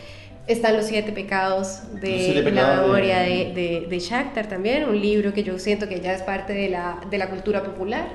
Están 0.45 0.78
los 0.78 0.86
siete 0.86 1.11
pecados 1.11 1.82
de 2.01 2.41
la 2.53 2.82
memoria 2.82 3.19
de... 3.19 3.53
De, 3.53 3.88
de, 3.89 3.99
Shakhtar 3.99 4.47
también, 4.47 4.88
un 4.88 4.99
libro 4.99 5.34
que 5.34 5.43
yo 5.43 5.59
siento 5.59 5.89
que 5.89 5.99
ya 5.99 6.13
es 6.13 6.21
parte 6.21 6.53
de 6.53 6.69
la, 6.69 7.01
de 7.09 7.17
la 7.17 7.30
cultura 7.30 7.63
popular. 7.63 8.07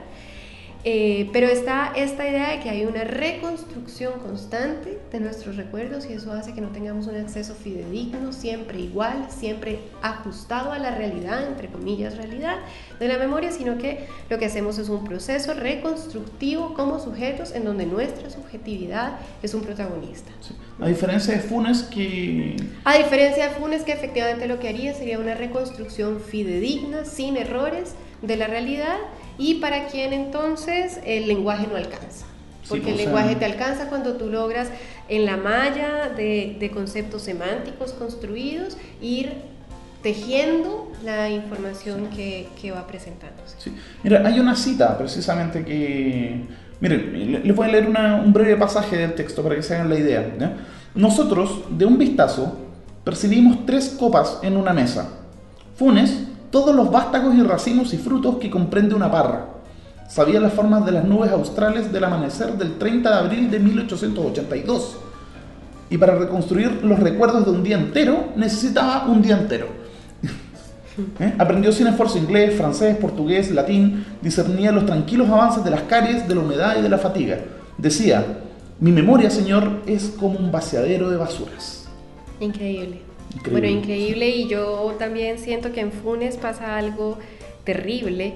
Eh, 0.85 1.31
pero 1.33 1.47
está 1.47 1.93
esta 1.95 2.29
idea 2.29 2.51
de 2.51 2.61
que 2.61 2.69
hay 2.69 2.85
una 2.85 3.05
reconstrucción 3.05 4.15
constante 4.19 4.99
de 5.13 5.21
nuestros 5.21 5.57
recuerdos 5.57 6.07
y 6.11 6.15
eso 6.15 6.33
hace 6.33 6.55
que 6.55 6.61
no 6.61 6.71
tengamos 6.71 7.07
un 7.07 7.15
acceso 7.15 7.55
fidedigno, 7.55 8.33
siempre 8.33 8.81
igual, 8.81 9.29
siempre 9.29 9.79
ajustado 10.03 10.73
a 10.73 10.81
la 10.81 10.91
realidad, 10.91 11.47
entre 11.47 11.69
comillas, 11.69 12.17
realidad 12.17 12.57
de 12.99 13.07
la 13.07 13.17
memoria, 13.17 13.53
sino 13.53 13.79
que 13.79 14.09
lo 14.29 14.41
que 14.41 14.47
hacemos 14.47 14.79
es 14.79 14.89
un 14.89 15.05
proceso 15.05 15.55
reconstructivo 15.55 16.75
como 16.75 16.99
sujetos 16.99 17.53
en 17.53 17.65
donde 17.65 17.87
nuestra 17.87 18.29
subjetividad 18.29 19.21
es 19.41 19.55
un 19.55 19.63
protagonista. 19.63 20.33
A 20.81 20.89
diferencia 20.89 21.35
de 21.35 21.41
Funes 21.41 21.85
que... 21.85 22.57
A 22.83 22.99
diferencia 22.99 23.49
de 23.49 23.55
Funes 23.55 23.85
que 23.85 23.93
efectivamente 23.93 24.49
lo 24.49 24.59
que 24.59 24.69
haría 24.69 24.95
sería 24.95 25.21
una 25.21 25.35
reconstrucción 25.35 26.19
fidedigna, 26.21 27.05
sin 27.05 27.37
errores 27.37 27.95
de 28.21 28.37
la 28.37 28.49
realidad 28.49 28.97
y 29.39 29.55
para 29.55 29.87
quien 29.87 30.13
entonces 30.13 31.01
el 31.05 31.27
lenguaje 31.27 31.67
no 31.67 31.77
alcanza. 31.77 32.27
Porque 32.69 32.93
el 32.93 32.97
lenguaje 32.97 33.35
te 33.37 33.45
alcanza 33.45 33.89
cuando 33.89 34.15
tú 34.15 34.31
logras 34.31 34.69
en 35.09 35.27
la 35.27 35.37
malla 35.37 36.09
de, 36.09 36.71
conceptos 36.73 37.23
semánticos 37.23 37.93
construidos 37.93 38.77
ir 39.01 39.33
tejiendo 40.03 40.91
la 41.05 41.29
información 41.31 42.09
que, 42.09 42.73
va 42.75 42.87
presentándose. 42.87 43.73
Mira, 44.03 44.27
hay 44.27 44.41
una 44.41 44.57
cita 44.57 44.97
precisamente 44.97 45.65
que... 45.65 46.47
Miren, 46.81 47.43
les 47.45 47.55
voy 47.55 47.69
a 47.69 47.73
leer 47.73 47.89
un 47.89 48.33
breve 48.33 48.57
pasaje 48.57 48.97
del 48.97 49.15
texto 49.15 49.43
para 49.43 49.55
que 49.55 49.63
se 49.63 49.75
hagan 49.75 49.89
la 49.89 49.99
idea. 49.99 50.33
Nosotros, 50.95 51.63
de 51.71 51.85
un 51.85 51.97
vistazo, 51.97 52.59
percibimos 53.05 53.65
tres 53.67 53.97
copas 53.99 54.41
en 54.43 54.57
una 54.57 54.73
mesa. 54.73 55.09
Funes 55.77 56.32
todos 56.53 56.77
los 56.77 56.91
vástagos 56.91 57.35
y 57.35 57.43
racimos 57.43 57.93
y 57.95 57.99
frutos 57.99 58.37
que 58.37 58.51
comprende 58.51 58.95
una 58.95 59.11
parra. 59.11 59.47
Sabía 60.07 60.39
las 60.39 60.53
formas 60.53 60.85
de 60.85 60.93
las 60.93 61.05
nubes 61.05 61.33
australes 61.33 61.91
del 61.91 62.05
amanecer 62.05 62.53
del 62.59 62.77
30 62.77 63.09
de 63.09 63.17
abril 63.17 63.51
de 63.51 63.59
1882. 63.59 64.99
Y 65.89 65.97
para 65.97 66.15
reconstruir 66.15 66.85
los 66.85 66.99
recuerdos 66.99 67.47
de 67.47 67.51
un 67.51 67.63
día 67.63 67.79
entero, 67.79 68.29
necesitaba 68.37 69.07
un 69.07 69.23
día 69.23 69.39
entero. 69.39 69.69
¿Eh? 71.19 71.35
Aprendió 71.39 71.73
sin 71.73 71.87
esfuerzo 71.87 72.19
inglés, 72.19 72.55
francés, 72.55 72.99
portugués, 72.99 73.51
latín, 73.51 74.05
discernía 74.21 74.73
los 74.73 74.85
tranquilos 74.85 75.31
avances 75.31 75.65
de 75.65 75.71
las 75.71 75.83
caries, 75.83 76.29
de 76.29 76.35
la 76.35 76.43
humedad 76.43 76.77
y 76.79 76.83
de 76.83 76.89
la 76.91 76.99
fatiga. 76.99 77.39
Decía, 77.79 78.41
mi 78.79 78.93
memoria, 78.93 79.31
señor, 79.31 79.81
es 79.87 80.15
como 80.21 80.39
un 80.39 80.53
vaciadero 80.53 81.09
de 81.09 81.17
basuras. 81.17 81.89
Increíble. 82.41 83.01
Bueno, 83.51 83.67
increíble 83.67 84.29
y 84.29 84.49
yo 84.49 84.95
también 84.99 85.39
siento 85.39 85.73
que 85.73 85.81
en 85.81 85.93
Funes 85.93 86.37
pasa 86.37 86.77
algo 86.77 87.19
terrible 87.65 88.35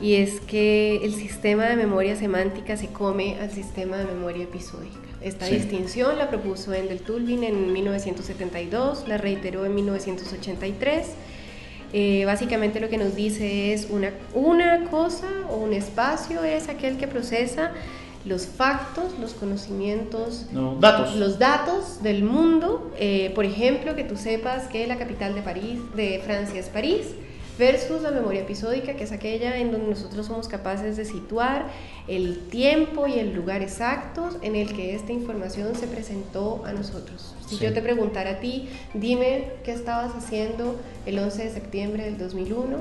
y 0.00 0.14
es 0.14 0.40
que 0.40 1.00
el 1.02 1.14
sistema 1.14 1.66
de 1.66 1.76
memoria 1.76 2.16
semántica 2.16 2.76
se 2.76 2.88
come 2.88 3.36
al 3.40 3.50
sistema 3.50 3.98
de 3.98 4.04
memoria 4.04 4.44
episódica. 4.44 4.96
Esta 5.20 5.46
distinción 5.46 6.16
la 6.16 6.30
propuso 6.30 6.72
Endel 6.72 7.00
Tulvin 7.00 7.42
en 7.42 7.72
1972, 7.72 9.08
la 9.08 9.18
reiteró 9.18 9.66
en 9.66 9.74
1983. 9.74 11.06
Eh, 11.92 12.24
básicamente 12.24 12.80
lo 12.80 12.88
que 12.88 12.98
nos 12.98 13.16
dice 13.16 13.72
es 13.72 13.88
una, 13.90 14.12
una 14.34 14.84
cosa 14.84 15.26
o 15.50 15.56
un 15.56 15.72
espacio 15.72 16.44
es 16.44 16.68
aquel 16.68 16.98
que 16.98 17.08
procesa 17.08 17.72
los 18.28 18.46
factos, 18.46 19.18
los 19.18 19.32
conocimientos, 19.32 20.46
datos. 20.80 21.16
los 21.16 21.38
datos 21.38 22.02
del 22.02 22.22
mundo. 22.22 22.92
Eh, 22.98 23.32
por 23.34 23.44
ejemplo, 23.44 23.96
que 23.96 24.04
tú 24.04 24.16
sepas 24.16 24.68
que 24.68 24.86
la 24.86 24.98
capital 24.98 25.34
de 25.34 25.42
París, 25.42 25.80
de 25.96 26.20
Francia 26.24 26.60
es 26.60 26.68
París, 26.68 27.06
versus 27.58 28.02
la 28.02 28.10
memoria 28.10 28.42
episódica, 28.42 28.94
que 28.94 29.04
es 29.04 29.12
aquella 29.12 29.56
en 29.56 29.72
donde 29.72 29.88
nosotros 29.88 30.26
somos 30.26 30.46
capaces 30.46 30.96
de 30.96 31.04
situar 31.04 31.66
el 32.06 32.38
tiempo 32.50 33.06
y 33.06 33.18
el 33.18 33.34
lugar 33.34 33.62
exactos 33.62 34.36
en 34.42 34.54
el 34.54 34.72
que 34.74 34.94
esta 34.94 35.12
información 35.12 35.74
se 35.74 35.88
presentó 35.88 36.62
a 36.64 36.72
nosotros. 36.72 37.34
Si 37.48 37.58
yo 37.58 37.72
te 37.72 37.80
preguntara 37.80 38.32
a 38.32 38.40
ti, 38.40 38.68
dime 38.94 39.52
qué 39.64 39.72
estabas 39.72 40.14
haciendo 40.14 40.76
el 41.06 41.18
11 41.18 41.44
de 41.44 41.50
septiembre 41.50 42.04
del 42.04 42.18
2001. 42.18 42.76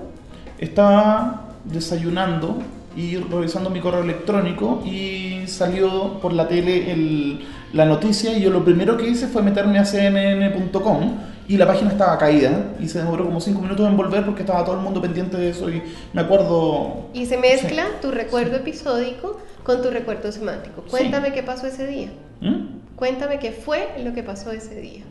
Estaba 0.60 1.56
desayunando 1.64 2.58
y 2.98 3.16
revisando 3.18 3.70
mi 3.70 3.80
correo 3.80 4.02
electrónico 4.02 4.82
y 4.84 5.46
salió 5.46 6.20
por 6.20 6.34
la 6.34 6.48
tele 6.48 6.92
el, 6.92 7.46
la 7.72 7.86
noticia 7.86 8.36
y 8.36 8.42
yo 8.42 8.50
lo 8.50 8.66
primero 8.66 8.98
que 8.98 9.08
hice 9.08 9.28
fue 9.28 9.44
meterme 9.44 9.78
a 9.78 9.84
cnn.com 9.84 11.18
y 11.48 11.58
la 11.58 11.68
página 11.68 11.92
estaba 11.92 12.18
caída 12.18 12.74
y 12.80 12.88
se 12.88 12.98
demoró 12.98 13.26
como 13.26 13.40
cinco 13.40 13.62
minutos 13.62 13.88
en 13.88 13.96
volver 13.96 14.26
porque 14.26 14.42
estaba 14.42 14.66
todo 14.66 14.76
el 14.76 14.82
mundo 14.82 15.00
pendiente 15.00 15.38
de 15.38 15.52
eso 15.52 15.70
y 15.70 15.82
me 16.12 16.22
acuerdo... 16.22 17.06
Y 17.14 17.28
se 17.28 17.38
mezcla 17.38 17.86
tu 18.02 18.10
recuerdo 18.10 18.58
episódico 18.58 19.40
con 19.64 19.84
tu 19.84 19.92
recuerdo 19.92 20.32
semántico. 20.32 20.82
Cuéntame 20.90 21.32
qué 21.34 21.44
pasó 21.44 21.68
ese 21.68 21.86
día. 21.86 22.10
¿Mm? 22.42 22.96
Cuéntame 22.96 23.38
qué 23.38 23.52
fue 23.52 23.90
lo 24.04 24.14
que 24.14 24.24
pasó 24.24 24.52
ese 24.52 24.76
día. 24.82 25.04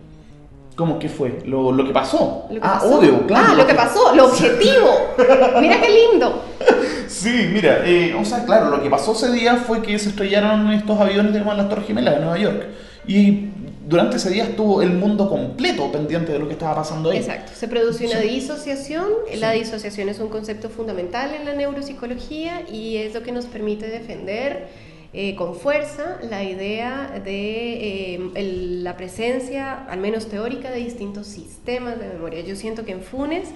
¿Cómo 0.76 0.98
que 0.98 1.08
fue? 1.08 1.38
Lo, 1.46 1.72
lo 1.72 1.86
que 1.86 1.92
pasó. 1.92 2.48
ah, 2.60 2.82
obvio, 2.84 3.26
claro. 3.26 3.46
Ah, 3.48 3.54
lo, 3.54 3.66
que, 3.66 3.74
pasó, 3.74 4.14
lo 4.14 4.26
objetivo. 4.26 5.14
Mira 5.60 5.80
qué 5.80 5.88
lindo. 5.88 6.42
Sí, 7.08 7.48
mira, 7.52 7.82
eh, 7.86 8.14
o 8.14 8.24
sea, 8.24 8.44
claro, 8.44 8.70
lo 8.70 8.82
que 8.82 8.90
pasó 8.90 9.12
ese 9.12 9.32
día 9.32 9.56
fue 9.56 9.82
que 9.82 9.98
se 9.98 10.10
estrellaron 10.10 10.72
estos 10.72 11.00
aviones 11.00 11.32
de 11.32 11.40
las 11.40 11.68
Torres 11.68 11.86
Gemelas 11.86 12.14
de 12.14 12.20
Nueva 12.20 12.38
York. 12.38 12.66
Y 13.06 13.50
durante 13.86 14.16
ese 14.16 14.30
día 14.30 14.44
estuvo 14.44 14.82
el 14.82 14.92
mundo 14.92 15.28
completo 15.28 15.92
pendiente 15.92 16.32
de 16.32 16.40
lo 16.40 16.48
que 16.48 16.54
estaba 16.54 16.74
pasando 16.74 17.10
ahí. 17.10 17.18
Exacto, 17.18 17.52
se 17.54 17.68
produce 17.68 18.06
una 18.06 18.18
disociación. 18.18 19.06
La 19.36 19.52
disociación 19.52 20.08
es 20.08 20.18
un 20.18 20.28
concepto 20.28 20.68
fundamental 20.70 21.32
en 21.34 21.44
la 21.44 21.54
neuropsicología 21.54 22.62
y 22.70 22.96
es 22.96 23.14
lo 23.14 23.22
que 23.22 23.30
nos 23.30 23.46
permite 23.46 23.86
defender 23.86 24.68
eh, 25.12 25.36
con 25.36 25.54
fuerza 25.54 26.18
la 26.28 26.42
idea 26.42 27.20
de 27.24 28.18
eh, 28.24 28.30
la 28.82 28.96
presencia, 28.96 29.84
al 29.84 30.00
menos 30.00 30.28
teórica, 30.28 30.70
de 30.70 30.78
distintos 30.78 31.28
sistemas 31.28 31.98
de 32.00 32.08
memoria. 32.08 32.40
Yo 32.40 32.56
siento 32.56 32.84
que 32.84 32.92
en 32.92 33.02
Funes 33.02 33.48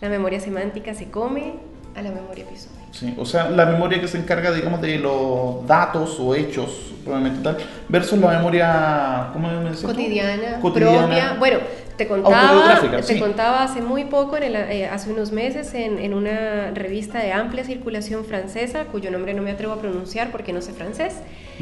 la 0.00 0.08
memoria 0.08 0.38
semántica 0.38 0.94
se 0.94 1.10
come 1.10 1.54
a 1.96 2.02
la 2.02 2.12
memoria 2.12 2.44
episódica. 2.44 2.81
Sí, 2.92 3.14
o 3.18 3.24
sea, 3.24 3.48
la 3.48 3.64
memoria 3.66 4.00
que 4.00 4.06
se 4.06 4.18
encarga, 4.18 4.52
digamos, 4.52 4.80
de 4.82 4.98
los 4.98 5.66
datos 5.66 6.20
o 6.20 6.34
hechos, 6.34 6.92
probablemente 7.02 7.42
tal, 7.42 7.56
versus 7.88 8.18
la 8.18 8.28
memoria, 8.28 9.30
¿cómo 9.32 9.48
me 9.48 9.70
Cotidiana, 9.70 10.60
Cotidiana, 10.60 11.06
propia. 11.06 11.36
Bueno, 11.38 11.58
te 11.96 12.06
contaba, 12.06 12.80
te 13.06 13.18
contaba 13.18 13.62
hace 13.62 13.80
muy 13.80 14.04
poco, 14.04 14.36
en 14.36 14.54
eh, 14.54 14.88
hace 14.88 15.10
unos 15.10 15.32
meses, 15.32 15.72
en, 15.72 15.98
en, 15.98 16.12
una 16.12 16.70
revista 16.74 17.18
de 17.18 17.32
amplia 17.32 17.64
circulación 17.64 18.26
francesa, 18.26 18.84
cuyo 18.84 19.10
nombre 19.10 19.32
no 19.32 19.42
me 19.42 19.52
atrevo 19.52 19.72
a 19.72 19.80
pronunciar 19.80 20.30
porque 20.30 20.52
no 20.52 20.60
sé 20.60 20.72
francés, 20.72 21.14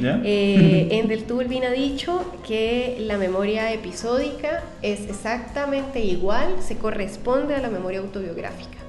eh, 0.03 0.89
Endel 0.93 1.25
Turbin 1.25 1.65
ha 1.65 1.71
dicho 1.71 2.25
que 2.47 2.97
la 3.01 3.19
memoria 3.19 3.73
episódica 3.73 4.65
es 4.83 5.09
exactamente 5.09 6.01
igual, 6.01 6.57
se 6.61 6.77
corresponde 6.77 7.55
a 7.55 7.61
la 7.61 7.69
memoria 7.69 8.01
autobiográfica. 8.01 8.80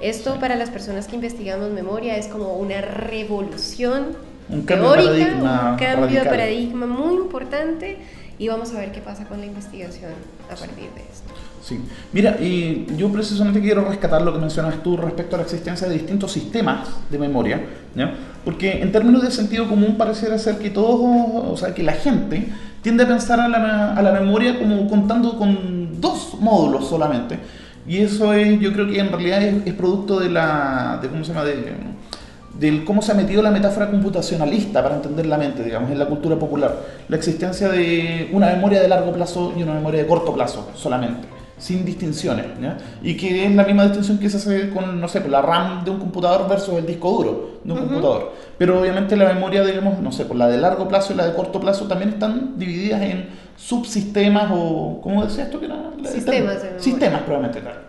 Esto 0.00 0.38
para 0.38 0.54
las 0.54 0.70
personas 0.70 1.08
que 1.08 1.16
investigamos 1.16 1.70
memoria 1.70 2.16
es 2.16 2.28
como 2.28 2.56
una 2.56 2.80
revolución 2.80 4.16
un 4.48 4.64
teórica, 4.64 5.72
un 5.72 5.76
cambio 5.76 6.20
de 6.20 6.24
paradigma 6.24 6.86
muy 6.86 7.16
importante 7.16 7.98
y 8.38 8.46
vamos 8.46 8.72
a 8.72 8.78
ver 8.78 8.92
qué 8.92 9.00
pasa 9.00 9.24
con 9.24 9.40
la 9.40 9.46
investigación 9.46 10.12
a 10.46 10.54
partir 10.54 10.90
de 10.94 11.00
esto. 11.00 11.32
Sí, 11.62 11.80
mira, 12.12 12.36
y 12.40 12.86
yo 12.96 13.10
precisamente 13.12 13.60
quiero 13.60 13.84
rescatar 13.84 14.22
lo 14.22 14.32
que 14.32 14.38
mencionas 14.38 14.82
tú 14.82 14.96
respecto 14.96 15.34
a 15.34 15.38
la 15.38 15.44
existencia 15.44 15.88
de 15.88 15.94
distintos 15.94 16.32
sistemas 16.32 16.88
de 17.10 17.18
memoria, 17.18 17.60
¿ya? 17.96 18.14
porque 18.44 18.80
en 18.80 18.92
términos 18.92 19.22
de 19.22 19.32
sentido 19.32 19.68
común 19.68 19.96
pareciera 19.98 20.38
ser 20.38 20.58
que 20.58 20.70
todos, 20.70 21.00
o 21.02 21.56
sea, 21.56 21.74
que 21.74 21.82
la 21.82 21.92
gente 21.92 22.48
tiende 22.80 23.02
a 23.02 23.08
pensar 23.08 23.40
a 23.40 23.48
la, 23.48 23.94
a 23.94 24.00
la 24.00 24.12
memoria 24.12 24.58
como 24.58 24.88
contando 24.88 25.36
con 25.36 26.00
dos 26.00 26.36
módulos 26.40 26.88
solamente, 26.88 27.38
y 27.88 27.98
eso 27.98 28.32
es, 28.34 28.60
yo 28.60 28.72
creo 28.72 28.86
que 28.86 28.98
en 28.98 29.10
realidad 29.10 29.42
es, 29.42 29.66
es 29.66 29.74
producto 29.74 30.20
de 30.20 30.30
la, 30.30 30.98
de, 31.00 31.08
¿cómo 31.08 31.24
se 31.24 31.32
llama?, 31.32 31.44
de, 31.44 31.74
del 32.58 32.84
cómo 32.84 33.02
se 33.02 33.12
ha 33.12 33.14
metido 33.14 33.40
la 33.40 33.50
metáfora 33.50 33.90
computacionalista 33.90 34.82
para 34.82 34.96
entender 34.96 35.26
la 35.26 35.38
mente, 35.38 35.62
digamos, 35.62 35.90
en 35.90 35.98
la 35.98 36.06
cultura 36.06 36.36
popular. 36.36 36.74
La 37.08 37.16
existencia 37.16 37.68
de 37.68 38.28
una 38.32 38.48
memoria 38.48 38.82
de 38.82 38.88
largo 38.88 39.12
plazo 39.12 39.54
y 39.56 39.62
una 39.62 39.74
memoria 39.74 40.02
de 40.02 40.08
corto 40.08 40.34
plazo 40.34 40.68
solamente, 40.74 41.28
sin 41.56 41.84
distinciones. 41.84 42.46
¿ya? 42.60 42.76
Y 43.00 43.16
que 43.16 43.46
es 43.46 43.54
la 43.54 43.62
misma 43.64 43.84
distinción 43.84 44.18
que 44.18 44.28
se 44.28 44.38
hace 44.38 44.70
con, 44.70 45.00
no 45.00 45.06
sé, 45.06 45.26
la 45.28 45.40
RAM 45.40 45.84
de 45.84 45.92
un 45.92 46.00
computador 46.00 46.48
versus 46.48 46.74
el 46.74 46.86
disco 46.86 47.12
duro 47.12 47.60
de 47.62 47.72
un 47.72 47.78
computador. 47.78 48.32
Pero 48.58 48.80
obviamente 48.80 49.16
la 49.16 49.32
memoria, 49.32 49.64
digamos, 49.64 50.00
no 50.00 50.10
sé, 50.10 50.24
por 50.24 50.36
la 50.36 50.48
de 50.48 50.58
largo 50.58 50.88
plazo 50.88 51.12
y 51.12 51.16
la 51.16 51.26
de 51.26 51.34
corto 51.34 51.60
plazo 51.60 51.86
también 51.86 52.10
están 52.10 52.58
divididas 52.58 53.02
en 53.02 53.28
subsistemas 53.58 54.50
o, 54.54 55.00
¿cómo 55.02 55.24
decía 55.26 55.44
esto? 55.44 55.58
Que 55.58 55.66
era? 55.66 55.90
Sistemas. 56.04 56.64
Sistemas, 56.78 57.22
probablemente, 57.22 57.60
claro. 57.60 57.80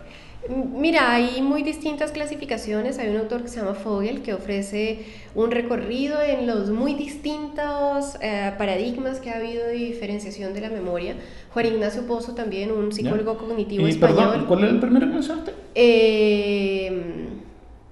Mira, 0.48 1.12
hay 1.12 1.42
muy 1.42 1.62
distintas 1.62 2.10
clasificaciones. 2.10 2.98
Hay 2.98 3.08
un 3.08 3.18
autor 3.18 3.42
que 3.42 3.48
se 3.48 3.60
llama 3.60 3.74
Fogel 3.74 4.22
que 4.22 4.34
ofrece 4.34 5.04
un 5.34 5.50
recorrido 5.50 6.20
en 6.22 6.46
los 6.46 6.70
muy 6.70 6.94
distintos 6.94 8.16
eh, 8.20 8.52
paradigmas 8.58 9.20
que 9.20 9.30
ha 9.30 9.36
habido 9.36 9.66
de 9.66 9.74
diferenciación 9.74 10.52
de 10.54 10.62
la 10.62 10.70
memoria. 10.70 11.14
Juan 11.52 11.66
Ignacio 11.66 12.02
Pozo 12.06 12.34
también, 12.34 12.72
un 12.72 12.90
psicólogo 12.90 13.36
cognitivo 13.38 13.86
Y, 13.86 13.90
español. 13.90 14.16
perdón, 14.16 14.46
¿cuál 14.46 14.64
es 14.64 14.70
el 14.70 14.80
primero 14.80 15.06
que 15.06 15.12
mencionaste? 15.12 15.54
Eh, 15.74 17.28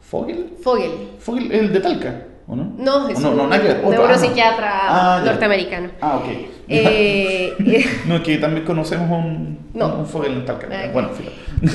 ¿Fogel? 0.01 0.55
Fogel. 0.61 0.91
¿Fogel 1.19 1.53
el 1.53 1.73
de 1.73 1.81
Talca? 1.81 2.23
¿O 2.49 2.57
no? 2.57 2.73
No, 2.79 3.07
¿O 3.07 3.09
es 3.09 3.21
no, 3.21 3.31
un 3.31 3.37
no. 3.37 3.45
Otro, 3.45 3.91
neuropsiquiatra 3.91 4.71
ah, 4.89 5.23
norteamericano. 5.25 5.91
Ah, 6.01 6.17
ok. 6.17 6.58
Eh, 6.69 7.85
no, 8.07 8.23
que 8.23 8.39
también 8.39 8.65
conocemos 8.65 9.11
un, 9.11 9.59
No. 9.75 9.99
un 9.99 10.07
Fogel 10.07 10.33
en 10.33 10.45
Talca. 10.45 10.69
Ah, 10.71 10.85
ok. 10.87 10.93
Bueno, 10.93 11.09
filo. 11.11 11.31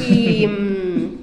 Y 0.07 0.47
mm, 0.47 1.17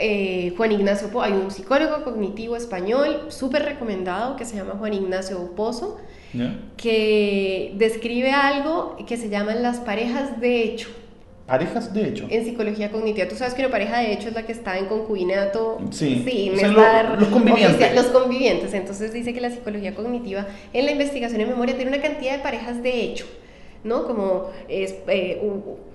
eh, 0.00 0.54
Juan 0.56 0.72
Ignacio 0.72 1.08
Pozo, 1.08 1.22
hay 1.22 1.32
un 1.32 1.50
psicólogo 1.50 2.04
cognitivo 2.04 2.56
español 2.56 3.26
súper 3.28 3.64
recomendado 3.64 4.36
que 4.36 4.44
se 4.44 4.56
llama 4.56 4.74
Juan 4.78 4.94
Ignacio 4.94 5.54
Pozo, 5.54 5.98
que 6.76 7.72
describe 7.76 8.32
algo 8.32 8.96
que 9.06 9.16
se 9.16 9.30
llaman 9.30 9.62
las 9.62 9.78
parejas 9.78 10.40
de 10.40 10.62
hecho 10.62 10.88
Parejas, 11.48 11.92
de 11.94 12.06
hecho. 12.08 12.26
en 12.28 12.44
psicología 12.44 12.92
cognitiva. 12.92 13.26
Tú 13.26 13.34
sabes 13.34 13.54
que 13.54 13.62
una 13.62 13.70
pareja 13.70 13.98
de 14.00 14.12
hecho 14.12 14.28
es 14.28 14.34
la 14.34 14.44
que 14.44 14.52
está 14.52 14.78
en 14.78 14.84
concubinato. 14.86 15.78
Sí. 15.90 16.22
sin 16.28 16.54
O 16.54 16.56
sea, 16.58 16.68
lo- 16.68 17.16
los 17.16 17.28
convivientes. 17.30 17.70
oficial- 17.76 17.94
los 17.96 18.06
convivientes. 18.06 18.74
Entonces 18.74 19.12
dice 19.14 19.32
que 19.32 19.40
la 19.40 19.50
psicología 19.50 19.94
cognitiva 19.94 20.46
en 20.74 20.84
la 20.84 20.92
investigación 20.92 21.40
en 21.40 21.48
memoria 21.48 21.74
tiene 21.74 21.90
una 21.90 22.02
cantidad 22.02 22.36
de 22.36 22.42
parejas 22.42 22.82
de 22.82 23.02
hecho, 23.02 23.24
¿no? 23.82 24.06
Como 24.06 24.50
es, 24.68 24.94
eh, 25.08 25.40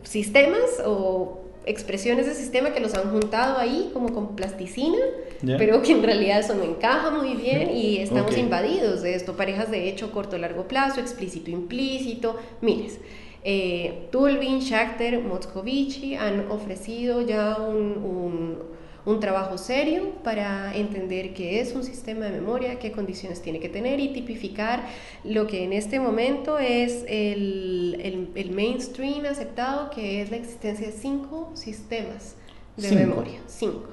sistemas 0.01 0.81
o 0.85 1.39
expresiones 1.65 2.25
de 2.25 2.33
sistema 2.33 2.71
que 2.73 2.81
los 2.81 2.93
han 2.93 3.09
juntado 3.11 3.57
ahí 3.57 3.89
como 3.93 4.11
con 4.13 4.35
plasticina, 4.35 4.97
Ya. 5.43 5.57
pero 5.57 5.81
que 5.81 5.93
en 5.93 6.03
realidad 6.03 6.39
eso 6.39 6.55
no 6.55 6.63
encaja 6.63 7.09
muy 7.09 7.35
bien 7.35 7.69
y 7.73 7.99
estamos 7.99 8.33
Ok. 8.33 8.37
invadidos 8.39 9.01
de 9.01 9.15
esto. 9.15 9.37
Parejas 9.37 9.71
de 9.71 9.87
hecho 9.87 10.11
corto 10.11 10.37
largo 10.37 10.67
plazo, 10.67 10.99
explícito 10.99 11.51
implícito, 11.51 12.37
miles. 12.59 12.99
Eh, 13.45 14.07
Tulvin, 14.11 14.61
Schachter, 14.61 15.19
Moscovici 15.21 16.15
han 16.15 16.49
ofrecido 16.49 17.21
ya 17.21 17.57
un, 17.57 17.97
un- 17.97 18.73
un 19.05 19.19
trabajo 19.19 19.57
serio 19.57 20.11
para 20.23 20.73
entender 20.77 21.33
qué 21.33 21.59
es 21.59 21.75
un 21.75 21.83
sistema 21.83 22.23
de 22.27 22.31
memoria, 22.39 22.79
qué 22.79 22.93
condiciones 22.93 23.41
tiene 23.41 23.59
que 23.59 23.67
tener 23.67 23.99
y 23.99 24.13
tipificar 24.13 24.85
lo 25.25 25.45
que 25.45 25.65
en 25.65 25.73
este 25.73 25.99
momento 25.99 26.57
es 26.57 27.03
el, 27.09 27.99
el- 28.01 28.29
el 28.35 28.51
mainstream 28.51 29.25
aceptado, 29.25 29.89
que 29.89 30.21
es 30.21 30.31
la 30.31 30.37
existencia 30.37 30.87
de 30.87 30.93
cinco 30.93 31.51
sistemas 31.53 32.35
de 32.77 32.87
Cinco. 32.87 32.95
memoria. 33.01 33.41
Cinco 33.47 33.89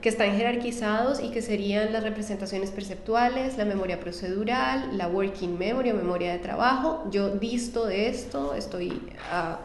Que 0.00 0.08
están 0.08 0.36
jerarquizados 0.36 1.22
y 1.22 1.30
que 1.30 1.40
serían 1.40 1.92
las 1.92 2.02
representaciones 2.02 2.70
perceptuales, 2.70 3.56
la 3.56 3.64
memoria 3.64 4.00
procedural, 4.00 4.98
la 4.98 5.06
working 5.06 5.56
memory 5.56 5.90
o 5.90 5.94
memoria 5.94 6.32
de 6.32 6.38
trabajo. 6.38 7.08
Yo 7.10 7.30
disto 7.30 7.86
de 7.86 8.08
esto, 8.08 8.54
estoy, 8.54 9.00
ah, 9.30 9.60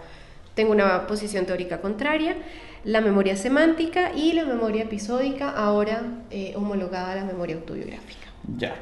tengo 0.54 0.72
una 0.72 1.08
posición 1.08 1.45
teórica 1.45 1.82
contraria. 1.82 2.36
La 2.84 3.02
memoria 3.02 3.36
semántica 3.36 4.14
y 4.14 4.34
la 4.34 4.45
memoria 4.45 4.84
episódica, 4.84 5.50
ahora 5.50 6.04
eh, 6.30 6.54
homologada 6.56 7.14
a 7.14 7.16
la 7.16 7.26
memoria 7.26 7.56
autobiográfica. 7.56 8.28
Ya. 8.56 8.76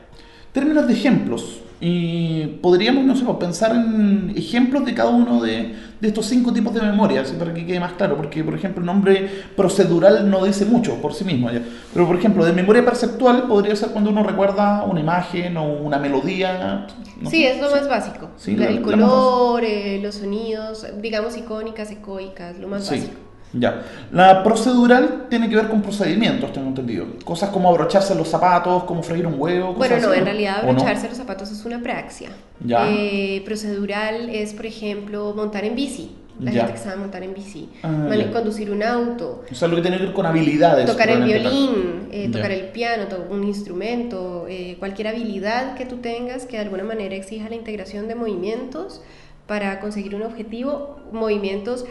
Términos 0.55 0.87
de 0.87 0.93
ejemplos. 0.93 1.59
Y 1.81 2.45
podríamos, 2.61 3.03
no 3.03 3.15
sé, 3.17 3.25
pues, 3.25 3.37
pensar 3.37 3.75
en 3.75 4.33
ejemplos 4.35 4.85
de 4.85 4.93
cada 4.93 5.09
uno 5.09 5.41
de, 5.41 5.75
de 5.99 6.07
estos 6.07 6.25
cinco 6.25 6.53
tipos 6.53 6.73
de 6.73 6.81
memoria, 6.81 7.21
así 7.21 7.35
para 7.35 7.53
que 7.53 7.65
quede 7.65 7.81
más 7.81 7.91
claro, 7.93 8.15
porque, 8.15 8.43
por 8.45 8.55
ejemplo, 8.55 8.79
el 8.79 8.85
nombre 8.85 9.29
procedural 9.57 10.29
no 10.31 10.45
dice 10.45 10.65
mucho 10.65 10.95
por 11.01 11.13
sí 11.13 11.25
mismo. 11.25 11.49
Pero, 11.93 12.07
por 12.07 12.15
ejemplo, 12.15 12.45
de 12.45 12.53
memoria 12.53 12.83
perceptual 12.85 13.43
podría 13.43 13.75
ser 13.75 13.89
cuando 13.89 14.09
uno 14.09 14.23
recuerda 14.23 14.83
una 14.85 15.01
imagen 15.01 15.57
o 15.57 15.65
una 15.67 15.99
melodía. 15.99 16.87
no 17.21 17.29
sí, 17.29 17.41
sé, 17.43 17.51
es 17.51 17.61
lo 17.61 17.69
más 17.69 17.89
básico. 17.89 18.29
Sí, 18.37 18.55
la- 18.55 18.67
el 18.69 18.75
la 18.75 18.81
más 18.81 19.09
color, 19.11 19.63
eh, 19.65 19.99
los 20.01 20.15
sonidos, 20.15 20.87
digamos 21.01 21.35
icónicas, 21.37 21.91
ecoicas, 21.91 22.57
lo 22.57 22.69
más 22.69 22.85
Sí, 22.85 22.95
básico. 22.95 23.24
Ya. 23.53 23.83
La 24.11 24.43
procedural 24.43 25.27
tiene 25.29 25.49
que 25.49 25.55
ver 25.55 25.67
con 25.69 25.81
procedimientos, 25.81 26.51
tengo 26.53 26.67
entendido. 26.67 27.05
Cosas 27.23 27.49
como 27.49 27.69
abrocharse 27.69 28.13
los 28.15 28.27
zapatos, 28.27 28.83
como 28.83 29.01
freír 29.03 29.25
un 29.27 29.35
huevo. 29.39 29.73
cosas 29.75 29.77
Bueno, 29.89 29.97
no, 30.07 30.09
así, 30.11 30.19
en 30.19 30.25
realidad 30.25 30.59
abrocharse 30.61 31.07
los 31.07 31.17
zapatos 31.17 31.51
es 31.51 31.63
una 31.65 31.81
praxia. 31.81 32.29
Ya. 32.63 32.89
Eh, 32.89 33.41
procedural 33.45 34.29
es, 34.29 34.53
por 34.53 34.65
ejemplo, 34.65 35.33
montar 35.35 35.63
en 35.65 35.75
bici. 35.75 36.15
La 36.37 36.51
Ya. 36.51 36.61
gente 36.65 36.73
que 36.73 36.79
sabe 36.83 36.97
montar 36.97 37.23
en 37.23 37.33
bici. 37.33 37.69
Ah, 37.81 38.09
conducir 38.33 38.69
un 38.69 38.83
auto. 38.83 39.45
O 39.49 39.55
sea, 39.55 39.69
lo 39.69 39.77
que 39.77 39.81
tiene 39.81 39.97
que 39.97 40.03
ver 40.07 40.13
con 40.13 40.25
habilidades. 40.25 40.85
Tocar 40.85 41.09
el 41.09 41.23
violín, 41.23 42.09
eh, 42.11 42.29
tocar 42.29 42.51
el 42.51 42.65
piano, 42.71 43.05
to- 43.07 43.25
un 43.31 43.45
instrumento, 43.45 44.45
eh, 44.49 44.75
cualquier 44.77 45.07
habilidad 45.07 45.75
que 45.75 45.85
tú 45.85 45.97
tengas 45.97 46.45
que 46.45 46.57
de 46.57 46.63
alguna 46.63 46.83
manera 46.83 47.15
exija 47.15 47.47
la 47.47 47.55
integración 47.55 48.09
de 48.09 48.15
movimientos 48.15 49.01
para 49.47 49.79
conseguir 49.79 50.13
un 50.15 50.23
objetivo, 50.23 50.97
movimientos 51.13 51.85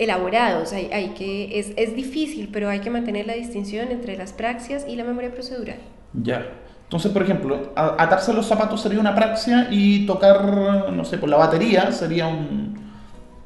elaborados. 0.00 0.72
Hay, 0.72 0.90
hay 0.92 1.10
que, 1.10 1.58
es, 1.60 1.72
es 1.76 1.94
difícil, 1.94 2.48
pero 2.52 2.68
hay 2.68 2.80
que 2.80 2.90
mantener 2.90 3.26
la 3.26 3.34
distinción 3.34 3.92
entre 3.92 4.16
las 4.16 4.32
praxias 4.32 4.84
y 4.88 4.96
la 4.96 5.04
memoria 5.04 5.30
procedural. 5.32 5.78
Ya. 6.14 6.44
Entonces, 6.84 7.12
por 7.12 7.22
ejemplo, 7.22 7.72
a- 7.76 8.02
atarse 8.02 8.32
los 8.32 8.46
zapatos 8.46 8.80
sería 8.82 8.98
una 8.98 9.14
praxia 9.14 9.68
y 9.70 10.06
tocar, 10.06 10.90
no 10.92 11.04
sé, 11.04 11.18
por 11.18 11.28
la 11.28 11.36
batería 11.36 11.92
sería 11.92 12.26
un. 12.26 12.90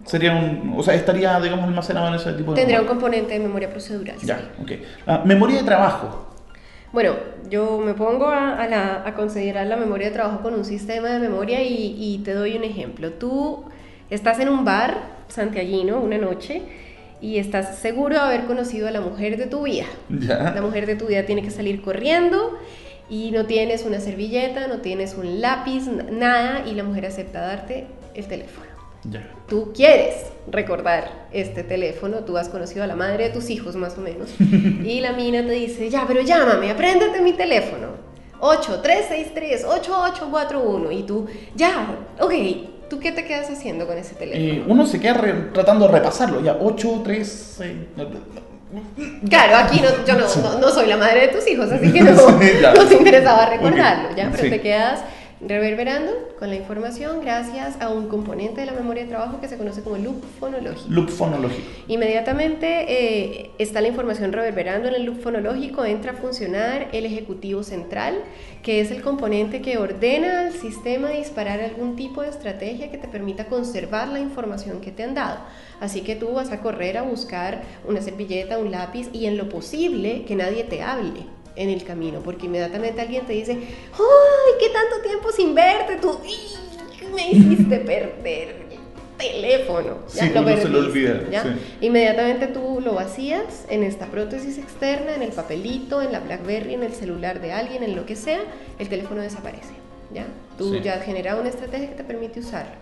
Sería 0.07 0.33
un. 0.35 0.75
O 0.77 0.83
sea, 0.83 0.95
estaría, 0.95 1.39
digamos, 1.41 1.67
almacenado 1.67 2.09
en 2.09 2.15
ese 2.15 2.33
tipo 2.35 2.53
de. 2.53 2.57
Tendría 2.61 2.81
un 2.81 2.87
componente 2.87 3.35
de 3.35 3.41
memoria 3.41 3.69
procedural. 3.71 4.17
sí. 4.19 4.27
Ya, 4.27 4.39
ok. 4.63 4.71
Ah, 5.07 5.23
memoria 5.25 5.59
de 5.59 5.65
trabajo. 5.65 6.31
Bueno, 6.93 7.15
yo 7.51 7.79
me 7.85 7.95
pongo 7.95 8.27
a, 8.29 8.57
a 8.63 8.69
la- 8.69 9.03
a 9.07 9.15
considerar 9.15 9.67
la 9.67 9.77
memoria 9.77 10.09
de 10.09 10.13
trabajo 10.15 10.41
con 10.43 10.55
un 10.55 10.65
sistema 10.65 11.09
de 11.09 11.19
memoria 11.19 11.63
y, 11.63 11.97
y 11.99 12.19
te 12.19 12.33
doy 12.35 12.57
un 12.57 12.65
ejemplo. 12.65 13.13
Tú 13.13 13.65
estás 14.15 14.41
en 14.41 14.49
un 14.49 14.65
bar 14.65 15.15
santiaguino 15.29 16.01
una 16.01 16.19
noche 16.19 16.62
y 17.21 17.39
estás 17.39 17.79
seguro 17.79 18.15
de 18.15 18.21
haber 18.21 18.45
conocido 18.45 18.89
a 18.89 18.91
la 18.91 19.01
mujer 19.01 19.37
de 19.37 19.47
tu 19.47 19.62
vida. 19.62 19.87
La 20.09 20.61
mujer 20.61 20.87
de 20.87 20.97
tu 20.97 21.07
vida 21.07 21.25
tiene 21.25 21.43
que 21.43 21.51
salir 21.51 21.81
corriendo 21.81 22.59
y 23.09 23.31
no 23.31 23.47
tienes 23.47 23.85
una 23.85 24.01
servilleta, 24.01 24.67
no 24.67 24.81
tienes 24.81 25.15
un 25.15 25.41
lápiz, 25.41 25.87
nada, 26.11 26.65
y 26.67 26.75
la 26.75 26.83
mujer 26.85 27.07
acepta 27.07 27.41
darte 27.41 27.87
el 28.15 28.27
teléfono. 28.27 28.67
Ya. 29.05 29.27
Tú 29.49 29.73
quieres 29.75 30.33
recordar 30.51 31.27
este 31.33 31.62
teléfono, 31.62 32.21
tú 32.21 32.39
has 32.39 32.49
conocido 32.49 32.85
a 32.85 32.87
la 32.87 32.97
madre 32.97 33.25
de 33.25 33.31
tus 33.31 33.51
hijos 33.51 33.77
más 33.77 33.99
o 33.99 34.01
menos, 34.01 34.31
y 34.39 35.01
la 35.01 35.12
mina 35.12 35.47
te 35.47 35.53
dice, 35.53 35.91
ya, 35.91 36.07
pero 36.07 36.23
llámame, 36.23 36.71
apréndete 36.71 37.21
mi 37.21 37.35
teléfono. 37.35 38.03
8363-8841, 38.41 40.99
y 40.99 41.03
tú, 41.05 41.27
ya, 41.55 41.97
ok, 42.21 42.33
¿tú 42.95 43.01
qué 43.01 43.12
te 43.12 43.24
quedas 43.24 43.51
haciendo 43.51 43.86
con 43.86 43.99
ese 43.99 44.14
teléfono? 44.14 44.45
Eh, 44.45 44.64
uno 44.66 44.86
se 44.86 45.01
queda 45.01 45.14
re- 45.14 45.32
tratando 45.53 45.86
de 45.86 45.92
repasarlo. 45.92 46.40
Ya, 46.42 46.57
8, 46.61 47.01
3, 47.05 47.55
6. 47.59 47.72
Claro, 49.28 49.57
aquí 49.57 49.80
no, 49.80 49.88
yo 50.07 50.14
no, 50.14 50.26
no, 50.42 50.59
no 50.59 50.68
soy 50.70 50.86
la 50.86 50.97
madre 50.97 51.22
de 51.22 51.28
tus 51.28 51.47
hijos, 51.49 51.70
así 51.70 51.92
que 51.92 52.01
no, 52.03 52.16
Sí, 52.40 52.51
ya. 52.61 52.74
no 52.74 52.84
te 52.86 52.95
interesaba 52.97 53.47
recordarlo, 53.47 54.09
¿ya? 54.16 54.28
Pero 54.32 54.42
Sí. 54.45 54.51
te 54.51 54.61
quedas 54.61 55.01
reverberando 55.47 56.12
con 56.38 56.49
la 56.49 56.57
información 56.57 57.20
gracias 57.20 57.80
a 57.80 57.88
un 57.88 58.09
componente 58.09 58.61
de 58.61 58.66
la 58.66 58.72
memoria 58.72 59.03
de 59.03 59.09
trabajo 59.09 59.40
que 59.40 59.49
se 59.49 59.57
conoce 59.57 59.82
como 59.82 59.97
loop 59.99 60.22
fonológico. 60.40 60.88
Loop 60.88 61.09
fonológico. 61.11 61.68
Inmediatamente 61.88 62.86
eh, 62.88 63.51
está 63.59 63.80
la 63.80 63.88
información 63.88 64.32
reverberando 64.32 64.88
en 64.88 64.95
el 64.95 65.05
loop 65.05 65.20
fonológico, 65.20 65.84
entra 65.84 66.12
a 66.12 66.14
funcionar 66.14 66.88
el 66.92 67.07
ejecutivo 67.07 67.62
central, 67.62 68.14
que 68.62 68.80
es 68.80 68.90
el 68.90 69.03
componente 69.03 69.61
que 69.61 69.78
ordena 69.78 70.40
al 70.40 70.53
sistema 70.53 71.11
disparar 71.11 71.61
algún 71.61 71.97
tipo 71.97 72.22
de 72.22 72.30
estrategia 72.30 72.90
que 72.90 72.99
te 72.99 73.09
permita 73.09 73.47
conservar 73.47 74.09
la 74.09 74.20
información 74.20 74.80
que 74.80 74.90
te 74.90 75.03
han 75.03 75.14
dado. 75.14 75.38
Así 75.80 76.01
que 76.01 76.16
tú 76.16 76.32
vas 76.32 76.51
a 76.51 76.61
correr 76.61 76.97
a 76.97 77.03
buscar 77.03 77.62
una 77.86 78.01
servilleta, 78.01 78.59
un 78.59 78.70
lápiz 78.70 79.09
y 79.12 79.26
en 79.26 79.36
lo 79.36 79.49
posible 79.49 80.24
que 80.24 80.36
nadie 80.36 80.64
te 80.64 80.82
hable 80.82 81.26
en 81.57 81.71
el 81.71 81.85
camino, 81.85 82.21
porque 82.21 82.47
inmediatamente 82.47 83.01
alguien 83.01 83.27
te 83.27 83.33
dice, 83.33 83.53
¡ay, 83.53 84.53
qué 84.59 84.69
tanto 84.71 85.07
tiempo 85.07 85.31
sin 85.33 85.55
verte! 85.55 85.97
Tú, 85.97 86.19
me 87.15 87.31
hiciste 87.31 87.79
perder 87.79 88.67
el 88.71 88.79
teléfono. 89.17 89.99
Ya, 90.13 90.25
sí, 90.25 90.31
lo 90.35 90.57
se 90.57 90.69
lo 90.69 90.79
olvida. 90.81 91.21
Inmediatamente 91.81 92.49
tú 92.49 92.81
lo 92.83 92.95
vacías 92.95 93.67
en 93.69 93.85
esta 93.85 94.07
prótesis 94.07 94.59
externa, 94.59 95.15
en 95.15 95.23
el 95.23 95.31
papelito, 95.31 96.03
en 96.03 96.13
la 96.13 96.21
BlackBerry, 96.21 96.75
en 96.75 96.83
el 96.83 96.93
celular 96.93 97.41
de 97.41 97.53
alguien, 97.53 97.83
en 97.83 97.95
lo 97.95 98.07
que 98.07 98.17
sea, 98.17 98.41
el 98.79 98.89
teléfono 98.89 99.23
desaparece. 99.23 99.75
¿ya? 100.13 100.27
Tú 100.59 100.77
ya 100.77 100.95
has 100.95 101.05
generado 101.05 101.41
una 101.41 101.51
estrategia 101.51 101.89
que 101.89 101.95
te 101.95 102.05
permite 102.05 102.41
usarlo. 102.41 102.75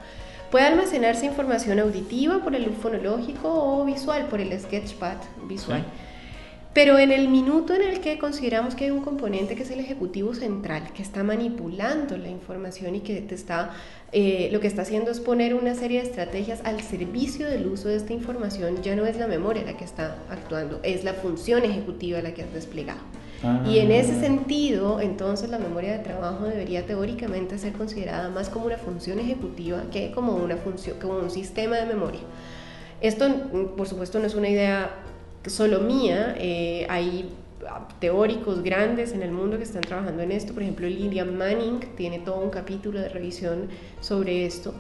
Puede 0.51 0.67
almacenarse 0.67 1.25
información 1.25 1.79
auditiva 1.79 2.41
por 2.45 2.55
el 2.55 2.71
fonológico 2.75 3.49
o 3.49 3.85
visual 3.87 4.27
por 4.27 4.41
el 4.41 4.59
sketchpad 4.61 5.17
visual. 5.45 5.83
Pero 6.75 6.99
en 6.99 7.13
el 7.13 7.29
minuto 7.29 7.75
en 7.75 7.83
el 7.83 8.01
que 8.01 8.19
consideramos 8.19 8.75
que 8.75 8.85
hay 8.85 8.91
un 8.91 9.03
componente 9.03 9.55
que 9.57 9.63
es 9.63 9.71
el 9.71 9.81
ejecutivo 9.81 10.33
central, 10.35 10.93
que 10.95 11.03
está 11.03 11.23
manipulando 11.23 12.17
la 12.17 12.29
información 12.29 12.95
y 12.95 13.01
que 13.01 13.21
te 13.21 13.35
está, 13.35 13.73
eh, 14.13 14.49
lo 14.53 14.61
que 14.61 14.69
está 14.69 14.83
haciendo 14.83 15.11
es 15.11 15.21
poner 15.21 15.55
una 15.55 15.75
serie 15.75 16.01
de 16.01 16.09
estrategias 16.09 16.63
al 16.65 16.81
servicio 16.81 17.47
del 17.47 17.67
uso 17.67 17.89
de 17.89 17.97
esta 17.97 18.15
información, 18.15 18.83
ya 18.83 18.97
no 18.97 19.05
es 19.05 19.19
la 19.19 19.27
memoria 19.27 19.65
la 19.65 19.77
que 19.77 19.85
está 19.85 20.17
actuando, 20.31 20.81
es 20.83 21.05
la 21.05 21.13
función 21.13 21.63
ejecutiva 21.65 22.23
la 22.23 22.33
que 22.33 22.43
has 22.43 22.53
desplegado. 22.55 23.01
Y 23.67 23.81
en 23.81 23.91
ese 23.91 24.13
ah. 24.13 24.21
sentido, 24.21 25.01
entonces 25.01 25.51
la 25.51 25.59
memoria 25.59 25.93
de 25.93 25.99
trabajo 25.99 26.45
debería 26.45 26.87
teóricamente 26.87 27.59
ser 27.59 27.73
considerada 27.73 28.31
más 28.31 28.49
como 28.49 28.67
una 28.67 28.79
función 28.79 29.19
ejecutiva 29.19 29.83
que 29.91 30.13
como 30.13 30.37
una 30.37 30.57
función, 30.57 30.97
como 31.01 31.19
un 31.19 31.29
sistema 31.29 31.77
de 31.77 31.87
memoria. 31.87 32.21
Esto, 33.01 33.27
por 33.77 33.89
supuesto, 33.89 34.21
no 34.21 34.27
es 34.27 34.37
una 34.37 34.49
idea 34.49 34.93
solo 35.47 35.81
mía, 35.81 36.35
eh, 36.39 36.87
hay 36.89 37.29
teóricos 38.01 38.63
grandes 38.63 39.13
en 39.13 39.23
el 39.23 39.31
mundo 39.31 39.57
que 39.57 39.65
están 39.65 39.83
trabajando 39.83 40.23
en 40.23 40.33
esto, 40.33 40.53
por 40.53 40.63
ejemplo 40.63 40.87
Lillian 40.89 41.37
Manning 41.37 41.81
tiene 41.97 42.19
todo 42.19 42.41
un 42.41 42.51
capítulo 42.51 43.01
de 43.01 43.09
revisión 43.09 43.69
sobre 44.01 44.45
esto. 44.47 44.75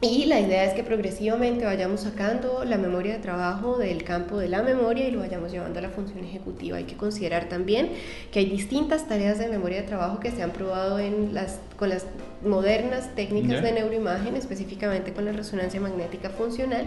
Y 0.00 0.26
la 0.26 0.38
idea 0.38 0.62
es 0.62 0.74
que 0.74 0.84
progresivamente 0.84 1.64
vayamos 1.64 2.02
sacando 2.02 2.64
la 2.64 2.78
memoria 2.78 3.14
de 3.14 3.18
trabajo 3.18 3.78
del 3.78 4.04
campo 4.04 4.38
de 4.38 4.48
la 4.48 4.62
memoria 4.62 5.08
y 5.08 5.10
lo 5.10 5.18
vayamos 5.18 5.50
llevando 5.50 5.80
a 5.80 5.82
la 5.82 5.90
función 5.90 6.24
ejecutiva. 6.24 6.76
Hay 6.76 6.84
que 6.84 6.96
considerar 6.96 7.48
también 7.48 7.90
que 8.30 8.38
hay 8.38 8.46
distintas 8.46 9.08
tareas 9.08 9.40
de 9.40 9.48
memoria 9.48 9.78
de 9.82 9.88
trabajo 9.88 10.20
que 10.20 10.30
se 10.30 10.40
han 10.44 10.52
probado 10.52 11.00
en 11.00 11.34
las, 11.34 11.58
con 11.76 11.88
las 11.88 12.06
modernas 12.44 13.12
técnicas 13.16 13.60
de 13.60 13.72
neuroimagen, 13.72 14.36
específicamente 14.36 15.12
con 15.12 15.24
la 15.24 15.32
resonancia 15.32 15.80
magnética 15.80 16.30
funcional, 16.30 16.86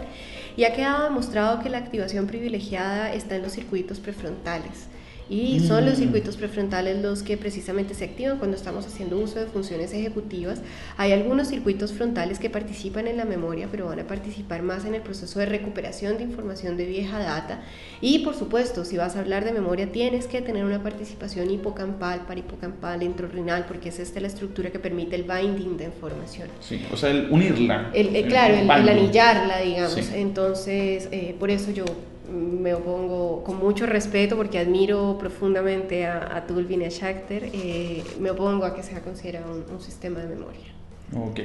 y 0.55 0.63
ha 0.63 0.71
quedado 0.71 1.03
demostrado 1.03 1.61
que 1.61 1.69
la 1.69 1.79
activación 1.79 2.27
privilegiada 2.27 3.13
está 3.13 3.35
en 3.35 3.41
los 3.41 3.51
circuitos 3.51 3.99
prefrontales. 3.99 4.87
Y 5.31 5.61
son 5.61 5.85
los 5.85 5.93
mm. 5.93 6.01
circuitos 6.01 6.35
prefrontales 6.35 7.01
los 7.01 7.23
que 7.23 7.37
precisamente 7.37 7.93
se 7.93 8.03
activan 8.03 8.37
cuando 8.37 8.57
estamos 8.57 8.85
haciendo 8.85 9.17
uso 9.17 9.39
de 9.39 9.45
funciones 9.45 9.93
ejecutivas. 9.93 10.59
Hay 10.97 11.13
algunos 11.13 11.47
circuitos 11.47 11.93
frontales 11.93 12.37
que 12.37 12.49
participan 12.49 13.07
en 13.07 13.15
la 13.15 13.23
memoria, 13.23 13.69
pero 13.71 13.85
van 13.85 14.01
a 14.01 14.07
participar 14.07 14.61
más 14.61 14.83
en 14.83 14.93
el 14.93 15.01
proceso 15.01 15.39
de 15.39 15.45
recuperación 15.45 16.17
de 16.17 16.23
información 16.23 16.75
de 16.75 16.85
vieja 16.85 17.17
data. 17.19 17.61
Y 18.01 18.19
por 18.19 18.35
supuesto, 18.35 18.83
si 18.83 18.97
vas 18.97 19.15
a 19.15 19.21
hablar 19.21 19.45
de 19.45 19.53
memoria, 19.53 19.89
tienes 19.89 20.27
que 20.27 20.41
tener 20.41 20.65
una 20.65 20.83
participación 20.83 21.49
hipocampal, 21.49 22.25
paripocampal, 22.27 23.01
entorrinal, 23.01 23.67
porque 23.67 23.87
es 23.87 23.99
esta 23.99 24.19
la 24.19 24.27
estructura 24.27 24.69
que 24.69 24.79
permite 24.79 25.15
el 25.15 25.23
binding 25.23 25.77
de 25.77 25.85
información. 25.85 26.49
Sí, 26.59 26.85
o 26.91 26.97
sea, 26.97 27.09
el 27.09 27.27
unirla. 27.31 27.89
El, 27.93 28.13
eh, 28.17 28.25
claro, 28.25 28.55
el, 28.55 28.69
anillarla, 28.69 29.61
digamos. 29.61 30.11
Entonces, 30.13 31.07
eh, 31.13 31.37
por 31.39 31.49
eso 31.49 31.71
yo 31.71 31.85
me 32.31 32.73
opongo 32.73 33.43
con 33.43 33.57
mucho 33.57 33.85
respeto 33.85 34.35
porque 34.35 34.59
admiro 34.59 35.17
profundamente 35.19 36.05
a, 36.05 36.35
a 36.35 36.45
Tulvin 36.45 36.81
y 36.81 36.85
a 36.85 36.89
Schachter, 36.89 37.49
eh, 37.53 38.03
me 38.19 38.31
opongo 38.31 38.65
a 38.65 38.73
que 38.73 38.83
sea 38.83 39.01
considerado 39.01 39.63
un, 39.71 39.81
sistema 39.81 40.19
de 40.19 40.27
memoria. 40.27 40.67
Ok, 41.15 41.41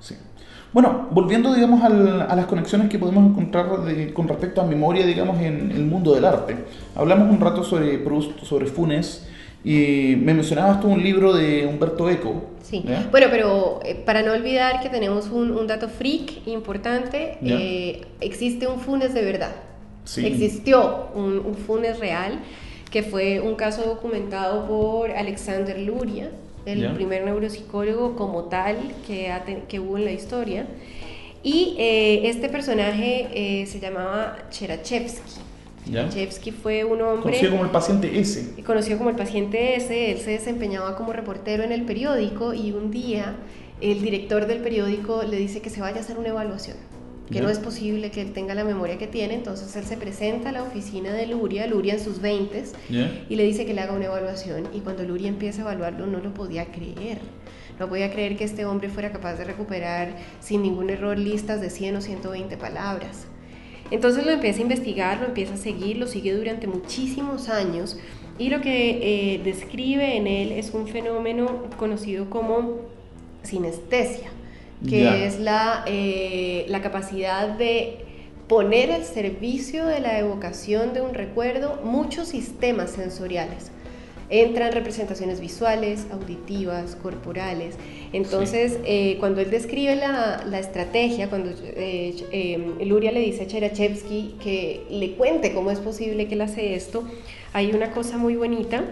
sí. 0.00 0.14
Bueno, 0.72 1.08
volviendo, 1.10 1.54
digamos, 1.54 1.82
al, 1.82 2.22
a 2.22 2.36
las 2.36 2.46
conexiones 2.46 2.88
que 2.88 2.98
podemos 2.98 3.30
encontrar 3.30 3.66
con 4.12 4.28
respecto 4.28 4.60
a 4.60 4.64
memoria, 4.64 5.06
digamos, 5.06 5.40
en 5.40 5.70
el 5.70 5.84
mundo 5.86 6.14
del 6.14 6.24
arte. 6.24 6.56
Hablamos 6.94 7.30
un 7.30 7.40
rato 7.40 7.64
sobre 7.64 7.98
Proust, 7.98 8.40
sobre 8.42 8.66
Funes, 8.66 9.26
y 9.64 10.14
me 10.16 10.34
mencionabas 10.34 10.80
tú 10.80 10.88
un 10.88 11.02
libro 11.02 11.32
de 11.32 11.66
Humberto 11.66 12.08
Eco. 12.08 12.42
Sí, 12.62 12.84
bueno, 13.10 13.28
pero 13.30 13.80
eh, 13.84 13.94
para 13.94 14.22
no 14.22 14.32
olvidar 14.32 14.80
que 14.80 14.90
tenemos 14.90 15.28
un, 15.30 15.50
un 15.50 15.66
dato 15.66 15.88
freak 15.88 16.46
importante, 16.46 17.38
eh, 17.42 18.02
existe 18.20 18.66
un 18.66 18.78
Funes 18.78 19.14
de 19.14 19.24
verdad. 19.24 19.52
Existió 20.16 21.08
un, 21.14 21.54
Funes 21.54 21.98
real, 21.98 22.40
que 22.90 23.02
fue 23.02 23.40
un 23.40 23.54
caso 23.56 23.82
documentado 23.82 24.66
por 24.66 25.10
Alexander 25.10 25.78
Luria, 25.78 26.30
el 26.64 26.92
primer 26.94 27.24
neuropsicólogo 27.24 28.16
como 28.16 28.44
tal 28.44 28.76
que, 29.06 29.32
que 29.68 29.80
hubo 29.80 29.98
en 29.98 30.04
la 30.04 30.12
historia. 30.12 30.66
Y 31.42 31.76
eh, 31.78 32.28
este 32.28 32.48
personaje 32.48 33.28
eh, 33.32 33.66
se 33.66 33.80
llamaba 33.80 34.38
Cherachevsky. 34.50 35.40
Cherachevsky 35.86 36.50
fue 36.50 36.84
un 36.84 37.00
hombre... 37.00 37.22
Conocido 37.22 37.52
como 37.52 37.64
el 37.64 37.70
paciente 37.70 38.18
S. 38.18 38.62
Conocido 38.64 38.98
como 38.98 39.10
el 39.10 39.16
paciente 39.16 39.76
S. 39.76 40.10
Él 40.10 40.18
se 40.18 40.32
desempeñaba 40.32 40.96
como 40.96 41.12
reportero 41.12 41.62
en 41.62 41.72
el 41.72 41.82
periódico 41.82 42.54
y 42.54 42.72
un 42.72 42.90
día 42.90 43.36
el 43.80 44.02
director 44.02 44.46
del 44.46 44.58
periódico 44.58 45.22
le 45.22 45.36
dice 45.36 45.60
que 45.60 45.70
se 45.70 45.80
vaya 45.80 45.98
a 45.98 46.00
hacer 46.00 46.18
una 46.18 46.28
evaluación 46.28 46.76
que 47.30 47.40
no 47.40 47.50
es 47.50 47.58
posible 47.58 48.10
que 48.10 48.22
él 48.22 48.32
tenga 48.32 48.54
la 48.54 48.64
memoria 48.64 48.98
que 48.98 49.06
tiene, 49.06 49.34
entonces 49.34 49.74
él 49.76 49.84
se 49.84 49.96
presenta 49.96 50.48
a 50.48 50.52
la 50.52 50.62
oficina 50.62 51.12
de 51.12 51.26
Luria, 51.26 51.66
Luria 51.66 51.94
en 51.94 52.00
sus 52.00 52.20
20 52.20 52.64
y 53.28 53.36
le 53.36 53.44
dice 53.44 53.66
que 53.66 53.74
le 53.74 53.80
haga 53.82 53.92
una 53.92 54.06
evaluación 54.06 54.68
y 54.72 54.80
cuando 54.80 55.02
Luria 55.04 55.28
empieza 55.28 55.60
a 55.60 55.64
evaluarlo 55.64 56.06
no 56.06 56.20
lo 56.20 56.32
podía 56.32 56.66
creer. 56.66 57.18
No 57.78 57.88
podía 57.88 58.10
creer 58.10 58.36
que 58.36 58.44
este 58.44 58.64
hombre 58.64 58.88
fuera 58.88 59.12
capaz 59.12 59.34
de 59.34 59.44
recuperar 59.44 60.16
sin 60.40 60.62
ningún 60.62 60.90
error 60.90 61.16
listas 61.16 61.60
de 61.60 61.70
100 61.70 61.96
o 61.96 62.00
120 62.00 62.56
palabras. 62.56 63.26
Entonces 63.90 64.26
lo 64.26 64.32
empieza 64.32 64.58
a 64.58 64.62
investigar, 64.62 65.20
lo 65.20 65.26
empieza 65.26 65.54
a 65.54 65.58
seguir, 65.58 65.96
lo 65.96 66.06
sigue 66.06 66.34
durante 66.34 66.66
muchísimos 66.66 67.48
años 67.48 67.98
y 68.38 68.50
lo 68.50 68.60
que 68.60 69.34
eh, 69.34 69.40
describe 69.44 70.16
en 70.16 70.26
él 70.26 70.52
es 70.52 70.74
un 70.74 70.88
fenómeno 70.88 71.68
conocido 71.78 72.28
como 72.28 72.80
sinestesia 73.42 74.30
que 74.86 75.26
es 75.26 75.40
la, 75.40 75.84
eh, 75.86 76.66
la 76.68 76.80
capacidad 76.80 77.48
de 77.48 78.08
poner 78.48 78.90
al 78.90 79.04
servicio 79.04 79.86
de 79.86 80.00
la 80.00 80.18
evocación 80.18 80.94
de 80.94 81.02
un 81.02 81.14
recuerdo 81.14 81.80
muchos 81.84 82.28
sistemas 82.28 82.90
sensoriales. 82.90 83.70
Entran 84.30 84.72
representaciones 84.72 85.40
visuales, 85.40 86.06
auditivas, 86.10 86.96
corporales. 86.96 87.76
Entonces, 88.12 88.78
eh, 88.84 89.16
cuando 89.20 89.40
él 89.40 89.50
describe 89.50 89.96
la, 89.96 90.44
la 90.46 90.58
estrategia, 90.58 91.30
cuando 91.30 91.50
eh, 91.62 92.14
eh, 92.30 92.74
Luria 92.84 93.10
le 93.10 93.20
dice 93.20 93.44
a 93.44 93.46
Cherachevsky 93.46 94.36
que 94.42 94.86
le 94.90 95.12
cuente 95.12 95.54
cómo 95.54 95.70
es 95.70 95.78
posible 95.78 96.26
que 96.26 96.34
él 96.34 96.42
hace 96.42 96.74
esto, 96.74 97.04
hay 97.54 97.70
una 97.72 97.90
cosa 97.90 98.18
muy 98.18 98.36
bonita 98.36 98.84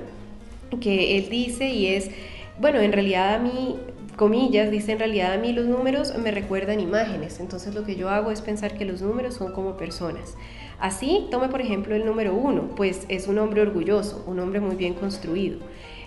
que 0.81 1.19
él 1.19 1.29
dice 1.29 1.69
y 1.69 1.87
es, 1.89 2.11
bueno, 2.59 2.81
en 2.81 2.93
realidad 2.93 3.35
a 3.35 3.39
mí 3.39 3.77
comillas, 4.17 4.71
dice 4.71 4.93
en 4.93 4.99
realidad 4.99 5.35
a 5.35 5.39
mí 5.39 5.53
los 5.53 5.67
números 5.67 6.17
me 6.19 6.31
recuerdan 6.31 6.81
imágenes, 6.81 7.39
entonces 7.41 7.75
lo 7.75 7.85
que 7.85 7.97
yo 7.97 8.09
hago 8.09 8.31
es 8.31 8.41
pensar 8.41 8.77
que 8.77 8.85
los 8.85 9.03
números 9.03 9.35
son 9.35 9.53
como 9.53 9.77
personas. 9.77 10.37
Así, 10.79 11.27
tome 11.31 11.49
por 11.49 11.61
ejemplo 11.61 11.95
el 11.95 12.05
número 12.05 12.35
uno, 12.35 12.71
pues 12.77 13.07
es 13.09 13.29
un 13.29 13.39
hombre 13.39 13.63
orgulloso, 13.63 14.25
un 14.27 14.41
hombre 14.41 14.61
muy 14.61 14.77
bien 14.77 14.95
construido. 14.95 15.59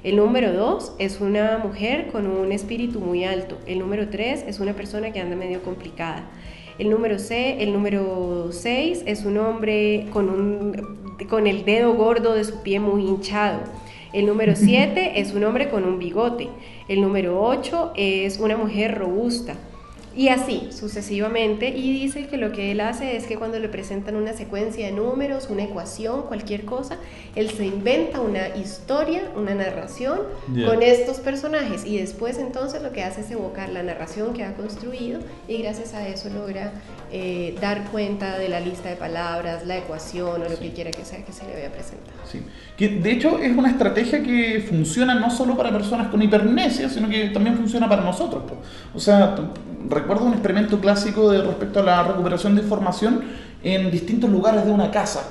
El 0.03 0.15
número 0.15 0.53
dos 0.53 0.93
es 0.97 1.19
una 1.21 1.57
mujer 1.57 2.07
con 2.07 2.25
un 2.27 2.51
espíritu 2.51 2.99
muy 2.99 3.25
alto. 3.25 3.57
El 3.65 3.79
número 3.79 4.09
tres 4.09 4.45
es 4.47 4.59
una 4.59 4.73
persona 4.73 5.11
que 5.11 5.19
anda 5.19 5.35
medio 5.35 5.61
complicada. 5.61 6.29
El 6.79 6.89
número 6.89 7.19
C, 7.19 7.61
el 7.61 7.73
número 7.73 8.53
6 8.53 9.03
es 9.05 9.25
un 9.25 9.37
hombre 9.37 10.05
con, 10.13 10.29
un, 10.29 11.17
con 11.29 11.45
el 11.45 11.65
dedo 11.65 11.93
gordo 11.93 12.33
de 12.33 12.45
su 12.45 12.63
pie 12.63 12.79
muy 12.79 13.03
hinchado. 13.03 13.59
El 14.13 14.25
número 14.25 14.53
7 14.55 15.19
es 15.19 15.33
un 15.33 15.43
hombre 15.43 15.69
con 15.69 15.83
un 15.83 15.99
bigote. 15.99 16.47
El 16.89 17.01
número 17.01 17.39
8 17.39 17.91
es 17.95 18.39
una 18.39 18.57
mujer 18.57 18.97
robusta. 18.97 19.53
Y 20.19 20.27
así, 20.27 20.67
sucesivamente. 20.71 21.69
Y 21.69 21.93
dice 21.93 22.27
que 22.27 22.35
lo 22.35 22.51
que 22.51 22.73
él 22.73 22.81
hace 22.81 23.15
es 23.15 23.25
que 23.25 23.37
cuando 23.37 23.57
le 23.57 23.69
presentan 23.69 24.17
una 24.17 24.33
secuencia 24.33 24.85
de 24.85 24.91
números, 24.91 25.47
una 25.49 25.63
ecuación, 25.63 26.23
cualquier 26.23 26.65
cosa, 26.65 26.97
él 27.37 27.49
se 27.51 27.65
inventa 27.65 28.19
una 28.19 28.49
historia, 28.49 29.31
una 29.37 29.55
narración 29.55 30.19
con 30.65 30.83
estos 30.83 31.19
personajes. 31.21 31.85
Y 31.85 31.99
después 31.99 32.37
entonces 32.37 32.83
lo 32.83 32.91
que 32.91 33.01
hace 33.01 33.21
es 33.21 33.31
evocar 33.31 33.69
la 33.69 33.81
narración 33.81 34.33
que 34.33 34.43
ha 34.43 34.55
construido 34.57 35.21
y 35.47 35.59
gracias 35.59 35.93
a 35.93 36.05
eso 36.05 36.27
logra 36.27 36.73
eh, 37.13 37.55
dar 37.61 37.85
cuenta 37.85 38.37
de 38.37 38.49
la 38.49 38.59
lista 38.59 38.89
de 38.89 38.97
palabras, 38.97 39.65
la 39.65 39.77
ecuación 39.77 40.41
o 40.41 40.49
lo 40.49 40.59
que 40.59 40.73
quiera 40.73 40.91
que 40.91 41.05
sea 41.05 41.23
que 41.23 41.31
se 41.31 41.45
le 41.45 41.53
vaya 41.53 41.69
a 41.69 41.71
presentar. 41.71 42.13
Sí. 42.29 42.41
Que 42.75 42.89
de 42.89 43.11
hecho 43.13 43.39
es 43.39 43.55
una 43.55 43.69
estrategia 43.69 44.21
que 44.21 44.65
funciona 44.67 45.15
no 45.15 45.31
solo 45.31 45.55
para 45.55 45.71
personas 45.71 46.09
con 46.09 46.21
hipermnesia, 46.21 46.89
sino 46.89 47.07
que 47.07 47.29
también 47.29 47.55
funciona 47.55 47.87
para 47.87 48.03
nosotros. 48.03 48.43
O 48.93 48.99
sea, 48.99 49.33
recuerdo 50.09 50.25
un 50.25 50.33
experimento 50.33 50.79
clásico 50.79 51.29
de 51.29 51.41
respecto 51.43 51.79
a 51.81 51.83
la 51.83 52.03
recuperación 52.03 52.55
de 52.55 52.61
información 52.63 53.21
en 53.63 53.91
distintos 53.91 54.29
lugares 54.29 54.65
de 54.65 54.71
una 54.71 54.89
casa. 54.89 55.21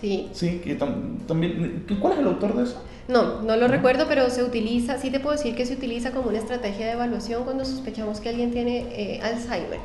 Sí. 0.00 0.28
Sí, 0.32 0.60
que 0.62 0.78
tam- 0.78 1.26
también. 1.26 1.84
¿Cuál 2.00 2.12
es 2.12 2.18
el 2.20 2.26
autor 2.26 2.54
de 2.56 2.62
eso? 2.64 2.84
No, 3.08 3.40
no 3.40 3.56
lo 3.56 3.68
recuerdo, 3.68 4.04
pero 4.06 4.28
se 4.28 4.44
utiliza, 4.44 4.98
sí 4.98 5.10
te 5.10 5.18
puedo 5.18 5.34
decir 5.34 5.54
que 5.54 5.64
se 5.64 5.74
utiliza 5.74 6.10
como 6.10 6.28
una 6.28 6.38
estrategia 6.38 6.84
de 6.84 6.92
evaluación 6.92 7.44
cuando 7.44 7.64
sospechamos 7.64 8.20
que 8.20 8.28
alguien 8.28 8.50
tiene 8.50 8.86
eh, 8.90 9.20
Alzheimer. 9.22 9.80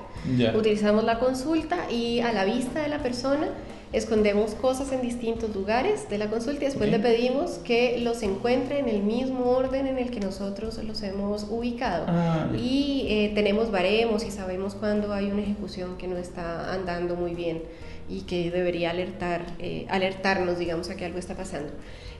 Utilizamos 0.57 1.05
la 1.05 1.19
consulta 1.19 1.89
y 1.89 2.19
a 2.19 2.33
la 2.33 2.43
vista 2.43 2.81
de 2.81 2.89
la 2.89 2.99
persona 2.99 3.47
escondemos 3.93 4.55
cosas 4.55 4.91
en 4.91 5.01
distintos 5.01 5.55
lugares 5.55 6.09
de 6.09 6.17
la 6.17 6.27
consulta 6.27 6.63
y 6.63 6.65
después 6.65 6.89
le 6.89 6.99
pedimos 6.99 7.51
que 7.63 7.99
los 7.99 8.23
encuentre 8.23 8.79
en 8.79 8.89
el 8.89 9.03
mismo 9.03 9.51
orden 9.51 9.87
en 9.87 9.99
el 9.99 10.11
que 10.11 10.19
nosotros 10.19 10.83
los 10.83 11.01
hemos 11.03 11.45
ubicado. 11.49 12.05
Ah, 12.09 12.49
y 12.57 13.05
eh, 13.07 13.31
tenemos 13.35 13.71
baremos 13.71 14.25
y 14.25 14.31
sabemos 14.31 14.75
cuando 14.75 15.13
hay 15.13 15.31
una 15.31 15.43
ejecución 15.43 15.97
que 15.97 16.07
no 16.07 16.17
está 16.17 16.73
andando 16.73 17.15
muy 17.15 17.35
bien 17.35 17.61
y 18.09 18.21
que 18.21 18.51
debería 18.51 18.89
alertar, 18.89 19.45
eh, 19.59 19.85
alertarnos, 19.89 20.59
digamos, 20.59 20.89
a 20.89 20.97
que 20.97 21.05
algo 21.05 21.19
está 21.19 21.35
pasando. 21.35 21.71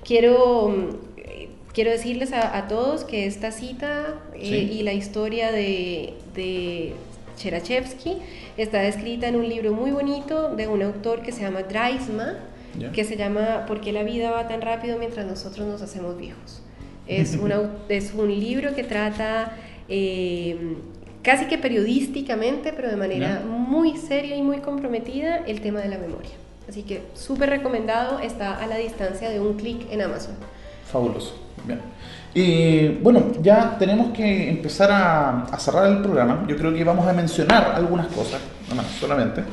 Quiero, 0.03 0.69
mm, 0.69 0.89
eh, 1.17 1.49
quiero 1.73 1.91
decirles 1.91 2.33
a, 2.33 2.57
a 2.57 2.67
todos 2.67 3.03
que 3.03 3.25
esta 3.25 3.51
cita 3.51 4.15
eh, 4.35 4.39
Sí. 4.69 4.79
y 4.79 4.83
la 4.83 4.93
historia 4.93 5.51
de, 5.51 6.13
de 6.35 6.93
Cherachevsky 7.37 8.17
está 8.57 8.79
descrita 8.81 9.27
en 9.27 9.35
un 9.35 9.47
libro 9.47 9.73
muy 9.73 9.91
bonito 9.91 10.55
de 10.55 10.67
un 10.67 10.81
autor 10.83 11.21
que 11.21 11.31
se 11.31 11.41
llama 11.41 11.63
Dreisma, 11.63 12.35
Ya. 12.77 12.91
que 12.91 13.03
se 13.03 13.15
llama 13.17 13.65
¿Por 13.67 13.81
qué 13.81 13.91
la 13.91 14.03
vida 14.03 14.31
va 14.31 14.47
tan 14.47 14.61
rápido 14.61 14.97
mientras 14.97 15.25
nosotros 15.25 15.67
nos 15.67 15.81
hacemos 15.81 16.17
viejos? 16.17 16.61
Es, 17.07 17.35
un 17.41 17.51
au- 17.51 17.69
es 17.89 18.13
un 18.13 18.29
libro 18.39 18.75
que 18.75 18.83
trata 18.83 19.55
eh, 19.89 20.57
casi 21.21 21.45
que 21.45 21.57
periodísticamente, 21.57 22.73
pero 22.73 22.89
de 22.89 22.95
manera 22.97 23.41
muy 23.47 23.97
seria 23.97 24.35
y 24.35 24.41
muy 24.41 24.57
comprometida, 24.57 25.37
el 25.47 25.61
tema 25.61 25.79
de 25.81 25.89
la 25.89 25.97
memoria. 25.97 26.31
Así 26.67 26.83
que 26.83 27.03
súper 27.13 27.49
recomendado, 27.49 28.19
está 28.19 28.57
a 28.57 28.67
la 28.67 28.77
distancia 28.77 29.29
de 29.29 29.39
un 29.39 29.53
clic 29.53 29.91
en 29.91 30.01
Amazon. 30.01 30.35
Fabuloso. 30.91 31.35
Bien. 31.65 31.81
Y 32.33 32.87
bueno, 32.87 33.31
ya 33.41 33.77
tenemos 33.77 34.11
que 34.11 34.49
empezar 34.49 34.91
a, 34.91 35.43
a 35.43 35.59
cerrar 35.59 35.87
el 35.87 36.01
programa. 36.01 36.45
Yo 36.47 36.57
creo 36.57 36.73
que 36.73 36.83
vamos 36.83 37.07
a 37.07 37.13
mencionar 37.13 37.73
algunas 37.75 38.07
cosas, 38.07 38.41
no 38.69 38.75
más, 38.75 38.87
solamente. 38.99 39.43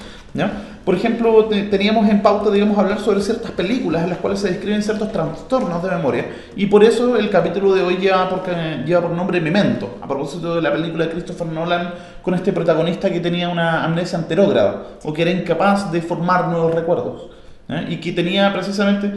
Por 0.85 0.95
ejemplo, 0.95 1.45
te- 1.47 1.65
teníamos 1.65 2.09
en 2.09 2.23
pauta, 2.23 2.51
digamos, 2.51 2.79
hablar 2.79 3.01
sobre 3.01 3.21
ciertas 3.21 3.51
películas 3.51 4.03
en 4.05 4.11
las 4.11 4.19
cuales 4.19 4.41
se 4.41 4.49
describen 4.49 4.83
ciertos 4.83 5.13
trastornos 5.13 5.83
de 5.83 5.91
memoria. 5.91 6.27
Y 6.57 6.67
por 6.67 6.83
eso 6.85 7.17
el 7.17 7.31
capítulo 7.31 7.75
de 7.75 7.83
hoy 7.83 7.97
lleva 7.97 8.29
por, 8.29 9.11
nombre 9.11 9.41
Memento, 9.41 9.99
a 10.01 10.09
propósito 10.09 10.55
de 10.55 10.63
la 10.63 10.73
película 10.73 11.05
de 11.07 11.11
Christopher 11.13 11.47
Nolan 11.49 11.93
con 12.23 12.35
este 12.35 12.53
protagonista 12.53 13.11
que 13.11 13.21
tenía 13.21 13.49
una 13.49 13.85
amnesia 13.85 14.19
anterógrada 14.19 14.85
o 15.05 15.13
que 15.13 15.23
era 15.23 15.31
incapaz 15.31 15.91
de 15.93 16.01
formar 16.01 16.49
nuevos 16.49 16.75
recuerdos. 16.75 17.29
Y 17.89 17.97
que 17.99 18.13
tenía 18.13 18.53
precisamente 18.53 19.13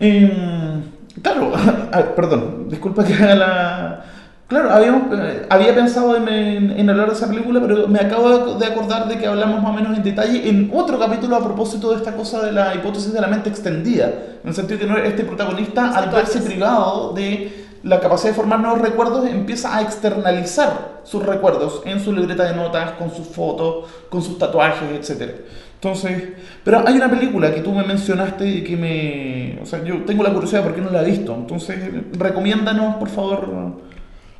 Em, 0.00 0.82
claro, 1.22 1.52
ah, 1.92 2.02
perdón, 2.16 2.68
disculpa 2.68 3.04
que 3.04 3.14
haga 3.14 3.34
la... 3.34 4.04
Claro, 4.46 4.70
habíamos, 4.70 5.18
eh, 5.18 5.46
había 5.48 5.74
pensado 5.74 6.16
en, 6.16 6.28
en- 6.28 6.70
en 6.78 6.90
hablar 6.90 7.08
de 7.08 7.14
esa 7.14 7.28
película, 7.28 7.60
pero 7.62 7.88
me 7.88 7.98
acabo 7.98 8.54
de 8.58 8.66
acordar 8.66 9.08
de 9.08 9.16
que 9.16 9.26
hablamos 9.26 9.62
más 9.62 9.70
o 9.72 9.74
menos 9.74 9.96
en 9.96 10.02
detalle 10.04 10.48
en 10.48 10.70
otro 10.74 10.98
capítulo 10.98 11.36
a 11.36 11.42
propósito 11.42 11.90
de 11.90 11.96
esta 11.96 12.12
cosa 12.14 12.42
de 12.42 12.52
la 12.52 12.74
hipótesis 12.74 13.12
de 13.12 13.20
la 13.22 13.26
mente 13.26 13.48
extendida. 13.48 14.06
En 14.42 14.48
el 14.50 14.54
sentido 14.54 14.78
que 14.80 14.86
no- 14.86 14.98
este 14.98 15.24
protagonista, 15.24 15.96
al 15.96 16.10
verse 16.10 16.40
privado 16.40 17.12
de 17.14 17.64
la 17.84 18.00
capacidad 18.00 18.30
de 18.30 18.36
formar 18.36 18.60
nuevos 18.60 18.80
recuerdos, 18.82 19.26
empieza 19.26 19.76
a 19.76 19.80
externalizar 19.82 21.00
sus 21.04 21.24
recuerdos 21.24 21.80
en 21.86 22.00
su 22.00 22.12
libreta 22.12 22.44
de 22.44 22.54
notas, 22.54 22.92
con 22.92 23.10
sus 23.10 23.26
fotos, 23.26 23.86
con 24.10 24.22
sus 24.22 24.38
tatuajes, 24.38 25.10
etc. 25.10 25.32
Entonces, 25.76 26.22
pero 26.62 26.82
hay 26.86 26.96
una 26.96 27.10
película 27.10 27.52
que 27.52 27.60
tú 27.60 27.72
me 27.72 27.82
mencionaste 27.84 28.46
y 28.46 28.62
que 28.64 28.76
me... 28.76 29.58
O 29.62 29.66
sea, 29.66 29.82
yo 29.84 30.04
tengo 30.04 30.22
la 30.22 30.32
curiosidad 30.32 30.62
porque 30.62 30.80
no 30.82 30.90
la 30.90 31.02
he 31.02 31.06
visto. 31.06 31.34
Entonces, 31.34 31.78
recomiéndanos, 32.18 32.96
por 32.96 33.08
favor. 33.08 33.92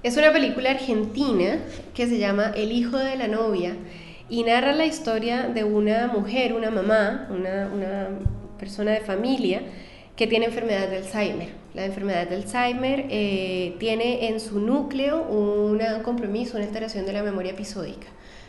Es 0.05 0.17
una 0.19 0.33
película 0.33 0.71
argentina 0.71 1.59
que 1.95 2.07
se 2.07 2.19
llama 2.19 2.53
El 2.55 2.71
hijo 2.73 2.99
de 2.99 3.17
la 3.17 3.27
novia 3.27 3.75
y 4.29 4.43
narra 4.45 4.73
la 4.73 4.85
historia 4.87 5.49
de 5.49 5.65
una 5.65 6.09
mujer, 6.09 6.53
una 6.53 6.71
mamá, 6.71 7.27
una, 7.31 7.71
una 7.73 8.09
persona 8.59 8.93
de 8.93 9.01
familia 9.01 9.63
que 10.15 10.27
tiene 10.27 10.45
enfermedad 10.47 10.89
de 10.89 10.99
Alzheimer. 10.99 11.49
La 11.75 11.87
enfermedad 11.87 12.29
de 12.29 12.37
Alzheimer 12.37 13.07
eh, 13.11 13.75
tiene 13.81 14.29
en 14.29 14.41
su 14.41 14.61
núcleo 14.61 15.23
una- 15.23 15.97
un 15.97 16.03
compromiso, 16.03 16.57
una 16.59 16.67
alteración 16.67 17.07
de 17.07 17.13
la 17.15 17.23
memoria 17.23 17.53
episódica. 17.53 18.07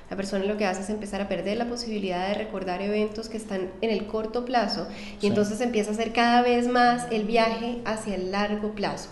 La 0.10 0.18
persona 0.18 0.46
lo 0.46 0.58
que 0.58 0.66
hace 0.66 0.82
es 0.82 0.90
empezar 0.90 1.22
a 1.22 1.28
perder 1.28 1.58
la 1.58 1.66
posibilidad 1.66 2.28
de 2.28 2.36
recordar 2.36 2.82
eventos 2.82 3.28
que 3.30 3.38
están 3.38 3.72
en 3.82 3.90
el 3.90 4.06
corto 4.06 4.46
plazo 4.46 4.88
y 5.18 5.22
Sí. 5.22 5.28
entonces 5.28 5.60
empieza 5.62 5.90
a 5.90 5.94
hacer 5.94 6.12
cada 6.12 6.42
vez 6.44 6.68
más 6.68 7.08
el 7.12 7.24
viaje 7.24 7.78
hacia 7.86 8.14
el 8.16 8.32
largo 8.32 8.76
plazo. 8.76 9.10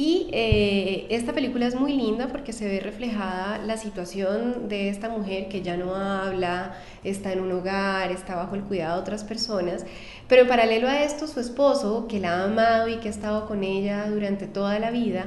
Y 0.00 0.28
eh, 0.30 1.06
esta 1.08 1.32
película 1.32 1.66
es 1.66 1.74
muy 1.74 1.92
linda 1.92 2.28
porque 2.28 2.52
se 2.52 2.68
ve 2.68 2.78
reflejada 2.78 3.58
la 3.58 3.76
situación 3.76 4.68
de 4.68 4.90
esta 4.90 5.08
mujer 5.08 5.48
que 5.48 5.60
ya 5.60 5.76
no 5.76 5.96
habla, 5.96 6.76
está 7.02 7.32
en 7.32 7.40
un 7.40 7.50
hogar, 7.50 8.12
está 8.12 8.36
bajo 8.36 8.54
el 8.54 8.62
cuidado 8.62 8.94
de 8.94 9.00
otras 9.00 9.24
personas, 9.24 9.84
pero 10.28 10.42
en 10.42 10.48
paralelo 10.48 10.86
a 10.86 11.02
esto 11.02 11.26
su 11.26 11.40
esposo, 11.40 12.06
que 12.06 12.20
la 12.20 12.42
ha 12.42 12.44
amado 12.44 12.86
y 12.86 12.98
que 12.98 13.08
ha 13.08 13.10
estado 13.10 13.48
con 13.48 13.64
ella 13.64 14.08
durante 14.08 14.46
toda 14.46 14.78
la 14.78 14.92
vida, 14.92 15.26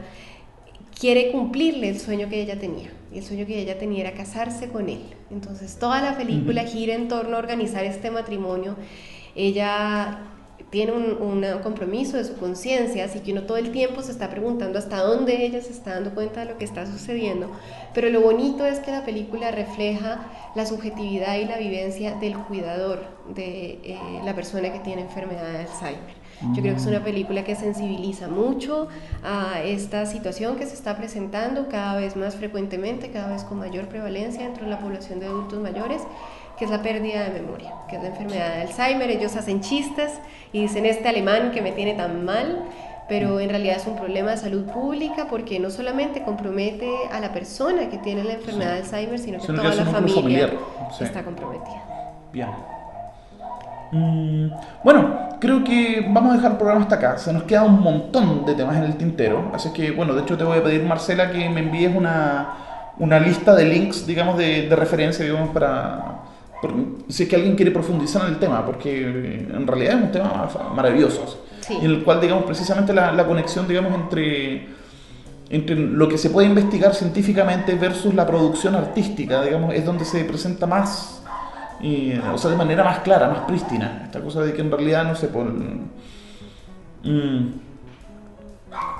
quiere 0.97 1.33
cumplirle 1.33 1.89
el 1.89 1.99
sueño 1.99 2.29
que 2.29 2.41
ella 2.41 2.57
tenía. 2.57 2.93
Y 3.11 3.17
el 3.17 3.25
sueño 3.25 3.45
que 3.45 3.59
ella 3.59 3.77
tenía 3.77 4.07
era 4.07 4.13
casarse 4.13 4.69
con 4.69 4.87
él. 4.87 5.01
Entonces 5.31 5.79
toda 5.79 6.01
la 6.01 6.15
película 6.15 6.63
gira 6.63 6.95
en 6.95 7.09
torno 7.09 7.35
a 7.35 7.39
organizar 7.39 7.83
este 7.83 8.09
matrimonio. 8.09 8.77
Ella 9.35 10.31
tiene 10.71 10.93
un, 10.93 11.21
un 11.21 11.45
compromiso 11.61 12.17
de 12.17 12.23
su 12.23 12.37
conciencia, 12.37 13.05
así 13.05 13.19
que 13.19 13.33
uno 13.33 13.43
todo 13.43 13.57
el 13.57 13.71
tiempo 13.71 14.01
se 14.01 14.11
está 14.11 14.29
preguntando 14.29 14.79
hasta 14.79 15.03
dónde 15.03 15.45
ella 15.45 15.61
se 15.61 15.71
está 15.71 15.95
dando 15.95 16.15
cuenta 16.15 16.39
de 16.39 16.53
lo 16.53 16.57
que 16.57 16.65
está 16.65 16.85
sucediendo. 16.85 17.51
Pero 17.93 18.09
lo 18.09 18.21
bonito 18.21 18.65
es 18.65 18.79
que 18.79 18.91
la 18.91 19.03
película 19.03 19.51
refleja 19.51 20.25
la 20.55 20.65
subjetividad 20.65 21.37
y 21.37 21.45
la 21.45 21.57
vivencia 21.57 22.15
del 22.15 22.37
cuidador, 22.37 23.03
de 23.35 23.79
eh, 23.83 23.99
la 24.23 24.33
persona 24.33 24.71
que 24.71 24.79
tiene 24.79 25.01
enfermedad 25.01 25.51
de 25.51 25.57
Alzheimer. 25.59 26.21
Yo 26.53 26.61
creo 26.63 26.73
que 26.73 26.81
es 26.81 26.87
una 26.87 27.03
película 27.03 27.43
que 27.43 27.55
sensibiliza 27.55 28.27
mucho 28.27 28.87
a 29.23 29.61
esta 29.61 30.07
situación 30.07 30.55
que 30.55 30.65
se 30.65 30.73
está 30.73 30.97
presentando 30.97 31.69
cada 31.69 31.97
vez 31.97 32.15
más 32.15 32.35
frecuentemente, 32.35 33.11
cada 33.11 33.31
vez 33.31 33.43
con 33.43 33.59
mayor 33.59 33.87
prevalencia 33.87 34.43
dentro 34.43 34.63
de 34.63 34.71
la 34.71 34.79
población 34.79 35.19
de 35.19 35.27
adultos 35.27 35.61
mayores, 35.61 36.01
que 36.61 36.65
es 36.65 36.71
la 36.71 36.83
pérdida 36.83 37.23
de 37.23 37.41
memoria, 37.41 37.73
que 37.89 37.95
es 37.95 38.03
la 38.03 38.09
enfermedad 38.09 38.53
de 38.53 38.61
Alzheimer. 38.61 39.09
Ellos 39.09 39.35
hacen 39.35 39.61
chistes 39.61 40.11
y 40.53 40.61
dicen 40.61 40.85
este 40.85 41.09
alemán 41.09 41.49
que 41.49 41.59
me 41.59 41.71
tiene 41.71 41.95
tan 41.95 42.23
mal, 42.23 42.65
pero 43.09 43.39
en 43.39 43.49
realidad 43.49 43.77
es 43.77 43.87
un 43.87 43.95
problema 43.95 44.29
de 44.29 44.37
salud 44.37 44.65
pública 44.65 45.25
porque 45.27 45.59
no 45.59 45.71
solamente 45.71 46.21
compromete 46.21 46.87
a 47.11 47.19
la 47.19 47.33
persona 47.33 47.89
que 47.89 47.97
tiene 47.97 48.23
la 48.23 48.33
enfermedad 48.33 48.73
de 48.73 48.77
Alzheimer, 48.81 49.17
sino 49.17 49.39
que 49.39 49.45
Sino 49.47 49.57
que 49.59 49.69
toda 49.69 49.81
es 49.81 49.87
la 49.87 49.91
familia 49.91 50.49
sí. 50.95 51.03
está 51.03 51.23
comprometida. 51.23 51.83
Bien. 52.31 52.49
Mm, 53.91 54.51
bueno, 54.83 55.29
creo 55.39 55.63
que 55.63 56.05
vamos 56.11 56.33
a 56.33 56.35
dejar 56.35 56.51
el 56.51 56.57
programa 56.57 56.81
hasta 56.81 56.95
acá. 56.97 57.17
Se 57.17 57.33
nos 57.33 57.41
queda 57.41 57.63
un 57.63 57.81
montón 57.81 58.45
de 58.45 58.53
temas 58.53 58.77
en 58.77 58.83
el 58.83 58.97
tintero. 58.97 59.49
Así 59.51 59.73
que, 59.73 59.89
bueno, 59.89 60.13
de 60.13 60.21
hecho 60.21 60.37
te 60.37 60.43
voy 60.43 60.59
a 60.59 60.63
pedir, 60.63 60.83
Marcela, 60.83 61.31
que 61.31 61.49
me 61.49 61.61
envíes 61.61 61.95
una, 61.95 62.49
una 62.99 63.19
lista 63.19 63.55
de 63.55 63.65
links, 63.65 64.05
digamos, 64.05 64.37
de, 64.37 64.69
de 64.69 64.75
referencia, 64.75 65.25
digamos, 65.25 65.49
para... 65.49 66.29
si 67.07 67.23
es 67.23 67.29
que 67.29 67.35
alguien 67.35 67.55
quiere 67.55 67.71
profundizar 67.71 68.23
en 68.23 68.33
el 68.33 68.39
tema, 68.39 68.65
porque 68.65 69.01
en 69.51 69.65
realidad 69.67 69.97
es 69.97 70.03
un 70.05 70.11
tema 70.11 70.49
maravilloso. 70.75 71.43
Sí. 71.61 71.77
En 71.81 71.85
el 71.91 72.03
cual, 72.03 72.19
digamos, 72.21 72.43
precisamente 72.45 72.93
la, 72.93 73.11
la 73.11 73.25
conexión, 73.25 73.67
digamos, 73.67 73.93
entre, 73.93 74.67
entre 75.49 75.75
lo 75.75 76.07
que 76.07 76.17
se 76.17 76.29
puede 76.29 76.47
investigar 76.47 76.93
científicamente 76.95 77.75
versus 77.75 78.13
la 78.13 78.25
producción 78.25 78.75
artística, 78.75 79.43
digamos, 79.43 79.73
es 79.73 79.85
donde 79.85 80.05
se 80.05 80.23
presenta 80.25 80.65
más 80.67 81.21
y, 81.81 82.13
o 82.33 82.37
sea, 82.37 82.51
de 82.51 82.57
manera 82.57 82.83
más 82.83 82.99
clara, 82.99 83.27
más 83.27 83.39
prístina. 83.39 84.01
Esta 84.05 84.21
cosa 84.21 84.41
de 84.41 84.53
que 84.53 84.61
en 84.61 84.71
realidad, 84.71 85.03
no 85.03 85.15
sé, 85.15 85.27
por... 85.27 85.45
mm, 87.03 87.47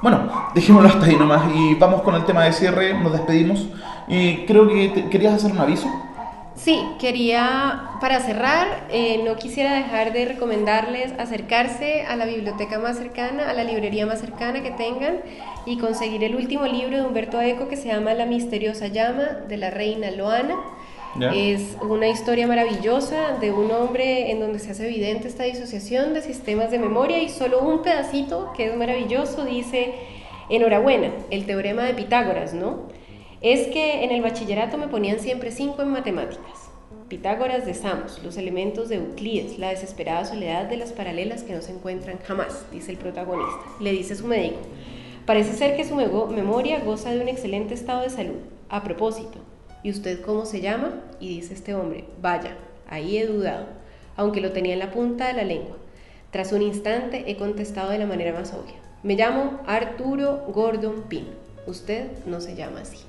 Bueno, 0.01 0.29
dejémoslo 0.55 0.89
hasta 0.89 1.05
ahí 1.05 1.15
nomás 1.15 1.43
y 1.55 1.75
vamos 1.75 2.01
con 2.01 2.15
el 2.15 2.25
tema 2.25 2.43
de 2.43 2.53
cierre, 2.53 2.93
nos 2.99 3.11
despedimos. 3.13 3.67
Y 4.07 4.45
creo 4.45 4.67
que 4.67 4.89
te- 4.89 5.09
querías 5.09 5.33
hacer 5.35 5.51
un 5.51 5.59
aviso. 5.59 5.87
Sí, 6.55 6.85
quería, 6.99 7.97
para 8.01 8.19
cerrar, 8.19 8.87
eh, 8.91 9.21
no 9.23 9.37
quisiera 9.37 9.73
dejar 9.73 10.11
de 10.11 10.25
recomendarles 10.25 11.13
acercarse 11.17 12.03
a 12.03 12.15
la 12.17 12.25
biblioteca 12.25 12.77
más 12.77 12.97
cercana, 12.97 13.49
a 13.49 13.53
la 13.53 13.63
librería 13.63 14.05
más 14.05 14.19
cercana 14.19 14.61
que 14.61 14.71
tengan 14.71 15.21
y 15.65 15.77
conseguir 15.77 16.23
el 16.23 16.35
último 16.35 16.65
libro 16.65 16.97
de 16.97 17.03
Humberto 17.03 17.41
Eco 17.41 17.69
que 17.69 17.77
se 17.77 17.87
llama 17.87 18.13
La 18.13 18.25
misteriosa 18.25 18.87
llama 18.87 19.23
de 19.47 19.57
la 19.57 19.69
reina 19.69 20.11
Loana. 20.11 20.55
Es 21.33 21.75
una 21.81 22.07
historia 22.07 22.47
maravillosa 22.47 23.37
de 23.39 23.51
un 23.51 23.69
hombre 23.71 24.31
en 24.31 24.39
donde 24.39 24.59
se 24.59 24.71
hace 24.71 24.87
evidente 24.87 25.27
esta 25.27 25.43
disociación 25.43 26.13
de 26.13 26.21
sistemas 26.21 26.71
de 26.71 26.79
memoria 26.79 27.21
y 27.21 27.27
solo 27.27 27.59
un 27.59 27.81
pedacito 27.81 28.53
que 28.55 28.67
es 28.67 28.77
maravilloso 28.77 29.43
dice, 29.43 29.93
enhorabuena, 30.49 31.11
el 31.29 31.45
teorema 31.45 31.83
de 31.83 31.95
Pitágoras, 31.95 32.53
¿no? 32.53 33.00
Es 33.41 33.69
que 33.69 34.03
en 34.03 34.11
el 34.11 34.21
bachillerato 34.21 34.77
me 34.77 34.87
ponían 34.87 35.19
siempre 35.19 35.49
cinco 35.49 35.81
en 35.81 35.89
matemáticas. 35.89 36.69
Pitágoras 37.07 37.65
de 37.65 37.73
Samos, 37.73 38.21
los 38.23 38.37
elementos 38.37 38.87
de 38.87 38.97
Euclides, 38.97 39.57
la 39.57 39.69
desesperada 39.69 40.25
soledad 40.25 40.65
de 40.65 40.77
las 40.77 40.93
paralelas 40.93 41.41
que 41.41 41.55
no 41.55 41.63
se 41.63 41.71
encuentran 41.71 42.19
jamás, 42.19 42.71
dice 42.71 42.91
el 42.91 42.99
protagonista. 42.99 43.63
Le 43.79 43.93
dice 43.93 44.15
su 44.15 44.27
médico. 44.27 44.59
Parece 45.25 45.53
ser 45.53 45.75
que 45.75 45.85
su 45.85 45.95
memoria 45.95 46.81
goza 46.81 47.09
de 47.09 47.19
un 47.19 47.29
excelente 47.29 47.73
estado 47.73 48.03
de 48.03 48.11
salud. 48.11 48.37
A 48.69 48.83
propósito, 48.83 49.39
¿y 49.81 49.89
usted 49.89 50.21
cómo 50.21 50.45
se 50.45 50.61
llama? 50.61 51.01
Y 51.19 51.29
dice 51.29 51.55
este 51.55 51.73
hombre, 51.73 52.05
vaya, 52.21 52.55
ahí 52.87 53.17
he 53.17 53.25
dudado, 53.25 53.65
aunque 54.17 54.41
lo 54.41 54.51
tenía 54.51 54.73
en 54.73 54.79
la 54.79 54.91
punta 54.91 55.25
de 55.25 55.33
la 55.33 55.43
lengua. 55.43 55.77
Tras 56.29 56.51
un 56.51 56.61
instante 56.61 57.23
he 57.25 57.37
contestado 57.37 57.89
de 57.89 57.97
la 57.97 58.05
manera 58.05 58.33
más 58.33 58.53
obvia. 58.53 58.75
Me 59.01 59.15
llamo 59.15 59.61
Arturo 59.65 60.45
Gordon 60.53 61.05
Pym. 61.09 61.25
Usted 61.65 62.05
no 62.27 62.39
se 62.39 62.53
llama 62.53 62.81
así. 62.81 62.99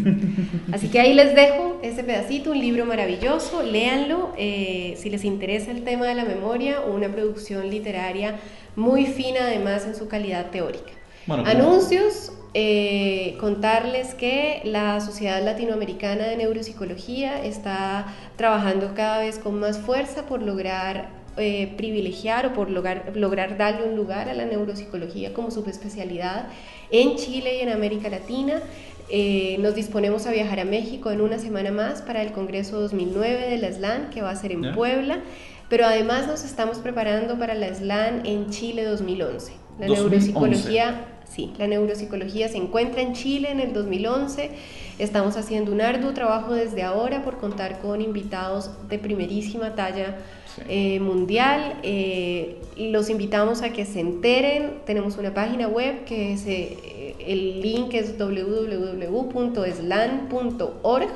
Así 0.72 0.88
que 0.88 1.00
ahí 1.00 1.14
les 1.14 1.34
dejo 1.34 1.80
ese 1.82 2.04
pedacito, 2.04 2.52
un 2.52 2.58
libro 2.58 2.84
maravilloso, 2.84 3.62
léanlo 3.62 4.32
eh, 4.36 4.94
si 4.96 5.10
les 5.10 5.24
interesa 5.24 5.70
el 5.70 5.82
tema 5.82 6.06
de 6.06 6.14
la 6.14 6.24
memoria, 6.24 6.80
una 6.80 7.08
producción 7.08 7.70
literaria 7.70 8.38
muy 8.76 9.06
fina 9.06 9.40
además 9.42 9.84
en 9.86 9.94
su 9.94 10.08
calidad 10.08 10.50
teórica. 10.50 10.92
Bueno, 11.26 11.44
Anuncios, 11.46 12.32
eh, 12.54 13.36
contarles 13.38 14.14
que 14.14 14.60
la 14.64 15.00
Sociedad 15.00 15.42
Latinoamericana 15.42 16.24
de 16.24 16.36
Neuropsicología 16.36 17.44
está 17.44 18.06
trabajando 18.36 18.92
cada 18.94 19.18
vez 19.18 19.38
con 19.38 19.58
más 19.60 19.78
fuerza 19.78 20.26
por 20.26 20.42
lograr 20.42 21.22
eh, 21.38 21.72
privilegiar 21.78 22.44
o 22.44 22.52
por 22.52 22.68
lograr, 22.68 23.12
lograr 23.14 23.56
darle 23.56 23.88
un 23.88 23.96
lugar 23.96 24.28
a 24.28 24.34
la 24.34 24.44
neuropsicología 24.44 25.32
como 25.32 25.50
subespecialidad 25.50 26.48
en 26.90 27.16
Chile 27.16 27.56
y 27.56 27.60
en 27.60 27.70
América 27.70 28.10
Latina. 28.10 28.60
Eh, 29.08 29.56
nos 29.60 29.74
disponemos 29.74 30.26
a 30.26 30.30
viajar 30.30 30.60
a 30.60 30.64
México 30.64 31.10
en 31.10 31.20
una 31.20 31.38
semana 31.38 31.70
más 31.70 32.02
para 32.02 32.22
el 32.22 32.32
Congreso 32.32 32.80
2009 32.80 33.50
de 33.50 33.58
la 33.58 33.72
SLAN, 33.72 34.10
que 34.10 34.22
va 34.22 34.30
a 34.30 34.36
ser 34.36 34.52
en 34.52 34.62
Ya. 34.62 34.74
Puebla, 34.74 35.20
pero 35.68 35.86
además 35.86 36.26
nos 36.26 36.44
estamos 36.44 36.78
preparando 36.78 37.38
para 37.38 37.54
la 37.54 37.74
SLAN 37.74 38.24
en 38.24 38.50
Chile 38.50 38.84
2011. 38.84 39.52
La 39.78 39.86
2011. 39.86 40.02
neuropsicología, 40.02 41.04
sí, 41.24 41.52
la 41.58 41.66
neuropsicología 41.66 42.48
se 42.48 42.58
encuentra 42.58 43.02
en 43.02 43.14
Chile 43.14 43.50
en 43.50 43.60
el 43.60 43.72
2011. 43.72 44.50
Estamos 44.98 45.36
haciendo 45.36 45.72
un 45.72 45.80
arduo 45.80 46.12
trabajo 46.12 46.54
desde 46.54 46.82
ahora 46.82 47.24
por 47.24 47.38
contar 47.38 47.80
con 47.80 48.00
invitados 48.00 48.70
de 48.88 48.98
primerísima 48.98 49.74
talla 49.74 50.16
Sí. 50.54 50.62
eh, 50.68 51.00
mundial. 51.00 51.78
Eh, 51.82 52.58
los 52.76 53.10
invitamos 53.10 53.62
a 53.62 53.72
que 53.72 53.84
se 53.84 54.00
enteren. 54.00 54.80
Tenemos 54.84 55.16
una 55.16 55.34
página 55.34 55.68
web 55.68 56.04
que 56.04 56.32
es, 56.32 56.46
eh, 56.46 57.14
el 57.18 57.60
link 57.60 57.94
es 57.94 58.16
www.slan.org. 58.18 61.08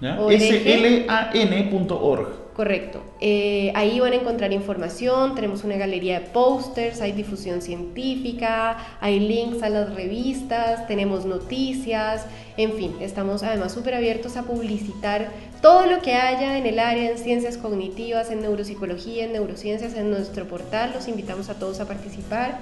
Slan.org. 0.00 2.43
Correcto. 2.54 3.02
Eh, 3.20 3.72
ahí 3.74 3.98
van 3.98 4.12
a 4.12 4.16
encontrar 4.16 4.52
información, 4.52 5.34
tenemos 5.34 5.64
una 5.64 5.76
galería 5.76 6.20
de 6.20 6.26
pósters, 6.26 7.00
hay 7.00 7.10
difusión 7.10 7.60
científica, 7.60 8.78
hay 9.00 9.18
links 9.18 9.64
a 9.64 9.70
las 9.70 9.92
revistas, 9.92 10.86
tenemos 10.86 11.24
noticias, 11.24 12.26
en 12.56 12.74
fin, 12.74 12.94
estamos 13.00 13.42
además 13.42 13.72
súper 13.72 13.94
abiertos 13.94 14.36
a 14.36 14.44
publicitar 14.44 15.32
todo 15.60 15.86
lo 15.86 16.00
que 16.00 16.14
haya 16.14 16.56
en 16.56 16.66
el 16.66 16.78
área 16.78 17.10
en 17.10 17.18
ciencias 17.18 17.58
cognitivas, 17.58 18.30
en 18.30 18.42
neuropsicología, 18.42 19.24
en 19.24 19.32
neurociencias, 19.32 19.94
en 19.94 20.10
nuestro 20.10 20.46
portal. 20.46 20.92
Los 20.94 21.08
invitamos 21.08 21.48
a 21.48 21.58
todos 21.58 21.80
a 21.80 21.88
participar. 21.88 22.60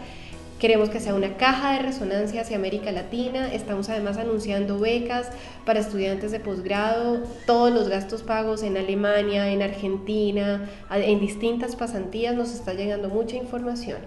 Queremos 0.62 0.90
que 0.90 1.00
sea 1.00 1.16
una 1.16 1.38
caja 1.38 1.72
de 1.72 1.80
resonancia 1.80 2.42
hacia 2.42 2.56
América 2.56 2.92
Latina. 2.92 3.52
Estamos 3.52 3.88
además 3.88 4.16
anunciando 4.16 4.78
becas 4.78 5.28
para 5.66 5.80
estudiantes 5.80 6.30
de 6.30 6.38
posgrado, 6.38 7.24
todos 7.48 7.72
los 7.72 7.88
gastos 7.88 8.22
pagos 8.22 8.62
en 8.62 8.76
Alemania, 8.76 9.50
en 9.50 9.60
Argentina, 9.60 10.70
en 10.88 11.18
distintas 11.18 11.74
pasantías. 11.74 12.36
Nos 12.36 12.54
está 12.54 12.74
llegando 12.74 13.08
mucha 13.08 13.34
información. 13.34 13.98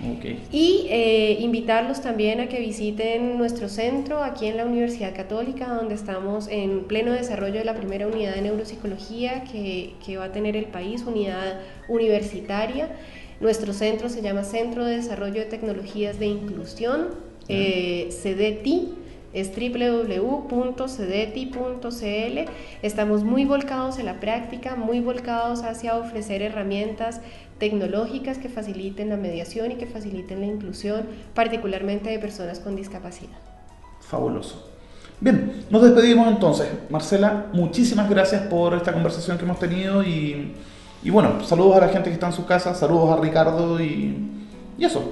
Ok. 0.00 0.24
Y 0.50 0.86
eh, 0.88 1.36
invitarlos 1.40 2.00
también 2.00 2.40
a 2.40 2.48
que 2.48 2.58
visiten 2.58 3.36
nuestro 3.36 3.68
centro 3.68 4.22
aquí 4.24 4.46
en 4.46 4.56
la 4.56 4.64
Universidad 4.64 5.14
Católica, 5.14 5.66
donde 5.74 5.94
estamos 5.94 6.48
en 6.48 6.84
pleno 6.84 7.12
desarrollo 7.12 7.58
de 7.58 7.66
la 7.66 7.74
primera 7.74 8.06
unidad 8.06 8.34
de 8.34 8.40
neuropsicología 8.40 9.44
que, 9.44 9.92
que 10.06 10.16
va 10.16 10.24
a 10.24 10.32
tener 10.32 10.56
el 10.56 10.66
país, 10.66 11.02
unidad 11.02 11.60
universitaria. 11.86 12.88
Nuestro 13.40 13.72
centro 13.72 14.08
se 14.08 14.20
llama 14.20 14.42
Centro 14.42 14.84
de 14.84 14.96
Desarrollo 14.96 15.40
de 15.40 15.46
Tecnologías 15.46 16.18
de 16.18 16.26
Inclusión, 16.26 17.06
eh, 17.48 18.08
CDTI. 18.10 18.94
Es 19.34 19.52
www.cedeti.cl. 19.54 22.50
Estamos 22.82 23.24
muy 23.24 23.44
volcados 23.44 23.98
en 23.98 24.06
la 24.06 24.20
práctica, 24.20 24.74
muy 24.74 25.00
volcados 25.00 25.62
hacia 25.62 25.98
ofrecer 25.98 26.40
herramientas 26.40 27.20
tecnológicas 27.58 28.38
que 28.38 28.48
faciliten 28.48 29.10
la 29.10 29.18
mediación 29.18 29.70
y 29.70 29.74
que 29.74 29.86
faciliten 29.86 30.40
la 30.40 30.46
inclusión, 30.46 31.02
particularmente 31.34 32.08
de 32.08 32.18
personas 32.18 32.58
con 32.58 32.74
discapacidad. 32.74 33.36
Fabuloso. 34.00 34.66
Bien, 35.20 35.64
nos 35.68 35.82
despedimos 35.82 36.28
entonces. 36.28 36.68
Marcela, 36.88 37.46
muchísimas 37.52 38.08
gracias 38.08 38.42
por 38.42 38.74
esta 38.74 38.92
conversación 38.92 39.36
que 39.36 39.44
hemos 39.44 39.58
tenido 39.58 40.02
y, 40.02 40.54
y 41.02 41.10
bueno, 41.10 41.44
saludos 41.44 41.76
a 41.76 41.80
la 41.80 41.88
gente 41.88 42.08
que 42.10 42.14
está 42.14 42.26
en 42.26 42.32
su 42.32 42.44
casa, 42.46 42.74
saludos 42.74 43.16
a 43.16 43.20
Ricardo 43.22 43.80
y, 43.80 44.16
y 44.78 44.84
eso. 44.84 45.02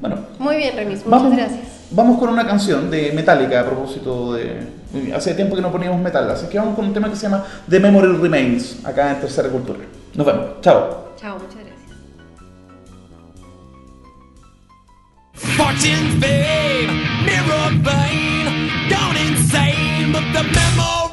Bueno, 0.00 0.16
Muy 0.38 0.56
bien, 0.56 0.76
Remis, 0.76 1.04
muchas 1.06 1.10
vamos, 1.22 1.36
gracias. 1.36 1.60
vamos 1.90 2.18
con 2.18 2.28
una 2.28 2.46
canción 2.46 2.90
de 2.90 3.12
Metallica 3.12 3.60
a 3.60 3.64
propósito 3.64 4.34
de... 4.34 4.76
Hace 5.14 5.34
tiempo 5.34 5.56
que 5.56 5.62
no 5.62 5.70
poníamos 5.72 6.00
metal, 6.00 6.30
así 6.30 6.46
que 6.46 6.58
vamos 6.58 6.74
con 6.74 6.86
un 6.86 6.92
tema 6.94 7.08
que 7.10 7.16
se 7.16 7.22
llama 7.22 7.44
The 7.68 7.80
Memory 7.80 8.16
Remains, 8.18 8.84
acá 8.84 9.12
en 9.12 9.20
Tercera 9.20 9.48
Cultura. 9.48 9.80
Nos 10.14 10.26
vemos, 10.26 10.44
chao. 10.60 11.12
Chao, 11.20 11.34
muchas 11.38 11.54
gracias. 11.56 11.76
Fortune, 15.34 16.20
fame, 16.20 16.92
mirror 17.24 17.72
vein, 17.82 18.70
gone 18.88 19.16
insane, 19.28 20.12
but 20.12 20.24
the 20.32 20.42
memory 20.42 21.05